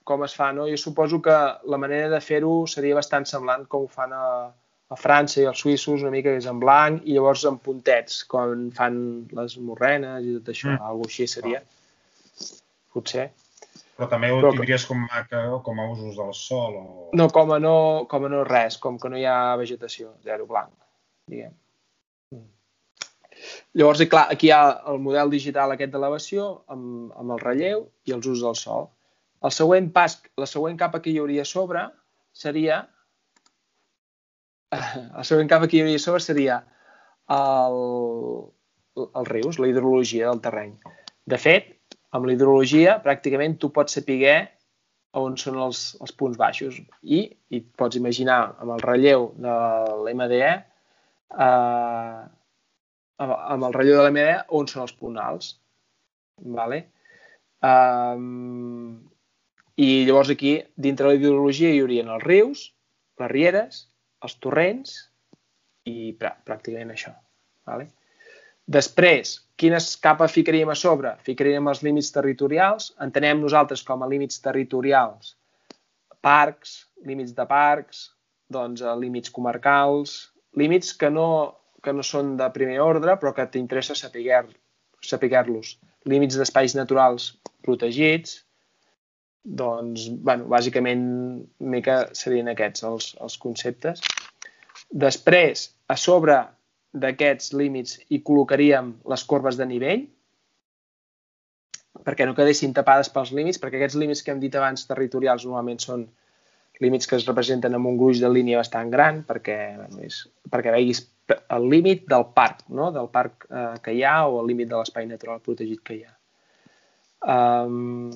com 0.04 0.24
es 0.26 0.34
fa, 0.36 0.50
no? 0.52 0.66
Jo 0.68 0.76
suposo 0.76 1.22
que 1.24 1.36
la 1.72 1.78
manera 1.80 2.10
de 2.12 2.20
fer-ho 2.20 2.66
seria 2.68 2.98
bastant 2.98 3.24
semblant 3.28 3.64
com 3.72 3.86
ho 3.86 3.88
fan 3.88 4.12
a, 4.12 4.26
a 4.92 4.98
França 5.00 5.40
i 5.40 5.46
els 5.48 5.62
suïssos, 5.64 6.04
una 6.04 6.12
mica 6.12 6.34
és 6.36 6.48
en 6.50 6.60
blanc 6.60 7.06
i 7.08 7.16
llavors 7.16 7.46
en 7.48 7.56
puntets, 7.64 8.20
com 8.28 8.68
fan 8.76 8.98
les 9.38 9.56
morrenes 9.56 10.28
i 10.28 10.36
tot 10.36 10.52
això, 10.52 10.74
mm. 10.74 10.90
alguna 10.90 11.10
així 11.14 11.28
seria. 11.30 11.62
Potser. 12.92 13.30
Però 13.94 14.08
també 14.10 14.30
ho 14.32 14.40
Però 14.40 14.52
tindries 14.56 14.86
com 14.88 15.04
a, 15.06 15.20
com 15.62 15.80
a 15.80 15.84
usos 15.92 16.16
del 16.18 16.32
sol? 16.34 16.78
O... 16.80 17.10
No, 17.14 17.28
com 17.34 17.52
a 17.54 17.60
no, 17.62 17.76
com 18.10 18.26
a 18.26 18.30
no 18.32 18.42
res, 18.46 18.78
com 18.82 18.98
que 18.98 19.10
no 19.10 19.20
hi 19.20 19.26
ha 19.30 19.54
vegetació, 19.60 20.16
zero 20.26 20.48
blanc, 20.50 20.72
diguem. 21.30 21.52
Mm. 22.34 22.48
Llavors, 23.78 24.02
clar, 24.10 24.26
aquí 24.34 24.50
hi 24.50 24.54
ha 24.56 24.62
el 24.90 24.98
model 25.04 25.30
digital 25.30 25.74
aquest 25.74 25.94
d'elevació 25.94 26.48
amb, 26.74 27.12
amb 27.14 27.36
el 27.36 27.44
relleu 27.44 27.86
i 28.08 28.16
els 28.16 28.26
usos 28.26 28.42
del 28.48 28.58
sol. 28.58 28.90
El 29.44 29.54
següent 29.54 29.92
pas, 29.94 30.18
la 30.40 30.50
següent 30.50 30.80
capa 30.80 31.02
que 31.04 31.12
hi 31.12 31.20
hauria 31.22 31.44
a 31.44 31.48
sobre 31.48 31.86
seria 32.34 32.82
el 35.18 35.24
següent 35.28 35.50
capa 35.50 35.68
que 35.68 35.78
hi 35.78 35.84
hauria 35.84 36.00
a 36.00 36.04
sobre 36.08 36.24
seria 36.24 36.58
el, 37.30 37.78
els 39.04 39.30
rius, 39.30 39.60
la 39.60 39.70
hidrologia 39.70 40.30
del 40.30 40.42
terreny. 40.44 40.74
De 41.30 41.38
fet, 41.40 41.73
amb 42.14 42.28
la 42.28 42.34
hidrologia 42.34 42.98
pràcticament 43.04 43.58
tu 43.58 43.72
pots 43.74 43.98
saber 43.98 44.36
on 45.18 45.36
són 45.38 45.58
els, 45.62 45.82
els 46.02 46.14
punts 46.18 46.38
baixos 46.38 46.78
i, 47.02 47.20
i 47.54 47.60
pots 47.78 47.98
imaginar 47.98 48.38
amb 48.58 48.74
el 48.76 48.82
relleu 48.82 49.28
de 49.38 49.58
l'MDE 50.04 50.50
eh, 50.50 52.22
amb 53.18 53.66
el 53.68 53.74
relleu 53.76 53.98
de 53.98 54.04
l'MDE 54.04 54.36
on 54.58 54.68
són 54.70 54.84
els 54.84 54.94
punts 54.98 55.22
alts. 55.22 55.50
Vale? 56.58 56.80
Um, 57.64 59.00
I 59.78 60.04
llavors 60.06 60.30
aquí, 60.34 60.56
dintre 60.76 61.08
la 61.08 61.18
hidrologia, 61.18 61.70
hi 61.70 61.82
haurien 61.82 62.10
els 62.14 62.24
rius, 62.26 62.64
les 63.22 63.30
rieres, 63.30 63.84
els 64.26 64.36
torrents 64.42 64.96
i 65.90 66.14
pràcticament 66.18 66.94
això. 66.94 67.14
Vale? 67.68 67.88
Després, 68.66 69.36
quines 69.60 69.94
capes 70.00 70.32
ficaríem 70.32 70.70
a 70.72 70.76
sobre? 70.78 71.14
Ficaríem 71.26 71.68
els 71.68 71.82
límits 71.84 72.10
territorials. 72.14 72.92
Entenem 73.04 73.42
nosaltres 73.42 73.82
com 73.84 74.02
a 74.02 74.08
límits 74.08 74.40
territorials 74.44 75.34
parcs, 76.24 76.86
límits 77.04 77.34
de 77.36 77.44
parcs, 77.46 78.06
doncs, 78.48 78.80
eh, 78.80 78.96
límits 78.96 79.32
comarcals, 79.34 80.14
límits 80.56 80.94
que 80.96 81.10
no, 81.12 81.28
que 81.84 81.92
no 81.92 82.04
són 82.06 82.36
de 82.40 82.48
primer 82.54 82.80
ordre, 82.80 83.18
però 83.20 83.34
que 83.36 83.46
t'interessa 83.52 83.96
saber-los. 83.98 84.56
Saber 85.04 85.44
límits 86.08 86.38
d'espais 86.40 86.74
naturals 86.76 87.34
protegits, 87.64 88.38
doncs, 89.44 90.08
bueno, 90.24 90.48
bàsicament, 90.48 91.04
mica 91.60 91.98
serien 92.16 92.48
aquests 92.48 92.86
els, 92.88 93.10
els 93.20 93.36
conceptes. 93.40 94.00
Després, 94.88 95.66
a 95.92 95.96
sobre 96.00 96.38
d'aquests 96.94 97.54
límits 97.58 97.98
hi 98.08 98.20
col·locaríem 98.26 98.92
les 99.10 99.24
corbes 99.30 99.58
de 99.58 99.66
nivell 99.66 100.04
perquè 102.04 102.26
no 102.26 102.34
quedessin 102.36 102.74
tapades 102.74 103.10
pels 103.12 103.32
límits, 103.34 103.60
perquè 103.62 103.78
aquests 103.78 103.96
límits 104.00 104.22
que 104.22 104.32
hem 104.34 104.42
dit 104.42 104.54
abans 104.58 104.86
territorials 104.88 105.46
normalment 105.46 105.80
són 105.82 106.04
límits 106.82 107.06
que 107.06 107.16
es 107.16 107.26
representen 107.28 107.76
amb 107.76 107.86
un 107.86 107.98
gruix 107.98 108.20
de 108.22 108.30
línia 108.30 108.58
bastant 108.58 108.90
gran 108.90 109.22
perquè, 109.26 109.58
és, 110.02 110.24
perquè 110.50 110.74
veguis 110.74 111.04
el 111.54 111.68
límit 111.70 112.04
del 112.10 112.26
parc, 112.36 112.66
no? 112.68 112.90
del 112.92 113.08
parc 113.14 113.46
eh, 113.48 113.76
que 113.82 113.94
hi 113.94 114.02
ha 114.04 114.16
o 114.26 114.40
el 114.42 114.50
límit 114.50 114.70
de 114.70 114.76
l'espai 114.76 115.06
natural 115.08 115.40
protegit 115.44 115.80
que 115.86 115.96
hi 115.96 116.02
ha. 116.04 116.14
Um, 117.24 118.10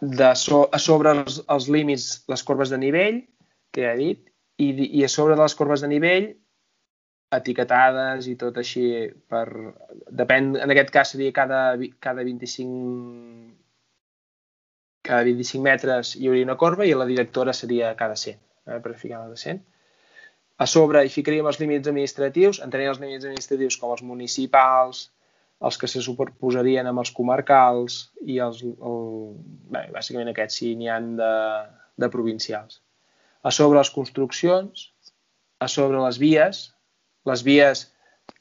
de 0.00 0.30
so, 0.38 0.68
a 0.70 0.78
sobre 0.78 1.14
els, 1.16 1.40
els 1.50 1.68
límits, 1.72 2.06
les 2.30 2.44
corbes 2.46 2.70
de 2.70 2.78
nivell, 2.78 3.22
que 3.74 3.88
ja 3.88 3.94
he 3.94 3.98
dit, 3.98 4.20
i, 4.62 4.68
i 5.00 5.02
a 5.02 5.10
sobre 5.10 5.34
de 5.34 5.42
les 5.42 5.56
corbes 5.58 5.82
de 5.82 5.90
nivell 5.90 6.28
etiquetades 7.40 8.28
i 8.30 8.36
tot 8.40 8.58
així 8.60 8.86
per... 9.30 9.46
Depèn, 10.22 10.54
en 10.60 10.74
aquest 10.74 10.92
cas 10.94 11.14
seria 11.14 11.34
cada, 11.34 11.66
cada 12.04 12.24
25 12.26 13.54
cada 15.04 15.24
25 15.26 15.62
metres 15.62 16.14
hi 16.16 16.30
hauria 16.30 16.46
una 16.48 16.56
corba 16.56 16.86
i 16.88 16.94
la 16.96 17.06
directora 17.08 17.52
seria 17.52 17.92
cada 17.98 18.16
100, 18.16 18.38
eh, 18.66 18.78
per 18.80 18.94
ficar-la 18.96 19.28
de 19.28 19.40
100. 19.40 19.60
A 20.64 20.66
sobre 20.70 21.02
hi 21.04 21.10
ficaríem 21.12 21.48
els 21.50 21.58
límits 21.60 21.90
administratius, 21.90 22.60
entenem 22.64 22.92
els 22.92 23.02
límits 23.02 23.26
administratius 23.26 23.76
com 23.80 23.92
els 23.92 24.04
municipals, 24.06 25.08
els 25.64 25.78
que 25.80 25.90
se 25.90 26.02
superposarien 26.04 26.88
amb 26.88 27.02
els 27.02 27.12
comarcals 27.16 27.98
i 28.22 28.38
els, 28.46 28.62
el, 28.64 29.04
bé, 29.74 29.84
bàsicament 29.94 30.30
aquests 30.32 30.60
sí 30.60 30.72
n'hi 30.78 30.90
han 30.92 31.14
de, 31.20 31.32
de 32.00 32.10
provincials. 32.12 32.80
A 33.44 33.52
sobre 33.52 33.80
les 33.80 33.90
construccions, 33.92 34.88
a 35.60 35.68
sobre 35.68 36.00
les 36.00 36.20
vies, 36.22 36.64
les 37.28 37.44
vies 37.46 37.86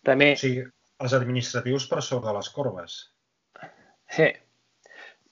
també... 0.07 0.33
O 0.37 0.41
sigui, 0.41 0.63
els 1.03 1.15
administratius 1.17 1.87
per 1.91 2.01
sobre 2.05 2.33
les 2.35 2.49
corbes. 2.53 2.97
Sí, 4.13 4.27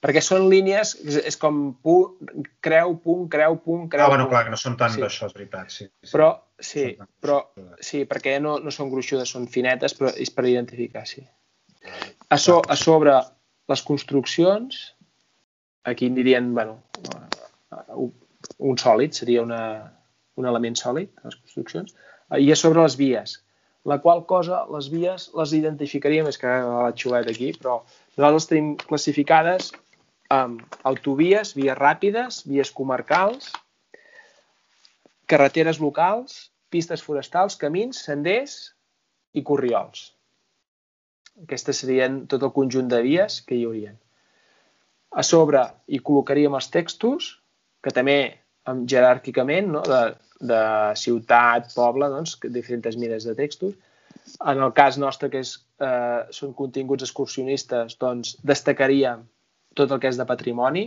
perquè 0.02 0.22
són 0.24 0.48
línies, 0.50 0.96
és, 1.04 1.18
és 1.30 1.38
com 1.40 1.60
punt, 1.84 2.32
creu, 2.64 2.96
punt, 3.04 3.28
creu, 3.32 3.58
punt, 3.62 3.86
creu. 3.92 4.06
Ah, 4.06 4.10
bueno, 4.10 4.26
punt. 4.26 4.34
clar, 4.34 4.46
que 4.48 4.54
no 4.54 4.58
són 4.60 4.78
tant 4.80 4.96
sí. 4.96 5.02
d'això, 5.04 5.28
és 5.30 5.36
veritat. 5.36 5.70
Sí, 5.70 5.86
sí. 5.86 6.10
Però, 6.10 6.30
sí, 6.58 6.86
però, 7.22 7.38
sí, 7.90 8.02
perquè 8.10 8.38
no, 8.42 8.56
no 8.64 8.74
són 8.74 8.90
gruixudes, 8.92 9.30
són 9.36 9.46
finetes, 9.52 9.94
però 9.98 10.10
és 10.24 10.34
per 10.34 10.48
identificar, 10.50 11.06
sí. 11.08 11.22
A, 12.28 12.38
so, 12.38 12.60
a 12.66 12.78
sobre 12.78 13.14
les 13.70 13.82
construccions, 13.86 14.82
aquí 15.88 16.10
en 16.10 16.18
dirien, 16.18 16.52
bueno, 16.54 16.80
un 18.58 18.78
sòlid, 18.78 19.14
seria 19.14 19.42
una, 19.46 19.62
un 20.38 20.48
element 20.50 20.78
sòlid, 20.78 21.14
les 21.22 21.38
construccions, 21.38 21.94
i 22.38 22.52
a 22.52 22.56
sobre 22.56 22.82
les 22.82 22.96
vies. 22.96 23.40
La 23.84 23.98
qual 23.98 24.22
cosa, 24.30 24.62
les 24.70 24.88
vies 24.92 25.30
les 25.34 25.52
identificaríem, 25.58 26.28
és 26.30 26.38
que 26.38 26.46
la 26.46 26.92
xulet 26.94 27.28
aquí, 27.32 27.50
però 27.58 27.80
nosaltres 28.14 28.46
tenim 28.50 28.74
classificades 28.78 29.72
amb 30.32 30.62
autovies, 30.88 31.52
vies 31.58 31.76
ràpides, 31.78 32.42
vies 32.48 32.70
comarcals, 32.72 33.50
carreteres 35.26 35.80
locals, 35.82 36.52
pistes 36.72 37.02
forestals, 37.04 37.58
camins, 37.60 38.04
senders 38.06 38.56
i 39.34 39.42
corriols. 39.44 40.12
Aquestes 41.42 41.82
serien 41.82 42.22
tot 42.30 42.44
el 42.44 42.52
conjunt 42.54 42.88
de 42.92 43.00
vies 43.04 43.40
que 43.46 43.56
hi 43.56 43.66
haurien. 43.66 43.98
A 45.12 45.24
sobre 45.26 45.64
hi 45.88 46.00
col·locaríem 46.00 46.54
els 46.56 46.70
textos, 46.72 47.32
que 47.82 47.92
també 47.92 48.41
jeràrquicament, 48.66 49.70
no? 49.74 49.82
de, 49.86 50.02
de 50.52 50.62
ciutat, 50.98 51.72
poble, 51.74 52.08
doncs, 52.12 52.36
diferents 52.54 52.98
mides 52.98 53.26
de 53.28 53.34
textos. 53.38 53.74
En 54.46 54.62
el 54.62 54.72
cas 54.76 54.98
nostre, 55.02 55.30
que 55.32 55.42
és, 55.42 55.54
eh, 55.82 56.22
són 56.30 56.54
continguts 56.54 57.06
excursionistes, 57.06 57.96
doncs 57.98 58.36
destacaríem 58.46 59.24
tot 59.74 59.90
el 59.90 60.00
que 60.00 60.10
és 60.12 60.18
de 60.20 60.28
patrimoni, 60.28 60.84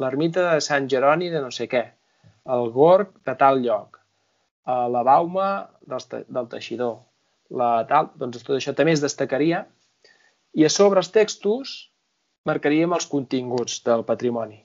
l'ermita 0.00 0.46
de 0.52 0.60
Sant 0.64 0.88
Jeroni 0.92 1.30
de 1.32 1.40
no 1.42 1.50
sé 1.50 1.66
què, 1.70 1.82
el 2.46 2.70
gorg 2.74 3.12
de 3.26 3.34
tal 3.36 3.60
lloc, 3.64 4.00
eh, 4.66 4.86
la 4.96 5.02
bauma 5.06 5.50
del, 5.82 6.24
del 6.28 6.50
teixidor, 6.54 6.98
la 7.50 7.84
tal, 7.90 8.12
doncs 8.16 8.44
tot 8.44 8.56
això 8.56 8.74
també 8.76 8.94
es 8.94 9.02
destacaria 9.02 9.64
i 10.54 10.64
a 10.66 10.70
sobre 10.70 11.02
els 11.02 11.10
textos 11.10 11.90
marcaríem 12.46 12.94
els 12.94 13.08
continguts 13.10 13.80
del 13.86 14.04
patrimoni 14.06 14.60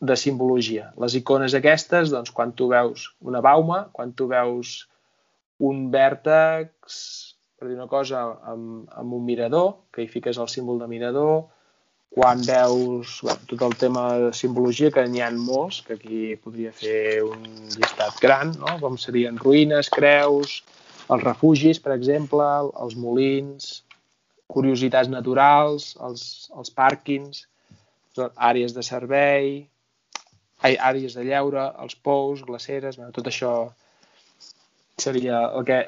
de 0.00 0.16
simbologia. 0.16 0.90
Les 1.00 1.16
icones 1.16 1.54
aquestes, 1.56 2.12
doncs, 2.12 2.32
quan 2.34 2.52
tu 2.52 2.68
veus 2.72 3.08
una 3.24 3.40
bauma, 3.44 3.86
quan 3.96 4.12
tu 4.12 4.28
veus 4.28 4.82
un 5.64 5.86
vèrtex, 5.92 6.98
per 7.56 7.70
dir 7.70 7.76
una 7.78 7.88
cosa, 7.88 8.26
amb, 8.52 8.88
amb 8.92 9.16
un 9.16 9.24
mirador, 9.24 9.72
que 9.92 10.04
hi 10.04 10.10
fiques 10.12 10.36
el 10.36 10.50
símbol 10.52 10.82
de 10.82 10.88
mirador, 10.90 11.46
quan 12.16 12.40
veus 12.44 13.18
bueno, 13.24 13.40
tot 13.48 13.62
el 13.66 13.74
tema 13.80 14.04
de 14.20 14.32
simbologia, 14.36 14.92
que 14.92 15.04
n'hi 15.08 15.22
ha 15.24 15.30
molts, 15.32 15.82
que 15.84 15.96
aquí 15.96 16.20
podria 16.40 16.72
fer 16.72 17.22
un 17.24 17.42
llistat 17.72 18.20
gran, 18.20 18.54
no? 18.60 18.76
com 18.80 18.96
serien 19.00 19.40
ruïnes, 19.40 19.90
creus, 19.92 20.60
els 21.08 21.24
refugis, 21.24 21.80
per 21.80 21.94
exemple, 21.96 22.46
els 22.84 22.96
molins, 23.00 23.82
curiositats 24.48 25.10
naturals, 25.12 25.94
els, 26.04 26.48
els 26.56 26.72
pàrquings, 26.72 27.46
àrees 28.36 28.72
de 28.72 28.84
servei, 28.84 29.66
àrees 30.62 31.14
de 31.16 31.24
lleure, 31.24 31.66
els 31.82 31.96
pous, 31.96 32.42
glaceres, 32.46 32.96
bueno, 32.96 33.12
tot 33.12 33.28
això 33.28 33.52
seria 34.96 35.42
el 35.52 35.64
que 35.68 35.82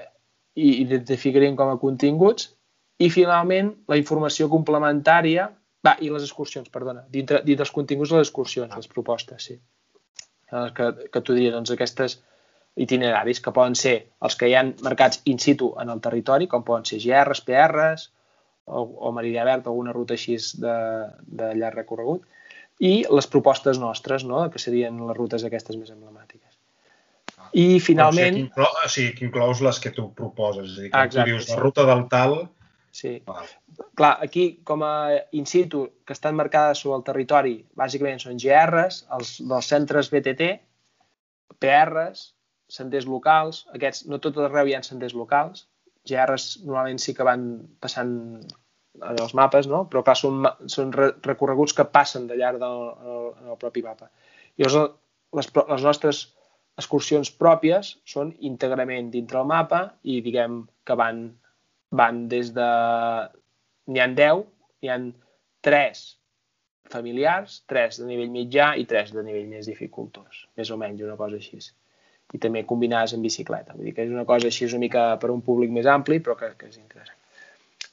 identificaríem 0.59 1.57
com 1.57 1.71
a 1.73 1.79
continguts 1.81 2.51
i 2.99 3.09
finalment 3.15 3.73
la 3.89 3.97
informació 3.97 4.49
complementària 4.53 5.49
va, 5.87 5.95
i 6.03 6.11
les 6.11 6.25
excursions, 6.27 6.69
perdona. 6.69 7.05
Dintre, 7.09 7.41
dintre 7.45 7.65
dels 7.65 7.75
continguts 7.75 8.11
de 8.11 8.19
les 8.19 8.29
excursions, 8.29 8.75
les 8.75 8.91
propostes, 8.91 9.51
sí. 9.51 9.59
Que, 10.49 10.89
que 11.13 11.21
tu 11.21 11.37
diries, 11.37 11.55
doncs, 11.55 11.71
aquestes 11.71 12.19
itineraris 12.79 13.41
que 13.45 13.53
poden 13.55 13.75
ser 13.79 13.95
els 14.25 14.37
que 14.39 14.49
hi 14.49 14.55
han 14.59 14.73
marcats 14.87 15.21
in 15.31 15.39
situ 15.43 15.73
en 15.83 15.91
el 15.93 16.01
territori, 16.01 16.49
com 16.51 16.65
poden 16.67 16.87
ser 16.89 17.01
GRs, 17.03 17.43
PRs, 17.47 18.09
o, 18.69 18.83
o 19.09 19.13
Meridià 19.17 19.45
Verd, 19.49 19.67
alguna 19.67 19.95
ruta 19.97 20.17
així 20.17 20.37
de, 20.63 20.77
de 21.41 21.53
llarg 21.59 21.83
recorregut, 21.83 22.27
i 22.79 22.93
les 23.11 23.27
propostes 23.31 23.81
nostres, 23.83 24.25
no? 24.25 24.45
que 24.53 24.63
serien 24.63 25.01
les 25.07 25.17
rutes 25.17 25.45
aquestes 25.45 25.77
més 25.77 25.91
emblemàtiques. 25.95 26.55
I 27.59 27.81
finalment... 27.81 28.35
O 28.35 28.39
sigui, 28.39 28.45
que, 28.45 28.51
inclou, 28.51 28.85
o 28.85 28.93
sigui, 28.93 29.15
que 29.17 29.27
inclous 29.29 29.65
les 29.65 29.81
que 29.83 29.95
tu 29.97 30.11
proposes. 30.15 30.75
És 30.75 30.79
a 30.79 30.83
dir, 30.83 30.91
que 30.93 31.07
Exacte, 31.09 31.25
tu 31.25 31.33
dius 31.33 31.51
la 31.51 31.63
ruta 31.63 31.89
del 31.89 32.07
tal... 32.13 32.39
Sí. 32.99 33.19
Val 33.29 33.47
clar, 33.95 34.19
aquí 34.23 34.61
com 34.65 34.83
a 34.83 35.11
in 35.33 35.47
situ 35.47 35.85
que 36.07 36.15
estan 36.15 36.37
marcades 36.39 36.83
sobre 36.83 36.99
el 36.99 37.05
territori, 37.07 37.55
bàsicament 37.79 38.21
són 38.23 38.39
GRs, 38.43 39.05
els 39.15 39.37
dels 39.51 39.71
centres 39.73 40.11
BTT, 40.15 40.51
PRs, 41.63 42.29
senders 42.71 43.09
locals, 43.09 43.65
aquests 43.75 44.07
no 44.11 44.21
tot 44.23 44.39
arreu 44.45 44.69
hi 44.69 44.77
ha 44.77 44.83
senders 44.87 45.15
locals, 45.17 45.67
GRs 46.09 46.61
normalment 46.65 47.01
sí 47.03 47.15
que 47.15 47.27
van 47.27 47.47
passant 47.83 48.13
en 48.99 49.21
els 49.23 49.35
mapes, 49.39 49.69
no? 49.71 49.85
però 49.91 50.03
clar, 50.07 50.17
són, 50.19 50.47
són 50.71 50.93
recorreguts 50.95 51.77
que 51.77 51.87
passen 51.93 52.27
de 52.31 52.39
llarg 52.41 52.61
del, 52.63 52.83
el, 53.13 53.31
el 53.53 53.61
propi 53.61 53.85
mapa. 53.87 54.11
I 54.57 54.65
llavors 54.65 54.97
les, 55.39 55.51
les 55.73 55.87
nostres 55.87 56.23
excursions 56.79 57.31
pròpies 57.35 57.97
són 58.07 58.33
íntegrament 58.51 59.11
dintre 59.15 59.41
el 59.41 59.49
mapa 59.51 59.81
i 60.03 60.21
diguem 60.25 60.63
que 60.87 60.97
van, 60.99 61.25
van 61.91 62.27
des 62.31 62.53
de 62.57 62.69
n'hi 63.89 64.05
han 64.05 64.15
10, 64.19 64.45
n'hi 64.83 64.93
han 64.95 65.11
3 65.67 66.05
familiars, 66.93 67.63
3 67.73 68.01
de 68.01 68.09
nivell 68.09 68.33
mitjà 68.33 68.71
i 68.81 68.87
3 68.89 69.13
de 69.17 69.25
nivell 69.27 69.51
més 69.51 69.69
dificultós, 69.69 70.47
més 70.57 70.71
o 70.73 70.79
menys 70.81 71.05
una 71.05 71.19
cosa 71.21 71.41
així. 71.41 71.61
I 72.33 72.39
també 72.41 72.65
combinades 72.69 73.15
amb 73.17 73.25
bicicleta. 73.25 73.75
Vull 73.77 73.89
dir 73.89 73.95
que 73.97 74.05
és 74.05 74.13
una 74.13 74.27
cosa 74.29 74.51
així 74.51 74.69
una 74.69 74.83
mica 74.85 75.05
per 75.21 75.33
un 75.33 75.41
públic 75.45 75.73
més 75.73 75.89
ampli, 75.89 76.21
però 76.25 76.37
que, 76.37 76.53
que 76.61 76.69
és 76.69 76.77
interessant. 76.81 77.18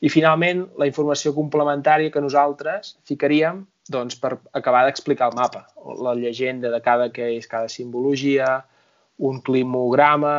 I 0.03 0.11
finalment, 0.11 0.65
la 0.79 0.87
informació 0.89 1.33
complementària 1.35 2.11
que 2.11 2.23
nosaltres 2.23 2.95
ficaríem 3.07 3.63
doncs, 3.91 4.17
per 4.17 4.35
acabar 4.57 4.83
d'explicar 4.87 5.29
el 5.29 5.35
mapa, 5.37 5.67
la 6.01 6.15
llegenda 6.17 6.71
de 6.73 6.79
cada 6.81 7.11
que 7.13 7.35
és 7.37 7.45
cada 7.47 7.69
simbologia, 7.69 8.63
un 9.17 9.41
climograma, 9.45 10.37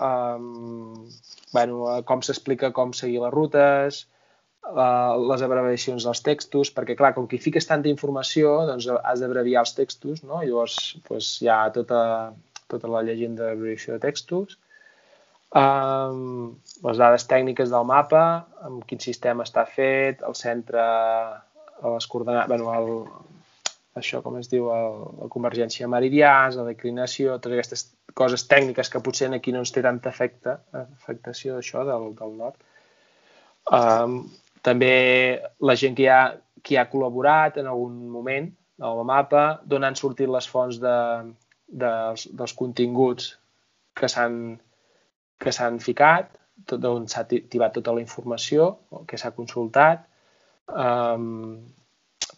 um, 0.00 1.08
bueno, 1.52 1.82
com 2.08 2.22
s'explica 2.24 2.72
com 2.72 2.94
seguir 2.96 3.20
les 3.22 3.34
rutes, 3.34 4.00
uh, 4.72 5.14
les 5.30 5.44
abreviacions 5.44 6.06
dels 6.08 6.24
textos, 6.24 6.72
perquè, 6.74 6.96
clar, 6.96 7.12
com 7.16 7.28
que 7.28 7.36
hi 7.36 7.44
fiques 7.44 7.68
tanta 7.68 7.92
informació, 7.92 8.56
doncs 8.70 8.88
has 9.02 9.20
d'abreviar 9.20 9.66
els 9.66 9.76
textos, 9.76 10.24
no? 10.24 10.42
I 10.42 10.48
llavors 10.48 10.96
doncs, 11.08 11.34
hi 11.42 11.52
ha 11.52 11.60
tota, 11.74 12.00
tota 12.72 12.90
la 12.90 13.04
llegenda 13.04 13.50
d'abreviació 13.50 13.96
de 13.96 14.06
textos. 14.08 14.58
Um, 15.56 16.58
les 16.84 16.98
dades 17.00 17.24
tècniques 17.24 17.70
del 17.72 17.86
mapa, 17.88 18.22
amb 18.66 18.82
quin 18.88 19.00
sistema 19.00 19.46
està 19.48 19.64
fet, 19.64 20.20
el 20.28 20.36
centre, 20.36 20.82
les 21.80 22.08
coordenades, 22.10 22.50
bueno, 22.50 22.74
el, 22.76 23.78
això 23.96 24.20
com 24.24 24.36
es 24.40 24.50
diu, 24.52 24.68
el, 24.74 24.98
la 25.22 25.30
convergència 25.32 25.88
meridians, 25.88 26.58
la 26.58 26.66
declinació, 26.68 27.38
totes 27.38 27.56
aquestes 27.56 27.86
coses 28.18 28.44
tècniques 28.50 28.92
que 28.92 29.00
potser 29.04 29.30
aquí 29.32 29.54
no 29.54 29.64
ens 29.64 29.72
té 29.72 29.82
tanta 29.84 30.12
efecte, 30.12 30.58
afectació 30.74 31.56
d'això 31.56 31.86
del, 31.88 32.12
del 32.18 32.36
nord. 32.36 32.60
Um, 33.72 34.20
també 34.64 34.92
la 35.64 35.76
gent 35.80 35.96
que 35.96 36.08
ha, 36.12 36.22
que 36.62 36.78
ha 36.78 36.88
col·laborat 36.92 37.56
en 37.60 37.68
algun 37.72 37.98
moment 38.12 38.50
al 38.84 39.00
mapa, 39.06 39.60
d'on 39.64 39.84
han 39.86 39.96
sortit 39.98 40.28
les 40.30 40.46
fonts 40.48 40.78
de, 40.82 40.96
de, 41.68 41.88
dels, 41.88 42.28
dels 42.36 42.54
continguts 42.58 43.32
que 43.98 44.10
s'han 44.12 44.58
que 45.38 45.54
s'han 45.54 45.78
ficat, 45.82 46.34
d'on 46.68 47.06
s'ha 47.08 47.24
activat 47.24 47.74
tota 47.78 47.94
la 47.94 48.02
informació 48.02 48.68
que 49.08 49.18
s'ha 49.20 49.34
consultat. 49.36 50.04
Um, 50.68 51.64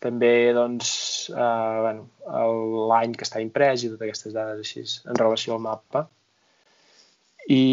també 0.01 0.53
doncs, 0.57 0.91
uh, 1.33 1.81
bueno, 1.85 2.07
l'any 2.91 3.17
que 3.17 3.27
està 3.27 3.41
imprès 3.43 3.85
i 3.85 3.91
totes 3.91 4.07
aquestes 4.07 4.37
dades 4.37 4.63
així 4.63 4.85
en 5.09 5.19
relació 5.19 5.57
al 5.57 5.65
mapa. 5.65 6.07
I, 7.51 7.65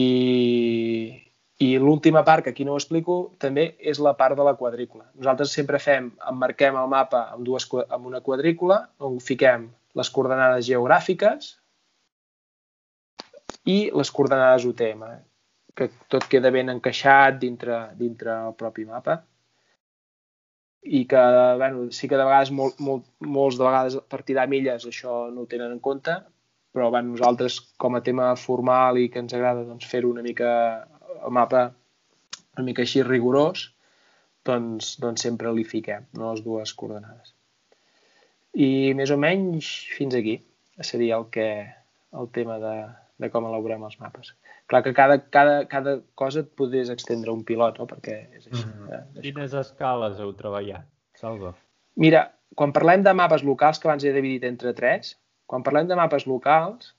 i 1.63 1.69
l'última 1.77 2.23
part, 2.25 2.43
que 2.43 2.55
aquí 2.55 2.65
no 2.65 2.73
ho 2.73 2.81
explico, 2.81 3.17
també 3.43 3.69
és 3.79 4.01
la 4.03 4.15
part 4.17 4.39
de 4.39 4.47
la 4.47 4.55
quadrícula. 4.59 5.05
Nosaltres 5.19 5.53
sempre 5.53 5.79
fem, 5.83 6.09
emmarquem 6.31 6.79
el 6.79 6.89
mapa 6.91 7.27
amb, 7.35 7.45
dues, 7.45 7.67
amb 7.87 8.09
una 8.09 8.23
quadrícula 8.25 8.81
on 9.03 9.19
fiquem 9.23 9.69
les 9.97 10.11
coordenades 10.13 10.65
geogràfiques 10.67 11.55
i 13.67 13.77
les 13.91 14.11
coordenades 14.15 14.65
UTM, 14.69 15.03
que 15.77 15.89
tot 16.11 16.27
queda 16.31 16.51
ben 16.53 16.71
encaixat 16.73 17.39
dintre, 17.41 17.81
dintre 17.99 18.33
el 18.47 18.55
propi 18.59 18.85
mapa. 18.87 19.19
I 20.87 21.03
que 21.09 21.21
bueno, 21.59 21.89
sí 21.91 22.07
que 22.07 22.15
de 22.15 22.23
vegades 22.23 22.53
molt, 22.55 22.79
molt, 22.79 23.05
molts 23.19 23.57
de 23.59 23.65
vegades 23.67 23.97
per 24.07 24.21
tirar 24.23 24.47
milles 24.47 24.87
això 24.87 25.25
no 25.33 25.43
ho 25.43 25.49
tenen 25.51 25.73
en 25.75 25.81
compte. 25.83 26.15
Però 26.73 26.91
bueno, 26.93 27.15
nosaltres 27.15 27.59
com 27.81 27.97
a 27.97 28.03
tema 28.05 28.29
formal 28.39 28.99
i 29.01 29.09
que 29.11 29.19
ens 29.23 29.33
agrada 29.35 29.65
doncs, 29.67 29.87
fer-ho 29.89 30.13
una 30.13 30.23
mica 30.23 30.49
el 31.17 31.33
mapa 31.33 31.67
una 32.57 32.65
mica 32.65 32.83
així 32.83 33.03
rigorós, 33.05 33.67
doncs, 34.47 34.95
doncs 35.01 35.23
sempre 35.25 35.51
li 35.53 35.65
fiquem 35.67 36.07
no, 36.17 36.31
les 36.31 36.43
dues 36.45 36.73
coordenades. 36.77 37.33
I 38.57 38.93
més 38.97 39.11
o 39.13 39.17
menys 39.21 39.69
fins 39.93 40.15
aquí 40.17 40.39
seria 40.81 41.19
el 41.19 41.27
que 41.33 41.49
el 42.17 42.29
tema 42.33 42.57
de, 42.61 42.73
de 43.17 43.29
com 43.33 43.47
elaborem 43.49 43.83
els 43.87 43.97
mapes. 43.99 44.33
Clar 44.69 44.83
que 44.85 44.93
cada, 44.93 45.17
cada, 45.33 45.61
cada 45.69 45.97
cosa 46.15 46.43
et 46.43 46.49
podries 46.59 46.91
extendre 46.93 47.33
un 47.33 47.43
pilot, 47.47 47.79
no? 47.81 47.87
perquè 47.89 48.17
és 48.37 48.45
així. 48.45 48.65
Mm 48.65 48.89
-hmm. 48.89 49.21
Quines 49.21 49.53
escales 49.53 50.19
heu 50.19 50.33
treballat, 50.33 50.85
Salva? 51.15 51.55
Mira, 51.95 52.31
quan 52.55 52.73
parlem 52.73 53.03
de 53.03 53.13
mapes 53.13 53.43
locals, 53.43 53.79
que 53.79 53.87
abans 53.87 54.03
he 54.03 54.13
dividit 54.13 54.43
entre 54.43 54.73
tres, 54.73 55.17
quan 55.45 55.63
parlem 55.63 55.87
de 55.87 55.95
mapes 55.95 56.25
locals, 56.25 56.93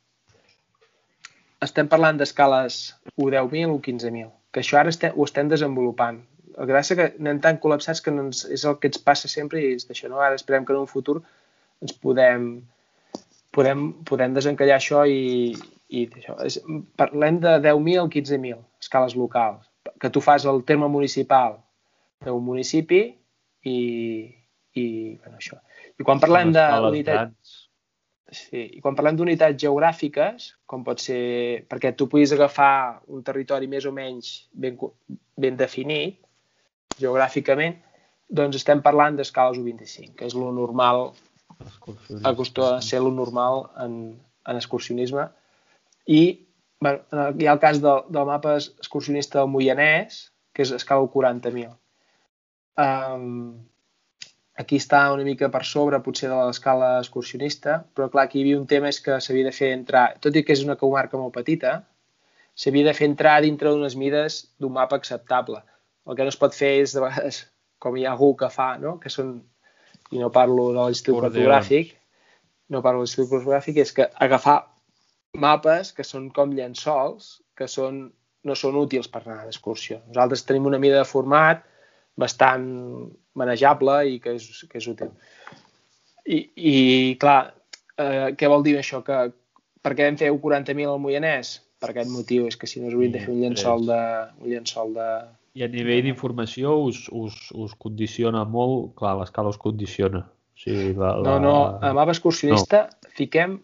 estem 1.61 1.89
parlant 1.89 2.19
d'escales 2.19 2.97
1 3.16 3.31
10.000 3.31 3.75
o 3.75 3.79
15.000, 3.79 4.31
que 4.53 4.61
això 4.61 4.79
ara 4.79 4.89
estem, 4.89 5.12
ho 5.14 5.25
estem 5.25 5.49
desenvolupant. 5.49 6.21
El 6.59 6.66
que 6.66 6.75
passa 6.75 6.97
que 6.99 7.12
anem 7.21 7.41
tan 7.41 7.59
col·lapsats 7.62 8.03
que 8.03 8.11
no 8.11 8.27
ens, 8.29 8.45
és 8.45 8.64
el 8.64 8.79
que 8.79 8.91
ens 8.91 8.99
passa 8.99 9.31
sempre 9.31 9.61
i 9.61 9.75
és 9.75 9.87
d'això, 9.89 10.09
no? 10.11 10.21
Ara 10.21 10.39
esperem 10.39 10.64
que 10.64 10.75
en 10.75 10.81
un 10.81 10.91
futur 10.91 11.21
ens 11.83 11.95
podem, 12.03 12.49
podem, 13.55 13.93
podem 14.11 14.35
desencallar 14.35 14.79
això 14.79 15.05
i, 15.07 15.55
i 15.89 16.05
això. 16.12 16.36
És, 16.45 16.59
parlem 17.01 17.41
de 17.45 17.55
10.000, 17.64 18.09
15.000 18.12 18.61
escales 18.82 19.16
locals, 19.16 19.68
que 20.01 20.11
tu 20.12 20.20
fas 20.24 20.45
el 20.49 20.62
terme 20.68 20.89
municipal 20.93 21.59
d'un 22.24 22.43
municipi 22.45 23.01
i, 23.64 23.78
i 24.74 24.84
bueno, 25.16 25.39
això. 25.39 25.59
I 25.99 26.07
quan 26.07 26.22
parlem 26.22 26.53
d'unitats... 26.55 27.57
Sí, 28.28 28.61
i 28.76 28.80
quan 28.84 28.93
parlem 28.93 29.16
d'unitats 29.16 29.57
geogràfiques, 29.57 30.51
com 30.68 30.82
pot 30.84 31.01
ser... 31.01 31.64
Perquè 31.70 31.95
tu 31.97 32.11
puguis 32.12 32.34
agafar 32.36 33.01
un 33.09 33.22
territori 33.24 33.70
més 33.72 33.86
o 33.89 33.93
menys 33.97 34.51
ben, 34.53 34.76
ben 35.41 35.57
definit, 35.57 36.18
geogràficament, 37.01 37.78
doncs 38.28 38.59
estem 38.61 38.82
parlant 38.84 39.16
d'escales 39.16 39.57
U25, 39.62 40.12
que 40.18 40.28
és 40.28 40.36
lo 40.36 40.51
normal, 40.53 41.14
acostuma 42.28 42.74
a 42.76 42.84
ser 42.84 43.01
lo 43.01 43.14
normal 43.16 43.64
en, 43.80 43.95
en 44.45 44.61
excursionisme. 44.61 45.24
I 46.09 46.23
bueno, 46.81 47.03
hi 47.39 47.47
ha 47.47 47.55
el 47.57 47.61
cas 47.63 47.81
del, 47.83 48.05
del 48.09 48.27
mapa 48.27 48.57
excursionista 48.57 49.41
del 49.41 49.51
Moianès, 49.53 50.29
que 50.55 50.65
és 50.65 50.73
escala 50.75 51.09
40.000. 51.15 51.73
Um, 52.79 53.59
aquí 54.59 54.79
està 54.79 55.03
una 55.15 55.27
mica 55.27 55.51
per 55.55 55.65
sobre 55.67 56.01
potser 56.03 56.31
de 56.31 56.39
l'escala 56.39 56.95
excursionista, 57.03 57.81
però 57.95 58.09
clar, 58.13 58.29
aquí 58.29 58.41
hi 58.41 58.47
havia 58.47 58.61
un 58.61 58.67
tema 58.71 58.91
és 58.93 59.03
que 59.03 59.19
s'havia 59.23 59.51
de 59.51 59.55
fer 59.55 59.73
entrar, 59.75 60.07
tot 60.23 60.39
i 60.39 60.45
que 60.47 60.55
és 60.55 60.65
una 60.65 60.79
comarca 60.79 61.19
molt 61.19 61.35
petita, 61.35 61.81
s'havia 62.59 62.89
de 62.89 62.97
fer 62.97 63.11
entrar 63.11 63.37
dintre 63.43 63.75
d'unes 63.75 63.99
mides 63.99 64.41
d'un 64.59 64.75
mapa 64.75 64.99
acceptable. 64.99 65.63
El 66.09 66.17
que 66.17 66.25
no 66.25 66.35
es 66.35 66.41
pot 66.41 66.55
fer 66.55 66.73
és, 66.81 66.95
de 66.95 67.05
vegades, 67.05 67.45
com 67.83 67.99
hi 67.99 68.07
ha 68.07 68.15
algú 68.15 68.33
que 68.39 68.51
fa, 68.55 68.73
no? 68.83 68.97
que 69.03 69.11
són, 69.13 69.37
i 70.15 70.23
no 70.23 70.33
parlo 70.35 70.71
de 70.73 70.81
l'Institut 70.87 71.27
Cartogràfic, 71.27 71.95
no 72.75 72.83
parlo 72.83 73.03
de 73.03 73.07
l'Institut 73.07 73.35
Cartogràfic, 73.37 73.83
és 73.85 73.95
que 73.95 74.09
agafar 74.27 74.59
mapes 75.41 75.93
que 75.97 76.07
són 76.07 76.28
com 76.34 76.55
llençols, 76.57 77.39
que 77.59 77.68
són, 77.70 78.07
no 78.45 78.57
són 78.59 78.78
útils 78.80 79.11
per 79.12 79.22
anar 79.24 79.45
d'excursió. 79.47 80.01
Nosaltres 80.11 80.45
tenim 80.49 80.68
una 80.70 80.80
mida 80.82 81.01
de 81.01 81.09
format 81.09 81.64
bastant 82.18 82.66
manejable 83.39 84.01
i 84.14 84.18
que 84.22 84.36
és, 84.39 84.49
que 84.70 84.80
és 84.80 84.89
útil. 84.91 85.12
I, 86.28 86.43
i 86.57 86.74
clar, 87.22 87.41
eh, 87.97 88.34
què 88.36 88.51
vol 88.51 88.66
dir 88.66 88.76
això? 88.78 89.01
Que, 89.07 89.28
per 89.82 89.95
què 89.95 90.09
vam 90.09 90.18
fer 90.20 90.32
40.000 90.34 90.91
al 90.91 91.03
Moianès? 91.03 91.59
Per 91.78 91.93
aquest 91.93 92.11
motiu, 92.11 92.49
és 92.51 92.59
que 92.59 92.66
si 92.66 92.80
no 92.82 92.89
us 92.89 92.97
hauríem 92.97 93.12
de 93.14 93.20
fer 93.22 93.30
un 93.30 93.43
llençol 93.45 93.84
de, 93.86 94.01
un 94.43 94.51
llençol 94.51 94.97
de, 94.97 95.11
i 95.59 95.64
a 95.66 95.68
nivell 95.70 96.05
d'informació 96.07 96.76
us, 96.86 97.07
us, 97.11 97.36
us 97.51 97.72
condiciona 97.82 98.45
molt, 98.47 98.93
clar, 98.99 99.16
l'escala 99.18 99.51
us 99.51 99.59
condiciona. 99.59 100.22
O 100.55 100.62
sigui, 100.62 100.93
la, 100.95 101.14
la... 101.18 101.32
No, 101.32 101.39
no, 101.43 101.55
a 101.82 101.91
mapa 101.97 102.14
excursionista 102.14 102.84
no. 102.86 103.12
fiquem 103.18 103.57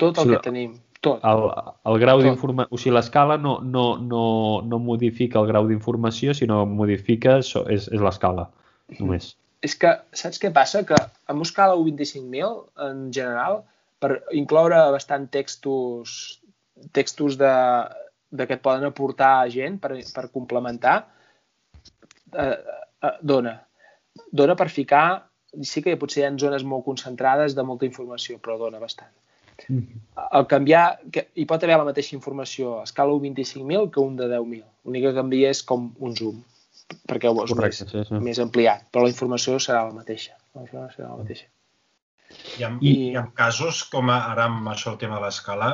tot 0.00 0.18
el 0.18 0.26
sigui, 0.26 0.36
que 0.36 0.46
tenim, 0.48 0.72
tot. 1.04 1.24
El, 1.26 1.44
el 1.90 2.00
grau 2.02 2.22
d'informació, 2.24 2.74
o 2.74 2.80
sigui, 2.80 2.94
l'escala 2.96 3.36
no, 3.40 3.58
no, 3.64 3.84
no, 4.00 4.24
no 4.66 4.80
modifica 4.82 5.40
el 5.40 5.48
grau 5.50 5.68
d'informació, 5.70 6.34
sinó 6.36 6.62
modifica, 6.68 7.38
és, 7.40 7.54
és 7.88 8.00
l'escala, 8.00 8.48
només. 8.98 9.34
És 9.64 9.76
que, 9.76 9.92
saps 10.16 10.40
què 10.40 10.52
passa? 10.56 10.84
Que 10.88 10.96
amb 10.96 11.40
una 11.40 11.48
escala 11.48 11.76
25.000, 11.76 12.60
en 12.86 13.08
general, 13.12 13.62
per 14.00 14.22
incloure 14.36 14.78
bastant 14.94 15.26
textos 15.32 16.40
textos 16.92 17.36
de, 17.36 17.52
de 18.30 18.46
que 18.46 18.56
et 18.56 18.62
poden 18.64 18.86
aportar 18.88 19.48
gent 19.52 19.78
per, 19.82 19.92
per 20.14 20.28
complementar, 20.32 20.96
eh, 22.32 22.54
eh, 22.56 23.16
dona. 23.20 23.56
Dona 24.32 24.56
per 24.56 24.68
ficar, 24.72 25.26
sí 25.66 25.82
que 25.84 25.98
potser 26.00 26.22
hi 26.22 26.28
ha 26.28 26.36
zones 26.38 26.64
molt 26.64 26.86
concentrades 26.86 27.56
de 27.58 27.66
molta 27.66 27.88
informació, 27.88 28.38
però 28.42 28.58
dona 28.58 28.80
bastant. 28.82 29.12
El 29.68 30.46
canviar, 30.50 30.84
que 31.12 31.26
hi 31.34 31.46
pot 31.50 31.64
haver 31.66 31.78
la 31.80 31.86
mateixa 31.88 32.16
informació 32.16 32.78
a 32.78 32.86
escala 32.88 33.16
25.000 33.22 33.90
que 33.94 34.02
un 34.02 34.16
de 34.18 34.28
10.000. 34.30 34.64
L'únic 34.86 35.06
que 35.06 35.14
canvia 35.16 35.52
és 35.54 35.62
com 35.66 35.90
un 36.00 36.16
zoom, 36.16 36.42
perquè 37.10 37.30
ho 37.30 37.36
veus 37.36 37.54
Correcte, 37.54 37.86
més, 37.86 37.92
sí, 37.92 38.04
sí. 38.08 38.20
més 38.30 38.42
ampliat, 38.42 38.86
però 38.90 39.06
la 39.06 39.12
informació 39.12 39.58
serà 39.62 39.84
la 39.88 39.96
mateixa. 39.96 40.36
La 40.56 40.66
informació 40.66 40.96
serà 40.96 41.12
la 41.12 41.22
mateixa. 41.22 41.48
I 42.58 42.66
en, 42.66 42.76
I... 42.80 42.92
i 43.10 43.16
en 43.18 43.32
casos 43.36 43.82
com 43.90 44.10
ara 44.14 44.46
amb 44.46 44.70
això 44.72 44.94
el 44.94 45.00
tema 45.00 45.18
de 45.18 45.26
l'escala, 45.26 45.70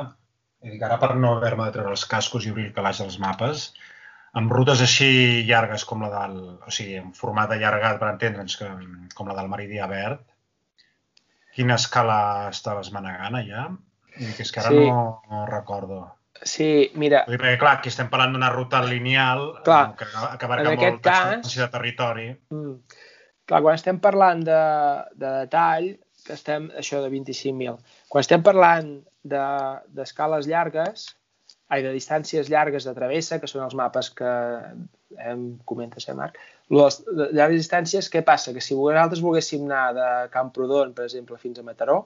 ara 0.87 0.97
per 1.01 1.13
no 1.15 1.35
haver-me 1.37 1.67
de 1.67 1.75
treure 1.75 1.93
els 1.93 2.05
cascos 2.09 2.45
i 2.45 2.53
obrir 2.53 2.69
el 2.69 2.73
calaix 2.75 3.03
dels 3.03 3.19
mapes, 3.21 3.69
amb 4.37 4.51
rutes 4.53 4.81
així 4.83 5.09
llargues 5.49 5.85
com 5.87 6.01
la 6.03 6.09
del... 6.13 6.39
O 6.67 6.73
sigui, 6.73 6.97
en 7.01 7.13
format 7.17 7.53
allargat, 7.53 7.99
per 8.01 8.09
entendre'ns, 8.11 8.57
que, 8.59 8.69
com 9.15 9.29
la 9.29 9.37
del 9.37 9.51
Meridià 9.53 9.87
Verd, 9.91 10.25
quina 11.57 11.77
escala 11.81 12.19
estaves 12.51 12.93
manegant 12.93 13.39
allà? 13.39 13.65
Que 14.17 14.45
és 14.45 14.53
que 14.53 14.61
ara 14.61 14.71
sí. 14.73 14.85
no, 14.85 15.01
no 15.31 15.43
recordo. 15.49 16.03
Sí, 16.45 16.91
mira... 17.01 17.23
Dir, 17.25 17.39
perquè, 17.41 17.57
clar, 17.61 17.77
aquí 17.79 17.89
estem 17.89 18.09
parlant 18.11 18.35
d'una 18.35 18.51
ruta 18.53 18.83
lineal 18.85 19.47
clar, 19.65 19.95
que, 19.97 20.05
que 20.05 20.45
abarca 20.45 20.73
molt 20.77 20.99
cas, 21.05 21.53
de 21.57 21.67
territori. 21.73 22.27
Mm, 22.53 22.75
clar, 23.49 23.61
quan 23.65 23.77
estem 23.77 24.01
parlant 24.03 24.43
de, 24.45 24.63
de 25.17 25.31
detall, 25.41 25.89
que 26.27 26.35
estem 26.35 26.69
això 26.77 27.01
de 27.01 27.09
25.000. 27.13 27.79
Quan 28.11 28.25
estem 28.25 28.43
parlant 28.45 28.91
d'escales 29.25 30.45
de, 30.45 30.53
llargues, 30.53 31.07
ai, 31.73 31.81
de 31.85 31.93
distàncies 31.95 32.51
llargues 32.51 32.85
de 32.87 32.93
travessa, 32.97 33.41
que 33.41 33.49
són 33.49 33.65
els 33.65 33.77
mapes 33.79 34.11
que 34.17 34.33
hem 35.23 35.47
comentat, 35.65 36.05
eh, 36.05 36.17
Marc? 36.17 36.37
Les 36.75 36.97
de 37.05 37.29
llargues 37.31 37.61
distàncies, 37.61 38.09
què 38.11 38.23
passa? 38.27 38.51
Que 38.55 38.63
si 38.63 38.75
nosaltres 38.75 39.23
volguéssim 39.23 39.63
anar 39.67 39.93
de 39.95 40.07
Camprodon, 40.33 40.93
per 40.95 41.05
exemple, 41.07 41.39
fins 41.39 41.59
a 41.59 41.63
Mataró, 41.63 42.01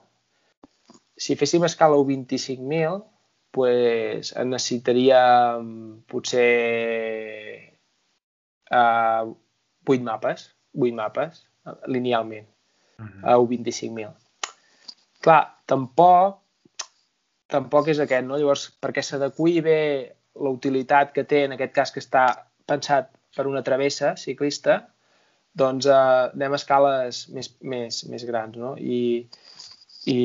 si 1.17 1.37
féssim 1.37 1.65
escala 1.65 1.97
25.000, 1.97 3.01
pues, 3.51 4.33
necessitaríem 4.37 5.71
potser 6.09 6.49
uh, 8.71 9.33
8 9.89 10.05
mapes, 10.05 10.51
8 10.77 10.93
mapes, 10.97 11.43
linealment, 11.87 12.47
uh 12.99 13.05
-huh. 13.05 13.33
a 13.33 13.37
25.000. 13.37 14.13
Clar, 15.21 15.43
tampoc 15.65 16.41
tampoc 17.51 17.91
és 17.91 17.99
aquest, 17.99 18.25
no? 18.27 18.39
Llavors, 18.39 18.69
perquè 18.81 19.03
s'adequi 19.03 19.61
bé 19.65 19.79
la 20.41 20.53
utilitat 20.53 21.11
que 21.15 21.25
té, 21.27 21.43
en 21.45 21.57
aquest 21.57 21.73
cas 21.75 21.91
que 21.91 22.03
està 22.03 22.25
pensat 22.69 23.11
per 23.35 23.47
una 23.47 23.63
travessa 23.63 24.15
ciclista, 24.19 24.81
doncs 25.53 25.87
eh, 25.87 25.95
anem 25.95 26.55
a 26.55 26.59
escales 26.59 27.25
més, 27.35 27.51
més, 27.61 28.03
més 28.11 28.25
grans, 28.27 28.57
no? 28.57 28.75
I, 28.77 29.27
i, 30.07 30.19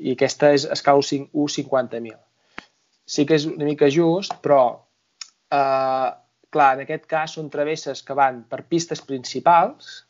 i 0.00 0.14
aquesta 0.14 0.52
és 0.56 0.66
escala 0.76 1.04
150.000. 1.04 2.16
Sí 3.06 3.26
que 3.26 3.36
és 3.38 3.46
una 3.46 3.68
mica 3.68 3.88
just, 3.92 4.34
però 4.42 4.60
eh, 5.52 6.08
clar, 6.50 6.70
en 6.74 6.84
aquest 6.86 7.06
cas 7.10 7.36
són 7.36 7.50
travesses 7.52 8.02
que 8.02 8.16
van 8.18 8.42
per 8.50 8.64
pistes 8.70 9.02
principals 9.04 10.02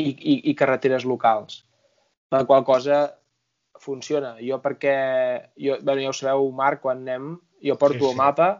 i, 0.00 0.08
i, 0.08 0.36
i 0.50 0.56
carreteres 0.56 1.04
locals, 1.04 1.64
la 2.32 2.44
qual 2.48 2.64
cosa 2.64 3.02
funciona. 3.80 4.36
Jo 4.40 4.60
perquè, 4.62 4.96
jo, 5.58 5.78
bueno, 5.82 6.00
ja 6.04 6.12
ho 6.12 6.16
sabeu, 6.16 6.50
Marc, 6.56 6.82
quan 6.84 7.02
anem, 7.04 7.34
jo 7.64 7.76
porto 7.80 7.98
sí, 7.98 8.06
sí. 8.06 8.10
el 8.12 8.20
mapa 8.20 8.50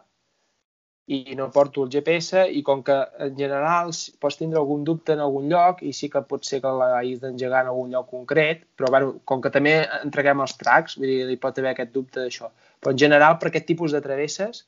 i 1.10 1.34
no 1.34 1.48
porto 1.50 1.82
el 1.82 1.90
GPS 1.90 2.44
i 2.54 2.60
com 2.62 2.84
que 2.86 2.94
en 3.24 3.34
general 3.34 3.90
pots 4.22 4.36
tindre 4.38 4.60
algun 4.60 4.84
dubte 4.86 5.16
en 5.16 5.22
algun 5.24 5.48
lloc 5.50 5.80
i 5.82 5.90
sí 5.96 6.06
que 6.12 6.22
pot 6.22 6.46
ser 6.46 6.60
que 6.62 6.70
l'hagis 6.70 7.18
d'engegar 7.22 7.64
en 7.64 7.70
algun 7.72 7.90
lloc 7.96 8.06
concret, 8.12 8.62
però 8.78 8.92
bueno, 8.94 9.16
com 9.26 9.42
que 9.42 9.50
també 9.50 9.72
entreguem 10.04 10.44
els 10.44 10.54
tracks, 10.60 10.94
vull 11.00 11.10
dir, 11.10 11.24
hi 11.26 11.38
pot 11.42 11.58
haver 11.58 11.72
aquest 11.72 11.90
dubte 11.96 12.22
d'això. 12.22 12.52
Però 12.78 12.94
en 12.94 13.00
general, 13.02 13.40
per 13.40 13.50
aquest 13.50 13.66
tipus 13.72 13.96
de 13.96 14.02
travesses, 14.04 14.62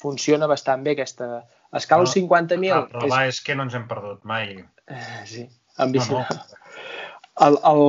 funciona 0.00 0.48
bastant 0.50 0.86
bé 0.86 0.96
aquesta... 0.96 1.28
Escala 1.76 2.08
no, 2.08 2.12
50.000... 2.12 2.72
El 2.78 2.88
problema 2.88 3.22
és... 3.26 3.36
és 3.36 3.44
que 3.44 3.56
no 3.56 3.68
ens 3.68 3.76
hem 3.76 3.84
perdut 3.88 4.24
mai. 4.28 4.56
Eh, 4.88 5.04
sí, 5.28 5.44
amb 5.80 5.96
bici. 5.96 6.12
No, 6.12 6.24
no. 6.24 6.60
El, 7.46 7.56
el, 7.68 7.86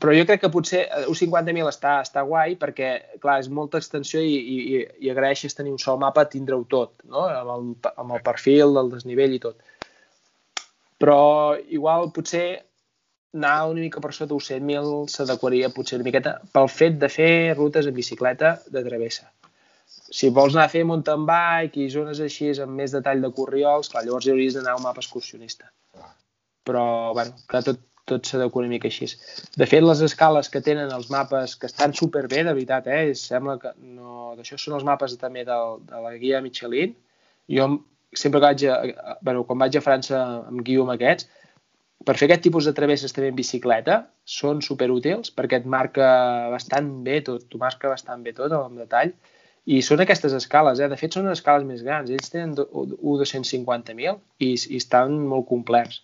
però 0.00 0.14
jo 0.16 0.24
crec 0.28 0.40
que 0.40 0.50
potser 0.52 0.82
eh, 0.86 1.04
un 1.10 1.16
50.000 1.18 1.68
està, 1.68 1.98
està 2.06 2.24
guai 2.28 2.56
perquè, 2.60 3.18
clar, 3.20 3.38
és 3.42 3.50
molta 3.52 3.80
extensió 3.82 4.22
i, 4.24 4.32
i, 4.32 4.80
i 5.04 5.12
agraeixes 5.12 5.56
tenir 5.58 5.74
un 5.74 5.80
sol 5.82 6.00
mapa, 6.00 6.24
tindre-ho 6.32 6.64
tot, 6.68 6.94
no? 7.04 7.26
amb, 7.28 7.52
el, 7.56 7.92
amb 7.92 8.16
el 8.16 8.24
perfil, 8.24 8.78
el 8.80 8.92
desnivell 8.94 9.36
i 9.36 9.42
tot. 9.42 9.60
Però 11.02 11.20
igual 11.68 12.08
potser 12.14 12.46
anar 13.32 13.68
una 13.68 13.80
mica 13.80 14.00
per 14.00 14.12
sota 14.14 14.36
100.000 14.36 15.06
s'adequaria 15.12 15.72
potser 15.72 15.98
una 15.98 16.08
miqueta 16.08 16.34
pel 16.52 16.68
fet 16.68 16.98
de 17.00 17.08
fer 17.12 17.54
rutes 17.56 17.88
en 17.88 17.96
bicicleta 17.96 18.58
de 18.72 18.84
travessa. 18.88 19.30
Si 20.12 20.28
vols 20.32 20.56
anar 20.56 20.66
a 20.68 20.72
fer 20.72 20.84
mountain 20.88 21.24
bike 21.28 21.80
i 21.80 21.92
zones 21.92 22.20
així 22.20 22.52
amb 22.60 22.76
més 22.80 22.92
detall 22.96 23.24
de 23.24 23.32
corriols, 23.32 23.88
clar, 23.92 24.04
llavors 24.04 24.28
hi 24.28 24.32
hauries 24.32 24.56
d'anar 24.56 24.74
a 24.76 24.80
un 24.80 24.84
mapa 24.84 25.00
excursionista. 25.04 25.72
Però, 26.68 26.84
bueno, 27.16 27.36
que 27.48 27.62
tot, 27.66 27.80
tot 28.08 28.26
s'adequa 28.26 28.62
una 28.64 28.72
mica 28.72 28.90
així. 28.90 29.06
De 29.56 29.68
fet, 29.68 29.84
les 29.84 30.02
escales 30.06 30.50
que 30.50 30.62
tenen 30.64 30.90
els 30.94 31.08
mapes, 31.12 31.54
que 31.56 31.70
estan 31.70 31.94
superbé, 31.94 32.42
de 32.42 32.54
veritat, 32.54 32.88
eh? 32.90 33.14
sembla 33.18 33.58
que 33.62 33.72
no... 33.78 34.32
D'això 34.38 34.56
són 34.58 34.78
els 34.78 34.84
mapes 34.88 35.14
també 35.20 35.44
del, 35.44 35.80
de 35.86 36.02
la 36.02 36.14
guia 36.18 36.40
Michelin. 36.42 36.94
Jo 37.52 37.68
sempre 38.12 38.40
que 38.40 38.46
vaig 38.46 38.64
a, 38.68 39.18
bueno, 39.22 39.44
quan 39.48 39.60
vaig 39.62 39.76
a 39.76 39.84
França 39.84 40.18
em 40.50 40.60
guio 40.64 40.84
amb 40.84 40.94
aquests, 40.94 41.28
per 42.04 42.16
fer 42.18 42.26
aquest 42.28 42.42
tipus 42.44 42.66
de 42.66 42.74
travesses 42.76 43.14
també 43.14 43.30
en 43.30 43.38
bicicleta 43.38 43.98
són 44.38 44.62
superútils 44.66 45.30
perquè 45.36 45.60
et 45.60 45.68
marca 45.74 46.08
bastant 46.52 46.88
bé 47.06 47.20
tot, 47.26 47.46
t'ho 47.48 47.60
marca 47.62 47.92
bastant 47.92 48.24
bé 48.26 48.34
tot 48.36 48.52
en 48.56 48.80
detall 48.80 49.12
i 49.70 49.78
són 49.86 50.02
aquestes 50.02 50.34
escales, 50.34 50.80
eh? 50.82 50.88
de 50.90 50.98
fet 50.98 51.14
són 51.14 51.30
escales 51.30 51.66
més 51.68 51.84
grans, 51.86 52.10
ells 52.10 52.32
tenen 52.32 52.56
1.250.000 52.58 54.18
i, 54.42 54.48
i 54.50 54.80
estan 54.80 55.14
molt 55.30 55.46
complets. 55.52 56.00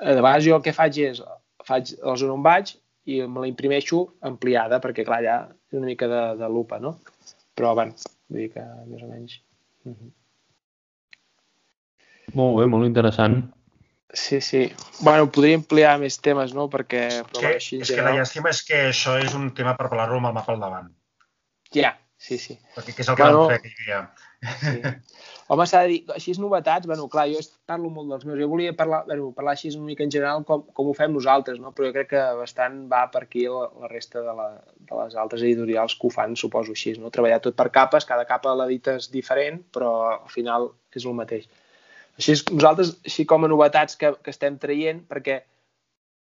De 0.00 0.20
vegades 0.20 0.44
jo 0.46 0.56
el 0.56 0.64
que 0.64 0.74
faig 0.74 0.98
és, 1.04 1.22
faig 1.64 1.94
la 2.02 2.16
zona 2.20 2.34
on 2.34 2.42
vaig 2.44 2.74
i 3.10 3.20
me 3.28 3.44
la 3.44 3.50
imprimeixo 3.50 4.04
ampliada 4.24 4.80
perquè 4.82 5.04
clar, 5.06 5.22
ja 5.24 5.38
és 5.70 5.78
una 5.78 5.90
mica 5.90 6.08
de, 6.10 6.22
de 6.40 6.50
lupa, 6.50 6.80
no? 6.80 6.96
Però, 7.54 7.74
bueno, 7.78 7.94
vull 8.28 8.44
dir 8.44 8.52
que 8.54 8.64
més 8.90 9.02
o 9.02 9.10
menys... 9.10 9.40
Uh 9.84 9.92
-huh. 9.92 10.12
Molt 12.34 12.58
bé, 12.58 12.66
molt 12.66 12.86
interessant. 12.86 13.42
Sí, 14.14 14.40
sí. 14.40 14.72
Bueno, 15.00 15.30
podria 15.30 15.58
ampliar 15.58 15.98
més 15.98 16.16
temes, 16.22 16.54
no? 16.54 16.68
Perquè... 16.70 17.02
Però, 17.30 17.40
que, 17.40 17.54
així, 17.58 17.80
és 17.82 17.88
general... 17.88 18.06
que 18.06 18.10
la 18.10 18.20
llàstima 18.22 18.50
és 18.54 18.62
que 18.62 18.80
això 18.90 19.18
és 19.22 19.34
un 19.34 19.50
tema 19.58 19.74
per 19.78 19.88
parlar-ho 19.90 20.16
amb 20.20 20.30
el 20.30 20.36
mapa 20.36 20.54
al 20.54 20.62
davant. 20.62 20.88
Ja, 21.74 21.96
sí, 22.16 22.38
sí. 22.38 22.58
Perquè 22.76 22.94
què 22.94 23.02
és 23.02 23.10
el 23.10 23.18
que 23.18 23.26
bueno, 23.26 23.40
vam 23.42 23.50
fer 23.52 23.58
aquell 23.58 23.86
dia? 23.86 23.98
Sí. 24.44 24.80
Home, 25.52 25.66
s'ha 25.68 25.82
de 25.84 25.90
dir, 25.90 25.98
així 26.14 26.32
és 26.32 26.38
novetats, 26.40 26.88
bueno, 26.88 27.04
clar, 27.12 27.26
jo 27.28 27.40
parlo 27.68 27.90
molt 27.92 28.08
dels 28.12 28.24
meus, 28.24 28.38
jo 28.40 28.48
volia 28.48 28.72
parlar, 28.76 29.02
bueno, 29.08 29.26
parlar 29.36 29.52
així 29.52 29.72
una 29.74 29.90
mica 29.90 30.04
en 30.06 30.12
general 30.12 30.44
com, 30.48 30.62
com 30.76 30.88
ho 30.88 30.94
fem 30.96 31.12
nosaltres, 31.12 31.58
no? 31.60 31.72
però 31.76 31.90
jo 31.90 31.96
crec 31.96 32.08
que 32.14 32.22
bastant 32.38 32.78
va 32.92 33.02
per 33.12 33.26
aquí 33.26 33.44
la, 33.52 33.66
la 33.82 33.90
resta 33.92 34.22
de, 34.24 34.36
la, 34.38 34.46
de 34.88 35.00
les 35.02 35.16
altres 35.20 35.44
editorials 35.44 35.96
que 36.00 36.08
ho 36.08 36.12
fan, 36.14 36.36
suposo 36.40 36.72
així, 36.72 36.94
no? 37.00 37.12
treballar 37.12 37.42
tot 37.44 37.58
per 37.58 37.68
capes, 37.74 38.08
cada 38.08 38.24
capa 38.28 38.54
l'edites 38.56 39.10
diferent, 39.12 39.60
però 39.74 39.92
al 40.14 40.32
final 40.32 40.70
és 40.96 41.04
el 41.04 41.18
mateix. 41.18 41.50
Així, 42.16 42.38
nosaltres, 42.54 42.94
així 43.04 43.26
com 43.28 43.44
a 43.44 43.50
novetats 43.50 44.00
que, 44.00 44.14
que 44.24 44.32
estem 44.32 44.56
traient, 44.62 45.02
perquè 45.10 45.42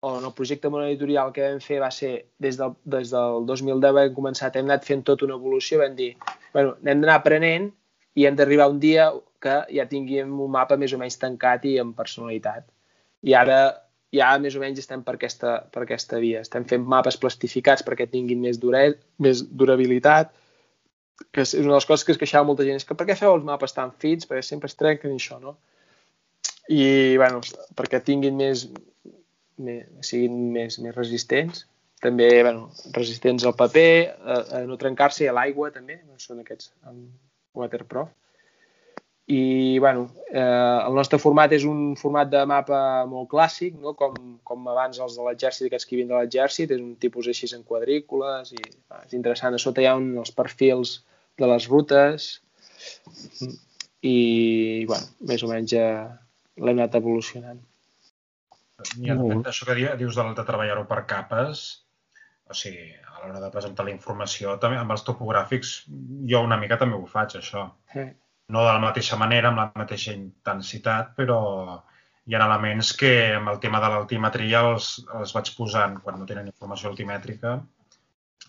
o 0.02 0.16
en 0.18 0.26
el 0.26 0.34
projecte 0.34 0.68
Editorial 0.68 1.30
que 1.32 1.44
vam 1.46 1.60
fer 1.62 1.78
va 1.80 1.92
ser 1.94 2.26
des 2.42 2.58
del, 2.58 2.74
des 2.90 3.12
del 3.12 3.46
2010 3.46 4.00
hem 4.02 4.16
començat, 4.16 4.56
hem 4.58 4.66
anat 4.66 4.88
fent 4.88 5.04
tota 5.06 5.28
una 5.28 5.38
evolució, 5.38 5.78
vam 5.78 5.94
dir, 5.96 6.16
bueno, 6.56 6.74
hem 6.82 7.04
d'anar 7.04 7.20
aprenent 7.20 7.70
i 8.16 8.28
hem 8.28 8.36
d'arribar 8.36 8.70
un 8.72 8.82
dia 8.84 9.10
que 9.42 9.56
ja 9.74 9.88
tinguem 9.90 10.34
un 10.46 10.52
mapa 10.52 10.78
més 10.78 10.94
o 10.94 11.00
menys 11.02 11.18
tancat 11.22 11.66
i 11.66 11.78
amb 11.82 11.96
personalitat. 11.98 12.68
I 13.24 13.36
ara 13.38 13.62
ja 14.14 14.34
més 14.44 14.58
o 14.58 14.62
menys 14.62 14.82
estem 14.84 15.06
per 15.08 15.16
aquesta, 15.16 15.62
per 15.72 15.86
aquesta 15.86 16.20
via. 16.20 16.44
Estem 16.46 16.68
fent 16.68 16.84
mapes 16.84 17.18
plastificats 17.18 17.86
perquè 17.88 18.10
tinguin 18.12 18.42
més, 18.44 18.60
dure, 18.60 18.84
més 19.24 19.44
durabilitat, 19.48 20.34
que 21.32 21.46
és 21.46 21.54
una 21.56 21.72
de 21.72 21.78
les 21.78 21.88
coses 21.88 22.06
que 22.06 22.16
es 22.16 22.20
queixava 22.20 22.48
molta 22.50 22.66
gent, 22.68 22.82
és 22.82 22.88
que 22.88 22.98
per 22.98 23.08
què 23.08 23.16
feu 23.16 23.34
els 23.38 23.46
mapes 23.48 23.78
tan 23.78 23.94
fins? 24.04 24.28
Perquè 24.28 24.44
sempre 24.46 24.72
es 24.72 24.76
trenquen 24.76 25.16
això, 25.16 25.40
no? 25.40 25.56
i 26.72 27.18
bueno, 27.18 27.42
perquè 27.78 28.02
tinguin 28.06 28.38
més, 28.38 28.66
més 29.62 30.08
siguin 30.08 30.38
més, 30.54 30.80
més 30.84 30.96
resistents 30.96 31.66
també 32.02 32.30
bueno, 32.42 32.70
resistents 32.96 33.46
al 33.46 33.58
paper 33.58 33.90
a, 34.10 34.38
a 34.58 34.62
no 34.70 34.78
trencar-se 34.82 35.28
a 35.30 35.36
l'aigua 35.38 35.72
també 35.74 36.00
són 36.18 36.42
aquests 36.42 36.72
amb 36.90 37.10
waterproof 37.58 38.12
i 39.32 39.80
bueno, 39.80 40.12
eh, 40.34 40.80
el 40.88 40.96
nostre 40.98 41.20
format 41.22 41.54
és 41.56 41.64
un 41.68 41.94
format 42.00 42.30
de 42.32 42.42
mapa 42.50 42.80
molt 43.08 43.30
clàssic, 43.32 43.78
no? 43.80 43.94
com, 43.96 44.16
com 44.44 44.68
abans 44.68 45.00
els 45.00 45.16
de 45.16 45.28
l'exèrcit, 45.28 45.68
aquests 45.68 45.88
que 45.88 45.96
vinen 45.96 46.12
de 46.12 46.18
l'exèrcit, 46.18 46.74
és 46.76 46.82
un 46.82 46.96
tipus 47.00 47.30
així 47.32 47.48
en 47.56 47.64
quadrícules 47.68 48.52
i 48.58 48.60
va, 48.60 49.04
és 49.06 49.16
interessant. 49.16 49.56
A 49.56 49.62
sota 49.62 49.84
hi 49.84 49.88
ha 49.88 49.96
un, 50.00 50.10
els 50.20 50.34
perfils 50.36 50.98
de 51.40 51.48
les 51.48 51.68
rutes 51.72 52.32
i 54.02 54.18
bueno, 54.90 55.08
més 55.32 55.46
o 55.46 55.52
menys 55.54 55.78
eh, 55.80 56.10
l'hem 56.58 56.82
anat 56.82 56.98
evolucionant. 57.00 57.62
I 58.98 59.14
això 59.14 59.70
que 59.70 59.78
dius 59.78 60.18
de, 60.18 60.28
de 60.36 60.48
treballar-ho 60.48 60.84
per 60.90 61.06
capes, 61.08 61.66
o 62.50 62.58
sigui, 62.58 62.90
a 63.22 63.28
l'hora 63.28 63.44
de 63.44 63.52
presentar 63.54 63.86
la 63.86 63.94
informació, 63.94 64.58
també 64.62 64.80
amb 64.80 64.96
els 64.96 65.06
topogràfics, 65.08 65.76
jo 66.32 66.42
una 66.46 66.58
mica 66.62 66.80
també 66.82 66.98
ho 66.98 67.06
faig, 67.10 67.38
això. 67.40 67.68
Sí. 67.94 68.08
No 68.52 68.66
de 68.66 68.74
la 68.74 68.84
mateixa 68.84 69.18
manera, 69.20 69.52
amb 69.52 69.62
la 69.62 69.68
mateixa 69.84 70.14
intensitat, 70.16 71.14
però 71.18 71.40
hi 72.28 72.36
ha 72.36 72.42
elements 72.46 72.92
que 72.98 73.12
amb 73.38 73.54
el 73.54 73.62
tema 73.64 73.80
de 73.84 73.92
l'altimetria 73.94 74.66
els, 74.72 74.90
els 75.20 75.34
vaig 75.38 75.54
posant, 75.58 76.00
quan 76.04 76.20
no 76.20 76.28
tenen 76.30 76.50
informació 76.52 76.92
altimètrica, 76.92 77.56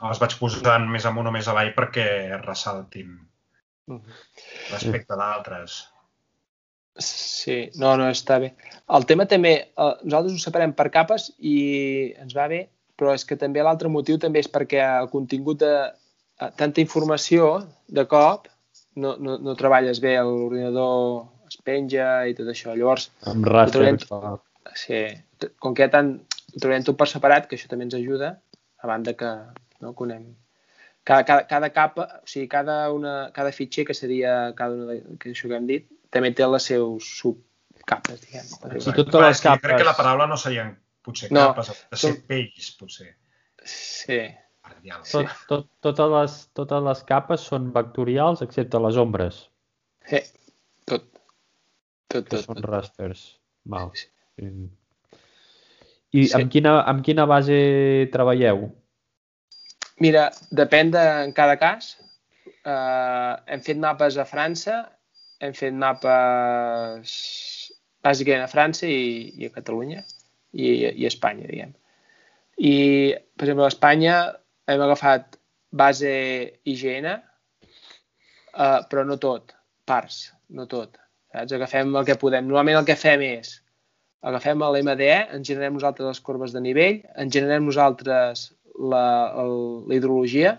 els 0.08 0.20
vaig 0.22 0.36
posant 0.40 0.88
més 0.90 1.06
amunt 1.06 1.30
o 1.30 1.34
més 1.34 1.48
avall 1.48 1.72
perquè 1.76 2.06
ressaltin 2.42 3.14
mm. 3.90 4.20
respecte 4.72 5.18
d'altres. 5.18 5.82
Sí, 7.00 7.70
no, 7.80 7.94
no, 7.96 8.10
està 8.12 8.36
bé. 8.42 8.52
El 8.92 9.06
tema 9.08 9.24
també, 9.28 9.52
eh, 9.64 9.92
nosaltres 10.04 10.36
ho 10.36 10.42
separem 10.42 10.74
per 10.76 10.90
capes 10.92 11.30
i 11.38 11.56
ens 12.20 12.34
va 12.36 12.48
bé, 12.52 12.66
però 13.02 13.16
és 13.18 13.26
que 13.26 13.38
també 13.38 13.62
l'altre 13.66 13.90
motiu 13.90 14.20
també 14.22 14.38
és 14.44 14.48
perquè 14.50 14.78
el 15.02 15.08
contingut 15.10 15.58
de 15.64 15.72
eh, 15.82 16.50
tanta 16.58 16.82
informació 16.84 17.52
de 17.90 18.06
cop 18.06 18.46
no, 18.94 19.16
no, 19.18 19.38
no 19.42 19.56
treballes 19.58 19.98
bé, 20.04 20.14
l'ordinador 20.22 21.24
es 21.48 21.58
penja 21.64 22.22
i 22.28 22.36
tot 22.36 22.50
això. 22.52 22.76
Llavors, 22.76 23.08
amb 23.28 23.48
raster, 23.48 23.96
sí, 24.78 25.00
com 25.58 25.74
que 25.74 25.86
ja 25.86 25.90
tant, 25.96 26.14
ho 26.52 26.60
trobarem 26.60 26.86
tot 26.86 27.00
per 27.00 27.08
separat, 27.10 27.48
que 27.48 27.58
això 27.58 27.70
també 27.70 27.88
ens 27.88 27.96
ajuda, 27.98 28.36
a 28.82 28.90
banda 28.90 29.16
que, 29.18 29.32
no, 29.82 29.94
que 29.96 30.06
anem, 30.06 30.28
cada, 31.08 31.24
cada, 31.28 31.48
cada 31.50 31.72
capa, 31.74 32.06
o 32.20 32.28
sigui, 32.28 32.46
cada, 32.52 32.76
una, 32.94 33.16
cada 33.34 33.54
fitxer 33.56 33.86
que 33.88 33.96
seria 33.96 34.52
cada 34.58 34.76
una 34.76 34.92
de, 34.92 35.16
que 35.18 35.32
això 35.32 35.50
que 35.50 35.58
hem 35.58 35.66
dit, 35.72 35.88
també 36.12 36.34
té 36.36 36.46
les 36.46 36.70
seus 36.70 37.08
subcapes, 37.18 38.22
diguem. 38.28 38.46
Sí, 38.76 38.92
totes 38.92 39.26
les 39.26 39.44
capes... 39.48 39.66
Crec 39.66 39.82
que 39.82 39.88
la 39.88 39.98
paraula 39.98 40.28
no 40.30 40.38
serien 40.40 40.76
potser 41.06 41.30
no, 41.34 41.48
capes, 41.50 41.72
de 41.90 41.98
ser 42.00 42.12
tot... 42.14 42.24
pells, 42.30 42.68
potser. 42.78 43.08
Sí. 43.68 44.20
Tot, 45.10 45.32
tot, 45.50 45.66
totes, 45.84 46.12
les, 46.14 46.36
totes 46.58 46.84
les 46.86 47.02
capes 47.08 47.46
són 47.50 47.70
vectorials 47.74 48.44
excepte 48.44 48.80
les 48.82 48.98
ombres. 49.00 49.42
Sí, 50.08 50.22
tot. 50.88 51.08
Tot, 52.12 52.28
tot. 52.28 52.38
són 52.44 52.60
tot. 52.60 52.70
rasters. 52.70 53.26
Val. 53.72 53.92
Sí. 53.98 54.08
I 56.12 56.24
sí. 56.26 56.32
amb, 56.38 56.48
quina, 56.52 56.78
amb 56.88 57.04
quina 57.06 57.26
base 57.28 57.58
treballeu? 58.14 58.66
Mira, 60.02 60.30
depèn 60.50 60.90
de, 60.94 61.04
en 61.26 61.36
cada 61.36 61.58
cas. 61.60 61.94
Uh, 62.62 63.38
hem 63.50 63.62
fet 63.66 63.78
mapes 63.82 64.16
a 64.22 64.26
França 64.26 64.84
hem 65.42 65.54
fet 65.58 65.74
mapes 65.74 67.12
bàsicament 68.06 68.44
a 68.44 68.50
França 68.50 68.86
i, 68.86 69.32
i 69.38 69.48
a 69.48 69.54
Catalunya 69.54 70.02
i, 70.52 70.68
i 70.92 71.08
Espanya, 71.08 71.48
diguem. 71.48 71.72
I, 72.58 72.74
per 73.36 73.46
exemple, 73.46 73.66
a 73.66 73.72
Espanya 73.72 74.16
hem 74.70 74.84
agafat 74.84 75.38
base 75.72 76.12
IGN, 76.68 77.08
uh, 77.12 78.80
però 78.88 79.04
no 79.08 79.18
tot, 79.20 79.54
parts, 79.88 80.26
no 80.52 80.68
tot. 80.70 80.98
Saps? 81.32 81.56
Agafem 81.56 81.94
el 81.96 82.08
que 82.08 82.18
podem. 82.20 82.46
Normalment 82.48 82.82
el 82.82 82.88
que 82.88 82.98
fem 82.98 83.24
és 83.32 83.56
agafem 84.22 84.60
l'MDE, 84.62 85.14
en 85.34 85.42
generem 85.42 85.74
nosaltres 85.74 86.06
les 86.06 86.20
corbes 86.22 86.52
de 86.54 86.60
nivell, 86.62 87.00
en 87.18 87.32
generem 87.34 87.64
nosaltres 87.66 88.52
la, 88.78 89.06
el, 89.42 89.56
la 89.88 89.96
hidrologia, 89.96 90.52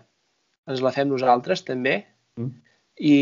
ens 0.68 0.84
la 0.84 0.92
fem 0.96 1.08
nosaltres 1.08 1.64
també, 1.64 2.02
mm 2.36 2.52
i, 2.98 3.18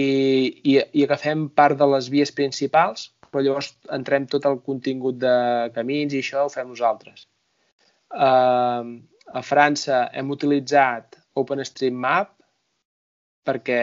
i, 0.64 0.80
i 0.94 1.04
agafem 1.06 1.48
part 1.56 1.78
de 1.80 1.88
les 1.94 2.10
vies 2.12 2.32
principals, 2.36 3.12
però 3.32 3.44
llavors 3.46 3.72
entrem 3.96 4.28
tot 4.30 4.46
el 4.50 4.60
contingut 4.66 5.18
de 5.22 5.36
camins 5.76 6.14
i 6.14 6.22
això 6.22 6.46
ho 6.46 6.52
fem 6.52 6.70
nosaltres. 6.72 7.26
Uh, 8.12 9.00
a 9.32 9.42
França 9.48 10.04
hem 10.12 10.32
utilitzat 10.36 11.16
OpenStreetMap 11.40 12.34
perquè 13.48 13.82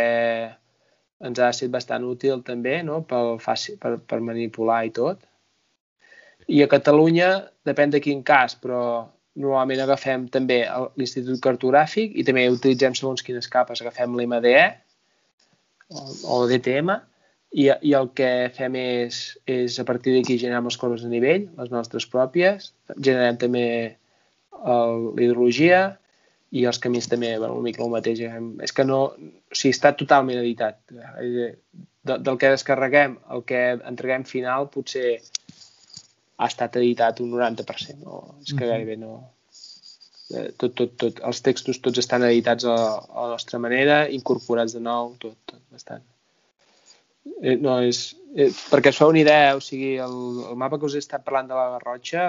ens 1.29 1.41
ha 1.41 1.49
estat 1.51 1.73
bastant 1.75 2.05
útil 2.07 2.45
també 2.47 2.79
no? 2.87 3.01
per, 3.09 3.23
fàcil, 3.43 3.79
per, 3.81 3.97
per 3.99 4.21
manipular 4.23 4.83
i 4.87 4.93
tot. 4.95 5.25
I 6.49 6.63
a 6.65 6.69
Catalunya, 6.71 7.31
depèn 7.67 7.91
de 7.93 8.01
quin 8.05 8.21
cas, 8.25 8.55
però 8.57 8.83
normalment 9.39 9.83
agafem 9.83 10.27
també 10.35 10.63
l'Institut 10.99 11.41
Cartogràfic 11.45 12.15
i 12.19 12.25
també 12.27 12.47
utilitzem 12.53 12.95
segons 12.97 13.25
quines 13.25 13.51
capes. 13.51 13.83
Agafem 13.83 14.15
l'MDE, 14.17 14.65
o, 15.91 16.45
DTM 16.51 16.95
i, 17.51 17.69
i 17.69 17.95
el 17.97 18.11
que 18.17 18.31
fem 18.57 18.77
és, 18.77 19.23
és 19.49 19.79
a 19.81 19.87
partir 19.89 20.13
d'aquí 20.15 20.37
generar 20.41 20.61
les 20.67 20.77
corbes 20.81 21.05
de 21.05 21.13
nivell, 21.13 21.49
les 21.57 21.71
nostres 21.73 22.07
pròpies, 22.11 22.73
generem 22.99 23.39
també 23.41 23.65
la 24.59 25.23
hidrologia 25.23 25.81
i 26.51 26.65
els 26.69 26.81
camins 26.81 27.09
també, 27.09 27.35
bueno, 27.39 27.55
una 27.55 27.69
mica 27.69 27.85
el 27.85 27.93
mateix. 27.93 28.21
És 28.65 28.75
que 28.75 28.85
no... 28.85 29.01
O 29.13 29.57
sigui, 29.57 29.73
està 29.77 29.95
totalment 29.97 30.41
editat. 30.41 30.81
De, 30.89 31.49
del 32.09 32.39
que 32.41 32.53
descarreguem, 32.55 33.19
el 33.33 33.45
que 33.49 33.63
entreguem 33.79 34.25
final, 34.29 34.69
potser 34.73 35.19
ha 36.39 36.47
estat 36.49 36.79
editat 36.81 37.21
un 37.25 37.35
90%. 37.35 37.99
No? 38.05 38.23
És 38.45 38.55
que 38.55 38.69
gairebé 38.69 38.97
no... 39.01 39.19
Eh, 40.29 40.51
tot, 40.61 40.75
tot, 40.77 40.93
tot, 41.01 41.21
els 41.25 41.41
textos 41.41 41.81
tots 41.81 42.01
estan 42.03 42.25
editats 42.29 42.67
a, 42.69 42.77
a 43.01 43.25
la 43.25 43.31
nostra 43.33 43.61
manera, 43.65 44.03
incorporats 44.13 44.77
de 44.77 44.83
nou, 44.85 45.15
tot, 45.21 45.37
tot 45.49 45.63
bastant. 45.73 46.05
Eh, 47.43 47.57
no, 47.63 47.79
és, 47.87 48.05
eh, 48.35 48.51
perquè 48.73 48.93
es 48.93 49.01
fa 49.01 49.09
una 49.11 49.21
idea, 49.23 49.57
o 49.57 49.65
sigui, 49.65 49.97
el, 50.03 50.17
el 50.51 50.57
mapa 50.61 50.79
que 50.79 50.89
us 50.89 50.97
he 50.99 51.03
estat 51.05 51.27
parlant 51.27 51.51
de 51.51 51.59
la 51.59 51.73
Garrotxa 51.77 52.29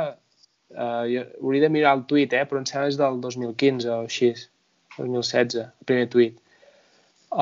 Uh, 0.69 1.01
jo 1.09 1.23
hauria 1.41 1.61
de 1.61 1.69
mirar 1.73 1.95
el 1.97 2.03
tuit, 2.05 2.33
eh? 2.37 2.43
però 2.45 2.59
em 2.61 2.65
sembla 2.69 2.91
és 2.91 2.97
del 2.99 3.17
2015 3.23 3.89
o 3.89 4.03
així, 4.05 4.29
2016, 4.99 5.63
el 5.63 5.87
primer 5.89 6.05
tuit. 6.13 6.37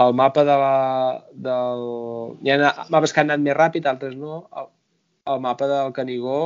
El 0.04 0.16
mapa 0.16 0.46
de 0.48 0.56
la... 0.62 0.78
Del... 1.48 1.84
Hi 2.44 2.54
ha 2.54 2.72
mapes 2.94 3.12
que 3.12 3.24
han 3.24 3.32
anat 3.32 3.44
més 3.44 3.58
ràpid, 3.58 3.88
altres 3.92 4.16
no. 4.20 4.40
El, 4.62 4.72
el 5.34 5.44
mapa 5.44 5.68
del 5.68 5.92
Canigó 5.98 6.40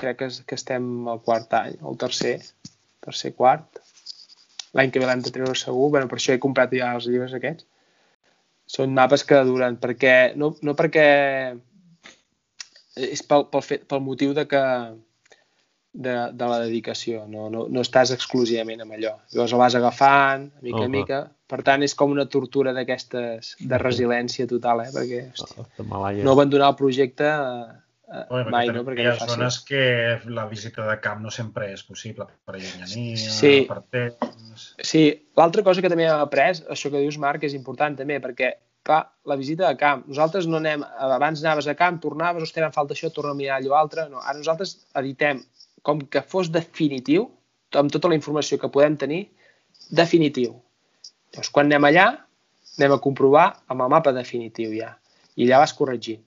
crec 0.00 0.18
que, 0.22 0.30
és, 0.32 0.40
que 0.48 0.56
estem 0.56 0.88
al 1.12 1.20
quart 1.26 1.52
any, 1.60 1.76
el 1.84 2.00
tercer, 2.00 2.38
tercer 3.04 3.34
quart. 3.36 3.82
L'any 4.72 4.92
que 4.92 5.00
ve 5.02 5.08
l'hem 5.08 5.20
de 5.24 5.32
treure 5.34 5.56
segur, 5.60 5.90
bueno, 5.92 6.08
per 6.08 6.16
això 6.16 6.32
he 6.32 6.40
comprat 6.40 6.72
ja 6.72 6.94
els 6.96 7.10
llibres 7.10 7.36
aquests. 7.36 7.68
Són 8.72 8.94
mapes 8.96 9.24
que 9.28 9.42
duren, 9.44 9.76
perquè, 9.80 10.32
no, 10.40 10.54
no 10.64 10.74
perquè 10.78 11.06
és 12.96 13.24
pel, 13.28 13.48
pel, 13.52 13.64
fet, 13.64 13.84
pel 13.88 14.00
motiu 14.04 14.32
de 14.36 14.46
que 14.48 14.62
de, 15.92 16.14
de 16.32 16.48
la 16.48 16.58
dedicació, 16.62 17.26
no, 17.28 17.50
no, 17.52 17.66
no 17.68 17.84
estàs 17.84 18.14
exclusivament 18.14 18.80
amb 18.84 18.96
allò. 18.96 19.12
Llavors 19.34 19.52
el 19.52 19.60
vas 19.60 19.76
agafant, 19.76 20.48
mica 20.64 20.80
uh 20.80 20.86
-huh. 20.86 20.94
mica, 20.96 21.20
per 21.46 21.60
tant 21.62 21.82
és 21.84 21.94
com 21.94 22.10
una 22.10 22.26
tortura 22.26 22.72
d'aquestes 22.72 23.56
de 23.60 23.78
resiliència 23.78 24.48
total, 24.48 24.86
eh? 24.86 24.90
perquè 24.94 25.20
hòstia, 25.28 26.24
no 26.24 26.32
abandonar 26.32 26.70
el 26.72 26.80
projecte 26.80 27.28
Oi, 28.12 28.42
mai, 28.52 28.68
no? 28.74 28.82
Perquè 28.84 29.06
hi 29.06 29.08
ha 29.08 29.28
zones 29.28 29.56
que 29.64 29.82
la 30.28 30.44
visita 30.50 30.84
de 30.84 30.98
camp 31.00 31.22
no 31.24 31.30
sempre 31.32 31.70
és 31.72 31.80
possible 31.86 32.26
per 32.44 32.58
llunyania, 32.58 33.16
sí. 33.16 33.52
per 33.68 33.78
temps... 33.94 34.66
Sí, 34.84 35.06
l'altra 35.38 35.64
cosa 35.64 35.80
que 35.80 35.88
també 35.88 36.04
hem 36.04 36.20
après, 36.20 36.50
això 36.74 36.92
que 36.92 37.00
dius, 37.00 37.16
Marc, 37.22 37.46
és 37.48 37.56
important 37.56 37.96
també, 37.96 38.18
perquè 38.20 38.52
clar, 38.84 39.06
la 39.24 39.36
visita 39.40 39.68
de 39.68 39.78
camp. 39.80 40.02
Nosaltres 40.10 40.48
no 40.50 40.58
anem, 40.60 40.84
abans 41.06 41.40
anaves 41.44 41.68
a 41.70 41.76
camp, 41.78 42.02
tornaves, 42.02 42.44
ostres, 42.48 42.66
em 42.66 42.74
falta 42.74 42.96
això, 42.96 43.10
torna 43.14 43.32
a 43.32 43.38
mirar 43.38 43.60
allò 43.60 43.78
altre. 43.78 44.08
No, 44.10 44.20
ara 44.20 44.36
nosaltres 44.38 44.74
editem 45.00 45.40
com 45.86 46.02
que 46.12 46.22
fos 46.34 46.50
definitiu, 46.52 47.30
amb 47.78 47.92
tota 47.94 48.10
la 48.12 48.18
informació 48.18 48.58
que 48.60 48.70
podem 48.72 48.98
tenir, 49.00 49.22
definitiu. 49.90 50.58
Llavors, 51.32 51.52
quan 51.54 51.70
anem 51.70 51.88
allà, 51.88 52.06
anem 52.76 52.96
a 52.96 53.00
comprovar 53.00 53.46
amb 53.72 53.86
el 53.86 53.90
mapa 53.92 54.12
definitiu 54.12 54.74
ja. 54.76 54.92
I 55.36 55.46
allà 55.46 55.62
vas 55.62 55.72
corregint. 55.76 56.20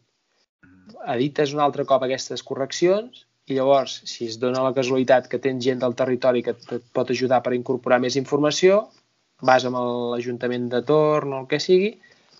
Edites 1.15 1.53
un 1.53 1.61
altre 1.63 1.85
cop 1.85 2.03
aquestes 2.05 2.43
correccions 2.43 3.25
i 3.45 3.57
llavors, 3.57 3.99
si 4.09 4.25
es 4.25 4.39
dona 4.41 4.63
la 4.65 4.73
casualitat 4.73 5.27
que 5.29 5.39
tens 5.41 5.63
gent 5.63 5.81
del 5.83 5.93
territori 5.97 6.41
que 6.45 6.55
et 6.55 6.85
pot 6.97 7.11
ajudar 7.13 7.41
per 7.45 7.53
incorporar 7.53 7.99
més 8.01 8.17
informació, 8.17 8.87
vas 9.45 9.65
amb 9.67 9.77
l'Ajuntament 10.13 10.67
de 10.71 10.81
torn 10.85 11.33
o 11.33 11.41
el 11.43 11.49
que 11.51 11.59
sigui, 11.61 11.91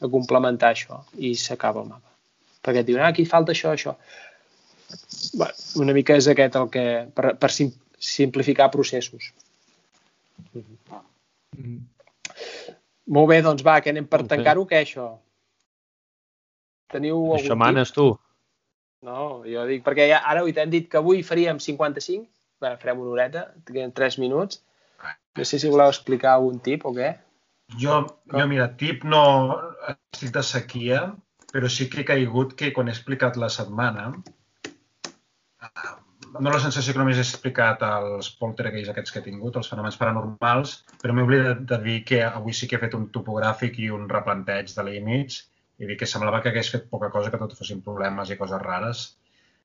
a 0.01 0.09
complementar 0.11 0.73
això 0.73 1.01
i 1.21 1.33
s'acaba 1.39 1.83
el 1.83 1.89
mapa. 1.89 2.09
Perquè 2.65 2.81
et 2.81 2.87
diuen, 2.89 3.03
ah, 3.05 3.11
aquí 3.13 3.25
falta 3.29 3.53
això, 3.53 3.71
això. 3.71 3.95
Bé, 5.39 5.49
una 5.81 5.93
mica 5.93 6.17
és 6.17 6.27
aquest 6.31 6.57
el 6.59 6.69
que... 6.73 6.85
per, 7.15 7.35
per 7.41 7.51
sim, 7.53 7.71
simplificar 7.99 8.71
processos. 8.73 9.31
Mm 10.51 10.61
-hmm. 10.61 11.79
Molt 13.07 13.29
bé, 13.29 13.41
doncs 13.41 13.63
va, 13.65 13.79
que 13.81 13.89
anem 13.93 14.07
per 14.09 14.25
tancar-ho, 14.27 14.65
què, 14.65 14.81
això? 14.81 15.11
Teniu 16.91 17.17
algun 17.17 17.37
Això 17.37 17.55
manes 17.55 17.91
tu. 17.91 18.07
No, 19.05 19.43
jo 19.45 19.65
dic, 19.69 19.83
perquè 19.85 20.07
ja, 20.09 20.21
ara 20.25 20.41
hem 20.45 20.71
dit 20.73 20.87
que 20.89 20.97
avui 20.97 21.21
faríem 21.25 21.59
55, 21.61 22.25
bé, 22.63 22.71
farem 22.81 23.03
una 23.03 23.11
horeta, 23.13 23.43
en 23.83 23.93
3 23.99 24.17
minuts. 24.23 24.63
No 25.37 25.45
sé 25.45 25.59
si 25.59 25.69
voleu 25.69 25.91
explicar 25.91 26.33
algun 26.33 26.61
tip 26.63 26.85
o 26.87 26.93
què. 26.95 27.11
Jo, 27.81 27.99
jo 28.31 28.47
mira, 28.49 28.69
tip 28.79 29.03
no 29.03 29.21
estic 29.91 30.31
de 30.33 30.43
sequia, 30.45 31.03
però 31.51 31.69
sí 31.71 31.89
que 31.91 32.01
he 32.01 32.07
caigut 32.07 32.55
que 32.59 32.71
quan 32.73 32.89
he 32.89 32.95
explicat 32.95 33.37
la 33.41 33.49
setmana 33.53 34.07
eh, 34.13 35.93
no 36.39 36.51
la 36.51 36.59
sensació 36.63 36.93
que 36.93 37.01
només 37.01 37.19
he 37.19 37.25
explicat 37.25 37.83
els 37.87 38.29
poltergeists 38.39 38.91
aquests 38.91 39.13
que 39.13 39.21
he 39.21 39.25
tingut, 39.27 39.57
els 39.59 39.69
fenòmens 39.71 39.97
paranormals, 40.01 40.77
però 41.01 41.15
m'he 41.15 41.25
oblidat 41.27 41.61
de 41.71 41.79
dir 41.83 41.99
que 42.09 42.21
avui 42.27 42.55
sí 42.57 42.69
que 42.69 42.79
he 42.79 42.83
fet 42.83 42.97
un 42.97 43.07
topogràfic 43.17 43.79
i 43.83 43.91
un 43.97 44.09
replanteig 44.11 44.73
de 44.75 44.87
límits 44.89 45.43
i 45.80 45.89
dir 45.89 45.97
que 45.99 46.07
semblava 46.09 46.41
que 46.41 46.51
hagués 46.51 46.71
fet 46.71 46.89
poca 46.91 47.11
cosa, 47.13 47.32
que 47.32 47.41
tot 47.41 47.55
fossin 47.57 47.82
problemes 47.86 48.32
i 48.32 48.39
coses 48.39 48.61
rares 48.61 49.05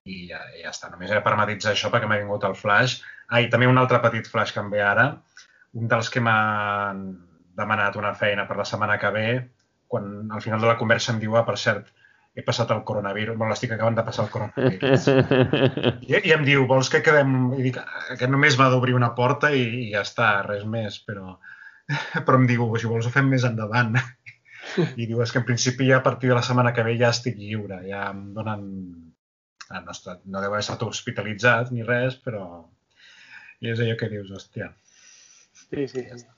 i 0.08 0.26
ja, 0.30 0.40
ja 0.58 0.72
està. 0.72 0.90
Només 0.90 1.10
he 1.10 1.18
de 1.18 1.70
això 1.70 1.90
perquè 1.92 2.08
m'ha 2.08 2.20
vingut 2.22 2.44
el 2.48 2.56
flash. 2.56 3.00
Ah, 3.28 3.40
i 3.40 3.50
també 3.50 3.68
un 3.68 3.78
altre 3.78 4.00
petit 4.02 4.26
flash 4.26 4.52
que 4.54 4.60
em 4.60 4.70
ve 4.70 4.82
ara. 4.82 5.10
Un 5.76 5.88
dels 5.88 6.10
que 6.10 6.20
m'han 6.20 7.04
demanat 7.56 7.96
una 7.96 8.14
feina 8.14 8.46
per 8.48 8.56
la 8.56 8.64
setmana 8.64 8.98
que 8.98 9.10
ve, 9.14 9.28
quan 9.86 10.30
al 10.32 10.42
final 10.42 10.60
de 10.60 10.70
la 10.70 10.78
conversa 10.80 11.12
em 11.12 11.20
diu, 11.20 11.36
ah, 11.36 11.44
per 11.46 11.56
cert, 11.58 11.92
he 12.34 12.42
passat 12.46 12.70
el 12.70 12.82
coronavirus, 12.86 13.36
bueno, 13.36 13.50
l'estic 13.50 13.72
acabant 13.74 13.96
de 13.98 14.04
passar 14.06 14.24
el 14.24 14.30
coronavirus. 14.30 15.08
I, 16.06 16.14
I 16.30 16.34
em 16.36 16.44
diu, 16.46 16.66
vols 16.70 16.90
que 16.92 17.02
quedem... 17.06 17.36
I 17.58 17.64
dic, 17.66 17.80
aquest 18.14 18.30
només 18.30 18.58
va 18.58 18.70
d'obrir 18.72 18.94
una 18.96 19.12
porta 19.16 19.50
i, 19.54 19.64
i 19.82 19.88
ja 19.94 20.04
està, 20.06 20.30
res 20.46 20.62
més, 20.64 21.00
però, 21.06 21.34
però 22.26 22.38
em 22.38 22.46
diu, 22.50 22.66
si 22.78 22.90
vols 22.90 23.08
ho 23.08 23.14
fem 23.14 23.30
més 23.34 23.46
endavant. 23.48 23.98
I 24.78 25.06
diu, 25.06 25.20
és 25.22 25.32
que 25.32 25.40
en 25.40 25.46
principi 25.48 25.88
ja 25.88 26.00
a 26.00 26.04
partir 26.04 26.30
de 26.30 26.36
la 26.38 26.44
setmana 26.46 26.72
que 26.76 26.84
ve 26.86 26.96
ja 27.00 27.12
estic 27.14 27.38
lliure, 27.38 27.82
ja 27.88 28.08
em 28.10 28.28
donen... 28.36 28.66
Ah, 29.70 29.80
no, 29.84 29.94
està, 29.94 30.16
no 30.26 30.42
deu 30.42 30.50
haver 30.50 30.64
estat 30.64 30.82
hospitalitzat 30.82 31.70
ni 31.74 31.86
res, 31.86 32.18
però... 32.24 32.44
I 33.60 33.74
és 33.74 33.80
allò 33.82 33.96
que 34.00 34.08
dius, 34.10 34.30
hòstia. 34.34 34.70
Sí, 35.52 35.86
sí. 35.86 36.04
Ja 36.06 36.16
està. 36.16 36.34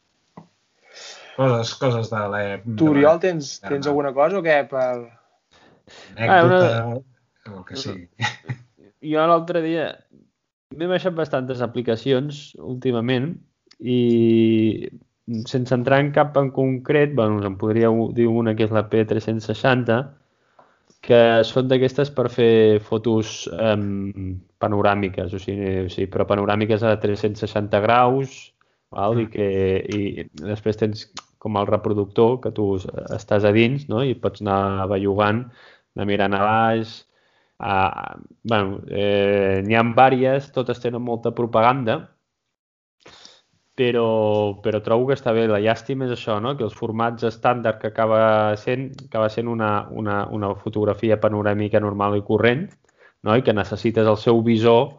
Coses, 1.36 1.72
coses 1.80 2.10
de 2.12 2.22
l'època. 2.34 2.76
Tu, 2.78 2.88
Oriol, 2.90 3.20
tens, 3.22 3.54
tens 3.64 3.88
alguna 3.88 4.12
cosa 4.16 4.40
o 4.40 4.44
què? 4.44 4.58
Per... 4.68 4.88
Anècdota, 6.16 6.72
ah, 6.82 6.90
una... 6.90 7.56
o 7.60 7.64
que 7.68 7.78
sigui. 7.80 8.08
Jo 9.02 9.22
l'altre 9.26 9.58
dia 9.64 9.86
m'he 10.78 10.86
baixat 10.86 11.16
bastantes 11.16 11.62
aplicacions 11.64 12.52
últimament 12.62 13.32
i 13.82 13.96
sense 15.46 15.74
entrar 15.74 16.00
en 16.00 16.10
cap 16.12 16.36
en 16.36 16.50
concret, 16.50 17.14
bueno, 17.14 17.42
em 17.46 17.56
podria 17.58 17.90
dir 18.16 18.26
una 18.28 18.56
que 18.58 18.66
és 18.66 18.74
la 18.74 18.88
P360, 18.90 20.00
que 21.02 21.20
són 21.46 21.68
d'aquestes 21.70 22.12
per 22.14 22.28
fer 22.30 22.80
fotos 22.86 23.48
um, 23.50 24.36
panoràmiques, 24.62 25.34
o 25.34 25.40
sigui, 25.42 25.86
o 25.86 25.90
sigui, 25.90 26.08
però 26.10 26.26
panoràmiques 26.30 26.84
a 26.86 26.94
360 27.02 27.80
graus, 27.82 28.36
val? 28.94 29.18
I, 29.18 29.26
que, 29.32 29.46
i 29.82 30.26
després 30.38 30.78
tens 30.78 31.08
com 31.42 31.58
el 31.58 31.66
reproductor 31.66 32.36
que 32.42 32.52
tu 32.54 32.76
estàs 33.16 33.42
a 33.42 33.50
dins 33.54 33.88
no? 33.90 34.04
i 34.06 34.14
pots 34.14 34.44
anar 34.44 34.86
bellugant, 34.92 35.42
anar 35.96 36.06
mirant 36.06 36.38
a 36.38 36.42
baix. 36.46 37.00
Uh, 37.62 38.18
bueno, 38.46 38.80
eh, 38.90 39.62
N'hi 39.66 39.74
ha 39.78 39.82
vàries, 39.96 40.50
totes 40.54 40.82
tenen 40.82 41.02
molta 41.02 41.30
propaganda, 41.34 42.11
però, 43.74 44.60
però 44.62 44.80
trobo 44.84 45.08
que 45.08 45.16
està 45.16 45.32
bé. 45.34 45.46
La 45.48 45.60
llàstima 45.62 46.06
és 46.06 46.14
això, 46.16 46.38
no? 46.44 46.54
que 46.58 46.66
els 46.66 46.76
formats 46.76 47.24
estàndard 47.28 47.80
que 47.80 47.92
acaba 47.92 48.56
sent, 48.60 48.90
acaba 49.08 49.30
sent 49.32 49.48
una, 49.48 49.88
una, 49.90 50.22
una 50.28 50.54
fotografia 50.60 51.18
panoràmica 51.20 51.80
normal 51.80 52.18
i 52.18 52.24
corrent, 52.26 52.66
no? 53.22 53.36
i 53.36 53.44
que 53.46 53.56
necessites 53.56 54.08
el 54.08 54.18
seu 54.20 54.42
visor 54.44 54.98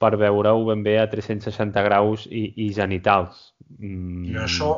per 0.00 0.16
veure-ho 0.20 0.66
ben 0.68 0.82
bé 0.84 0.98
a 1.00 1.08
360 1.08 1.84
graus 1.86 2.26
i, 2.28 2.50
i 2.66 2.72
genitals. 2.76 3.54
Mm. 3.78 4.34
Jo 4.34 4.44
això 4.44 4.70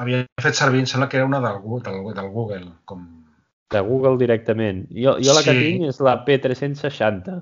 havia 0.00 0.24
fet 0.42 0.58
servir, 0.58 0.82
em 0.82 0.90
sembla 0.90 1.08
que 1.10 1.20
era 1.20 1.28
una 1.28 1.40
del, 1.44 1.62
del, 1.84 2.02
del 2.16 2.28
Google. 2.34 2.66
Com... 2.88 3.06
De 3.70 3.80
Google 3.86 4.18
directament. 4.18 4.86
Jo, 4.90 5.18
jo 5.22 5.36
la 5.36 5.44
sí. 5.44 5.50
que 5.50 5.56
tinc 5.58 5.88
és 5.92 6.00
la 6.02 6.16
P360 6.26 7.38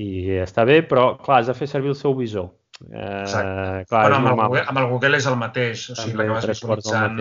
i 0.00 0.08
està 0.40 0.64
bé, 0.64 0.80
però 0.88 1.18
clar, 1.20 1.42
has 1.42 1.50
de 1.50 1.56
fer 1.58 1.68
servir 1.68 1.92
el 1.92 1.98
seu 1.98 2.14
visor. 2.16 2.52
Eh, 2.80 3.84
Clar, 3.88 4.10
bueno, 4.10 4.16
amb, 4.16 4.28
el 4.32 4.36
Google, 4.40 4.64
amb 4.72 4.82
el 4.82 4.88
Google 4.90 5.20
és 5.20 5.28
el 5.30 5.38
mateix, 5.38 5.86
o 5.92 5.96
sigui, 5.98 6.18
la 6.18 6.26
que 6.26 6.36
vas 6.36 6.48
visualitzant, 6.50 7.18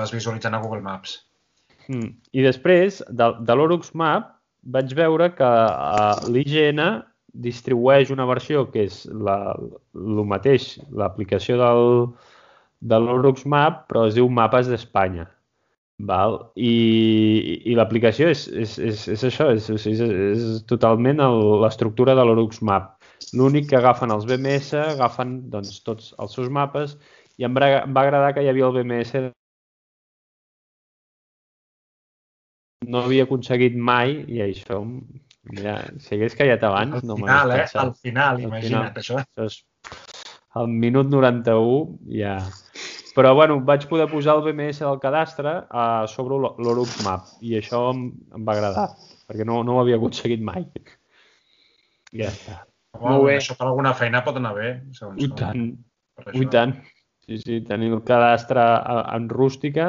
vas 0.00 0.14
visualitzant 0.14 0.56
a 0.56 0.62
Google 0.64 0.82
Maps. 0.82 1.18
Mm. 1.88 2.14
I 2.32 2.46
després, 2.46 3.02
de, 3.08 3.30
de 3.44 3.56
l'Orux 3.56 3.92
Map, 3.98 4.32
vaig 4.64 4.94
veure 4.96 5.28
que 5.36 5.50
uh, 5.50 6.24
l'IGN 6.32 6.80
distribueix 7.44 8.10
una 8.14 8.26
versió 8.30 8.64
que 8.70 8.86
és 8.88 9.02
la, 9.10 9.36
el 9.98 10.24
mateix, 10.30 10.74
l'aplicació 10.94 11.58
del, 11.60 11.86
de 12.80 13.00
l'Orux 13.00 13.44
Map, 13.50 13.84
però 13.90 14.06
es 14.08 14.16
diu 14.18 14.30
Mapes 14.30 14.70
d'Espanya. 14.70 15.28
Val? 16.04 16.40
I, 16.58 17.60
i 17.70 17.74
l'aplicació 17.78 18.26
és, 18.32 18.48
és, 18.50 18.78
és, 18.82 19.04
és 19.14 19.24
això, 19.28 19.50
és, 19.54 19.68
és, 19.70 19.86
és 20.02 20.64
totalment 20.70 21.22
l'estructura 21.62 22.16
de 22.18 22.24
l'Orux 22.26 22.62
Map. 22.66 22.93
L'únic 23.34 23.70
que 23.70 23.78
agafen 23.78 24.12
els 24.14 24.26
BMS, 24.28 24.74
agafen 24.94 25.36
doncs, 25.50 25.80
tots 25.86 26.12
els 26.18 26.36
seus 26.36 26.50
mapes, 26.52 26.96
i 27.38 27.46
em 27.48 27.56
va, 27.56 27.70
em 27.80 27.94
va 27.96 28.04
agradar 28.06 28.34
que 28.34 28.44
hi 28.44 28.50
havia 28.50 28.68
el 28.70 28.76
BMS 28.78 29.32
no 32.84 33.00
havia 33.00 33.24
aconseguit 33.24 33.76
mai, 33.80 34.18
i 34.28 34.42
això 34.44 34.82
Mira, 35.44 35.74
si 36.00 36.14
hagués 36.16 36.34
callat 36.38 36.62
abans, 36.64 37.02
al 37.02 37.04
no 37.04 37.16
final, 37.20 37.50
eh? 37.52 37.64
Al 37.76 37.92
final, 38.00 38.40
imagina't, 38.40 38.96
això. 38.96 39.20
això 39.20 39.48
és... 39.50 39.58
Al 40.56 40.70
minut 40.70 41.10
91 41.12 42.14
ja... 42.16 42.38
Però, 43.14 43.30
bueno, 43.36 43.60
vaig 43.62 43.84
poder 43.86 44.08
posar 44.10 44.38
el 44.38 44.42
BMS 44.42 44.80
del 44.82 44.96
cadastre 45.02 45.52
a 45.70 45.84
sobre 46.10 46.34
l'Orux 46.34 46.96
Map 47.06 47.28
i 47.46 47.52
això 47.60 47.84
em, 47.92 48.08
em 48.34 48.46
va 48.46 48.56
agradar, 48.56 48.88
perquè 49.28 49.46
no, 49.46 49.60
no 49.62 49.76
ho 49.76 49.82
havia 49.84 50.00
aconseguit 50.00 50.42
mai. 50.42 50.64
Ja 52.10 52.32
està. 52.32 52.56
Home, 52.94 53.10
Molt 53.10 53.24
bé. 53.26 53.36
Això 53.40 53.56
per 53.58 53.66
alguna 53.68 53.94
feina 53.98 54.22
pot 54.24 54.36
anar 54.38 54.54
bé. 54.56 54.72
Segons 54.94 55.22
I 55.22 55.28
tant, 55.34 55.62
i 56.32 56.46
tant. 56.52 56.74
Sí, 57.24 57.38
sí, 57.40 57.60
tenir 57.66 57.88
el 57.92 58.02
cadastre 58.04 58.60
a- 58.60 59.04
en 59.16 59.28
rústica 59.32 59.86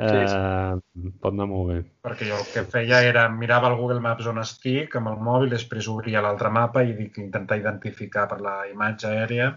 eh, 0.00 0.26
Sí, 0.32 1.10
pot 1.20 1.34
anar 1.34 1.46
molt 1.50 1.68
bé. 1.68 1.76
Perquè 2.02 2.28
jo 2.30 2.38
el 2.40 2.46
que 2.54 2.62
feia 2.72 3.02
era 3.04 3.26
mirava 3.28 3.68
el 3.68 3.76
Google 3.76 4.00
Maps 4.00 4.26
on 4.26 4.40
estic 4.40 4.96
amb 4.96 5.10
el 5.12 5.18
mòbil, 5.20 5.50
després 5.52 5.88
obria 5.92 6.22
l'altre 6.24 6.48
mapa 6.50 6.82
i 6.82 6.94
dic, 6.96 7.18
intentar 7.20 7.58
identificar 7.60 8.26
per 8.30 8.40
la 8.40 8.56
imatge 8.72 9.10
aèria. 9.10 9.50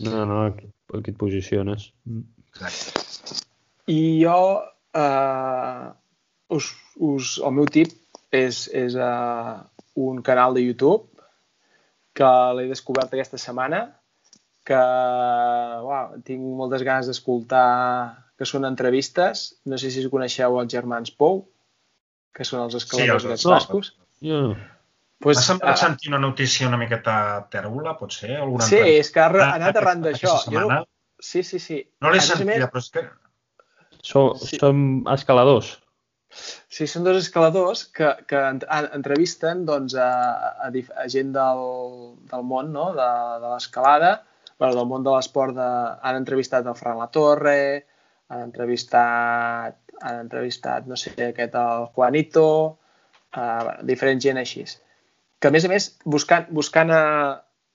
No, 0.00 0.24
no, 0.24 0.42
aquí, 0.46 0.68
aquí 0.94 1.10
et 1.12 1.18
posiciones. 1.20 1.92
Mm. 2.06 2.24
Exacte. 2.48 3.04
I 3.92 4.00
jo, 4.22 4.38
eh, 4.94 5.86
us, 6.56 6.72
us, 6.96 7.38
el 7.44 7.52
meu 7.56 7.66
tip 7.66 7.92
és, 8.32 8.64
és 8.72 8.96
uh, 8.96 9.58
un 9.98 10.22
canal 10.22 10.54
de 10.54 10.62
YouTube 10.62 11.08
que 12.18 12.28
l'he 12.58 12.68
descobert 12.70 13.12
aquesta 13.14 13.38
setmana, 13.38 13.82
que 14.66 14.78
uau, 14.78 16.16
tinc 16.26 16.42
moltes 16.58 16.82
ganes 16.86 17.06
d'escoltar, 17.08 17.68
que 18.38 18.46
són 18.46 18.66
entrevistes. 18.68 19.46
No 19.66 19.78
sé 19.80 19.90
si 19.90 20.04
coneixeu 20.10 20.58
els 20.60 20.72
germans 20.72 21.10
Pou, 21.14 21.44
que 22.34 22.44
són 22.46 22.64
els 22.66 22.76
escaladors 22.78 23.24
els 23.26 23.40
sí, 23.42 23.48
dos. 23.48 23.54
bascos. 23.54 23.94
Jo, 24.24 24.42
Pues, 25.18 25.34
M'ha 25.40 25.42
semblat 25.42 25.72
ah, 25.74 25.78
sentir 25.80 26.12
una 26.12 26.20
notícia 26.22 26.68
una 26.68 26.76
miqueta 26.78 27.12
tèrbola, 27.50 27.96
potser? 27.98 28.36
Alguna 28.38 28.62
sí, 28.68 28.76
entrevista 28.76 29.00
és 29.02 29.08
que 29.16 29.20
ha 29.24 29.48
ha 29.48 29.54
anat 29.56 29.78
arran 29.80 30.04
d'això. 30.04 30.34
no, 30.54 30.76
sí, 31.18 31.42
sí, 31.42 31.58
sí. 31.58 31.78
No 32.00 32.12
l'he 32.14 32.20
sentida, 32.22 32.52
més- 32.52 32.70
però 32.70 32.78
és 32.84 32.90
que... 32.94 33.02
so, 34.00 34.22
Sí. 34.38 34.60
som 34.62 35.02
escaladors. 35.10 35.72
Sí, 36.68 36.86
són 36.86 37.04
dos 37.06 37.16
escaladors 37.20 37.84
que, 37.96 38.10
que 38.30 38.38
en- 38.38 38.62
en- 38.78 38.88
entrevisten 38.98 39.64
doncs, 39.68 39.94
a, 39.98 40.08
a, 40.66 40.70
a 40.70 41.06
gent 41.12 41.32
del, 41.36 41.62
del 42.30 42.44
món 42.44 42.72
no? 42.72 42.90
de, 42.96 43.08
de 43.44 43.52
l'escalada, 43.54 44.10
bueno, 44.58 44.74
del 44.76 44.86
món 44.90 45.06
de 45.06 45.14
l'esport. 45.14 45.54
De... 45.56 45.68
Han 46.02 46.20
entrevistat 46.20 46.66
el 46.66 46.76
Fran 46.78 46.98
Latorre, 47.00 47.84
han 48.28 48.42
entrevistat, 48.50 49.78
han 50.02 50.20
entrevistat 50.26 50.86
no 50.86 50.96
sé, 51.00 51.14
aquest, 51.30 51.54
el 51.58 51.86
Juanito, 51.96 52.46
uh, 53.36 53.72
diferent 53.88 54.20
gent 54.22 54.38
així. 54.42 54.64
Que, 55.38 55.48
a 55.48 55.54
més 55.54 55.64
a 55.64 55.70
més, 55.70 55.92
buscant, 56.04 56.48
buscant 56.54 56.90
a, 56.90 57.02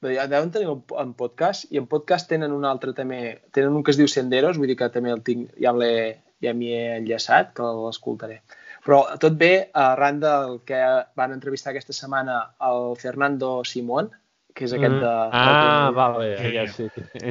deuen 0.03 0.51
tenir 0.51 0.67
un, 0.67 0.81
un 0.99 1.13
podcast 1.15 1.69
i 1.71 1.79
en 1.79 1.85
podcast 1.87 2.27
tenen 2.29 2.51
un 2.51 2.65
altre 2.67 2.91
també, 2.93 3.39
tenen 3.55 3.71
un 3.77 3.83
que 3.87 3.93
es 3.95 3.99
diu 3.99 4.09
Senderos, 4.11 4.59
vull 4.59 4.67
dir 4.67 4.75
que 4.79 4.89
també 4.91 5.13
el 5.15 5.21
tinc, 5.23 5.53
ja 5.63 5.71
l'he 5.71 6.19
ja 6.43 6.53
m'hi 6.53 6.73
he 6.75 6.83
enllaçat, 6.99 7.53
que 7.57 7.63
l'escoltaré. 7.85 8.41
Però 8.83 8.99
tot 9.19 9.37
bé 9.39 9.69
arran 9.79 10.19
del 10.19 10.57
que 10.67 10.79
van 11.15 11.31
entrevistar 11.31 11.71
aquesta 11.71 11.95
setmana 11.95 12.41
el 12.67 12.93
Fernando 12.99 13.61
Simón, 13.63 14.09
que 14.53 14.65
és 14.67 14.73
aquest 14.75 14.99
de... 15.01 15.11
Ah, 15.31 15.85
del- 15.87 15.95
vale, 15.95 16.27
Sí. 16.37 16.51
ja 16.53 16.67
sí. 16.67 16.89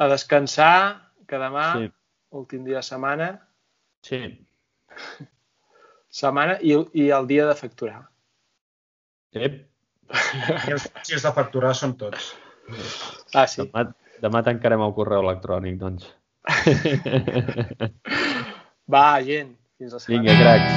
A 0.00 0.08
descansar, 0.08 1.10
que 1.28 1.36
demà, 1.36 1.66
Sí. 1.76 1.90
últim 2.32 2.64
dia 2.64 2.80
de 2.80 2.86
setmana, 2.86 3.28
Sí. 4.08 4.22
setmana 6.08 6.58
i, 6.62 6.72
i 6.94 7.10
el 7.12 7.26
dia 7.28 7.46
de 7.46 7.54
facturar. 7.58 8.06
Ep, 9.36 9.66
I 10.68 10.72
els 10.72 10.88
dies 11.04 11.22
de 11.22 11.32
facturar 11.36 11.74
són 11.76 11.98
tots. 12.00 12.32
Ah, 13.34 13.46
sí. 13.46 13.60
demà, 13.60 13.90
demà 14.22 14.42
tancarem 14.46 14.82
el 14.84 14.92
correu 14.96 15.20
electrònic, 15.24 15.74
doncs. 15.82 16.04
Va, 18.94 19.20
gent, 19.24 19.50
fins 19.78 19.92
la 19.92 19.98
setmana. 20.00 20.22
Vinga, 20.22 20.34
cracs, 20.40 20.72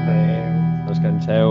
Adéu. 0.00 0.50
descanseu. 0.88 1.50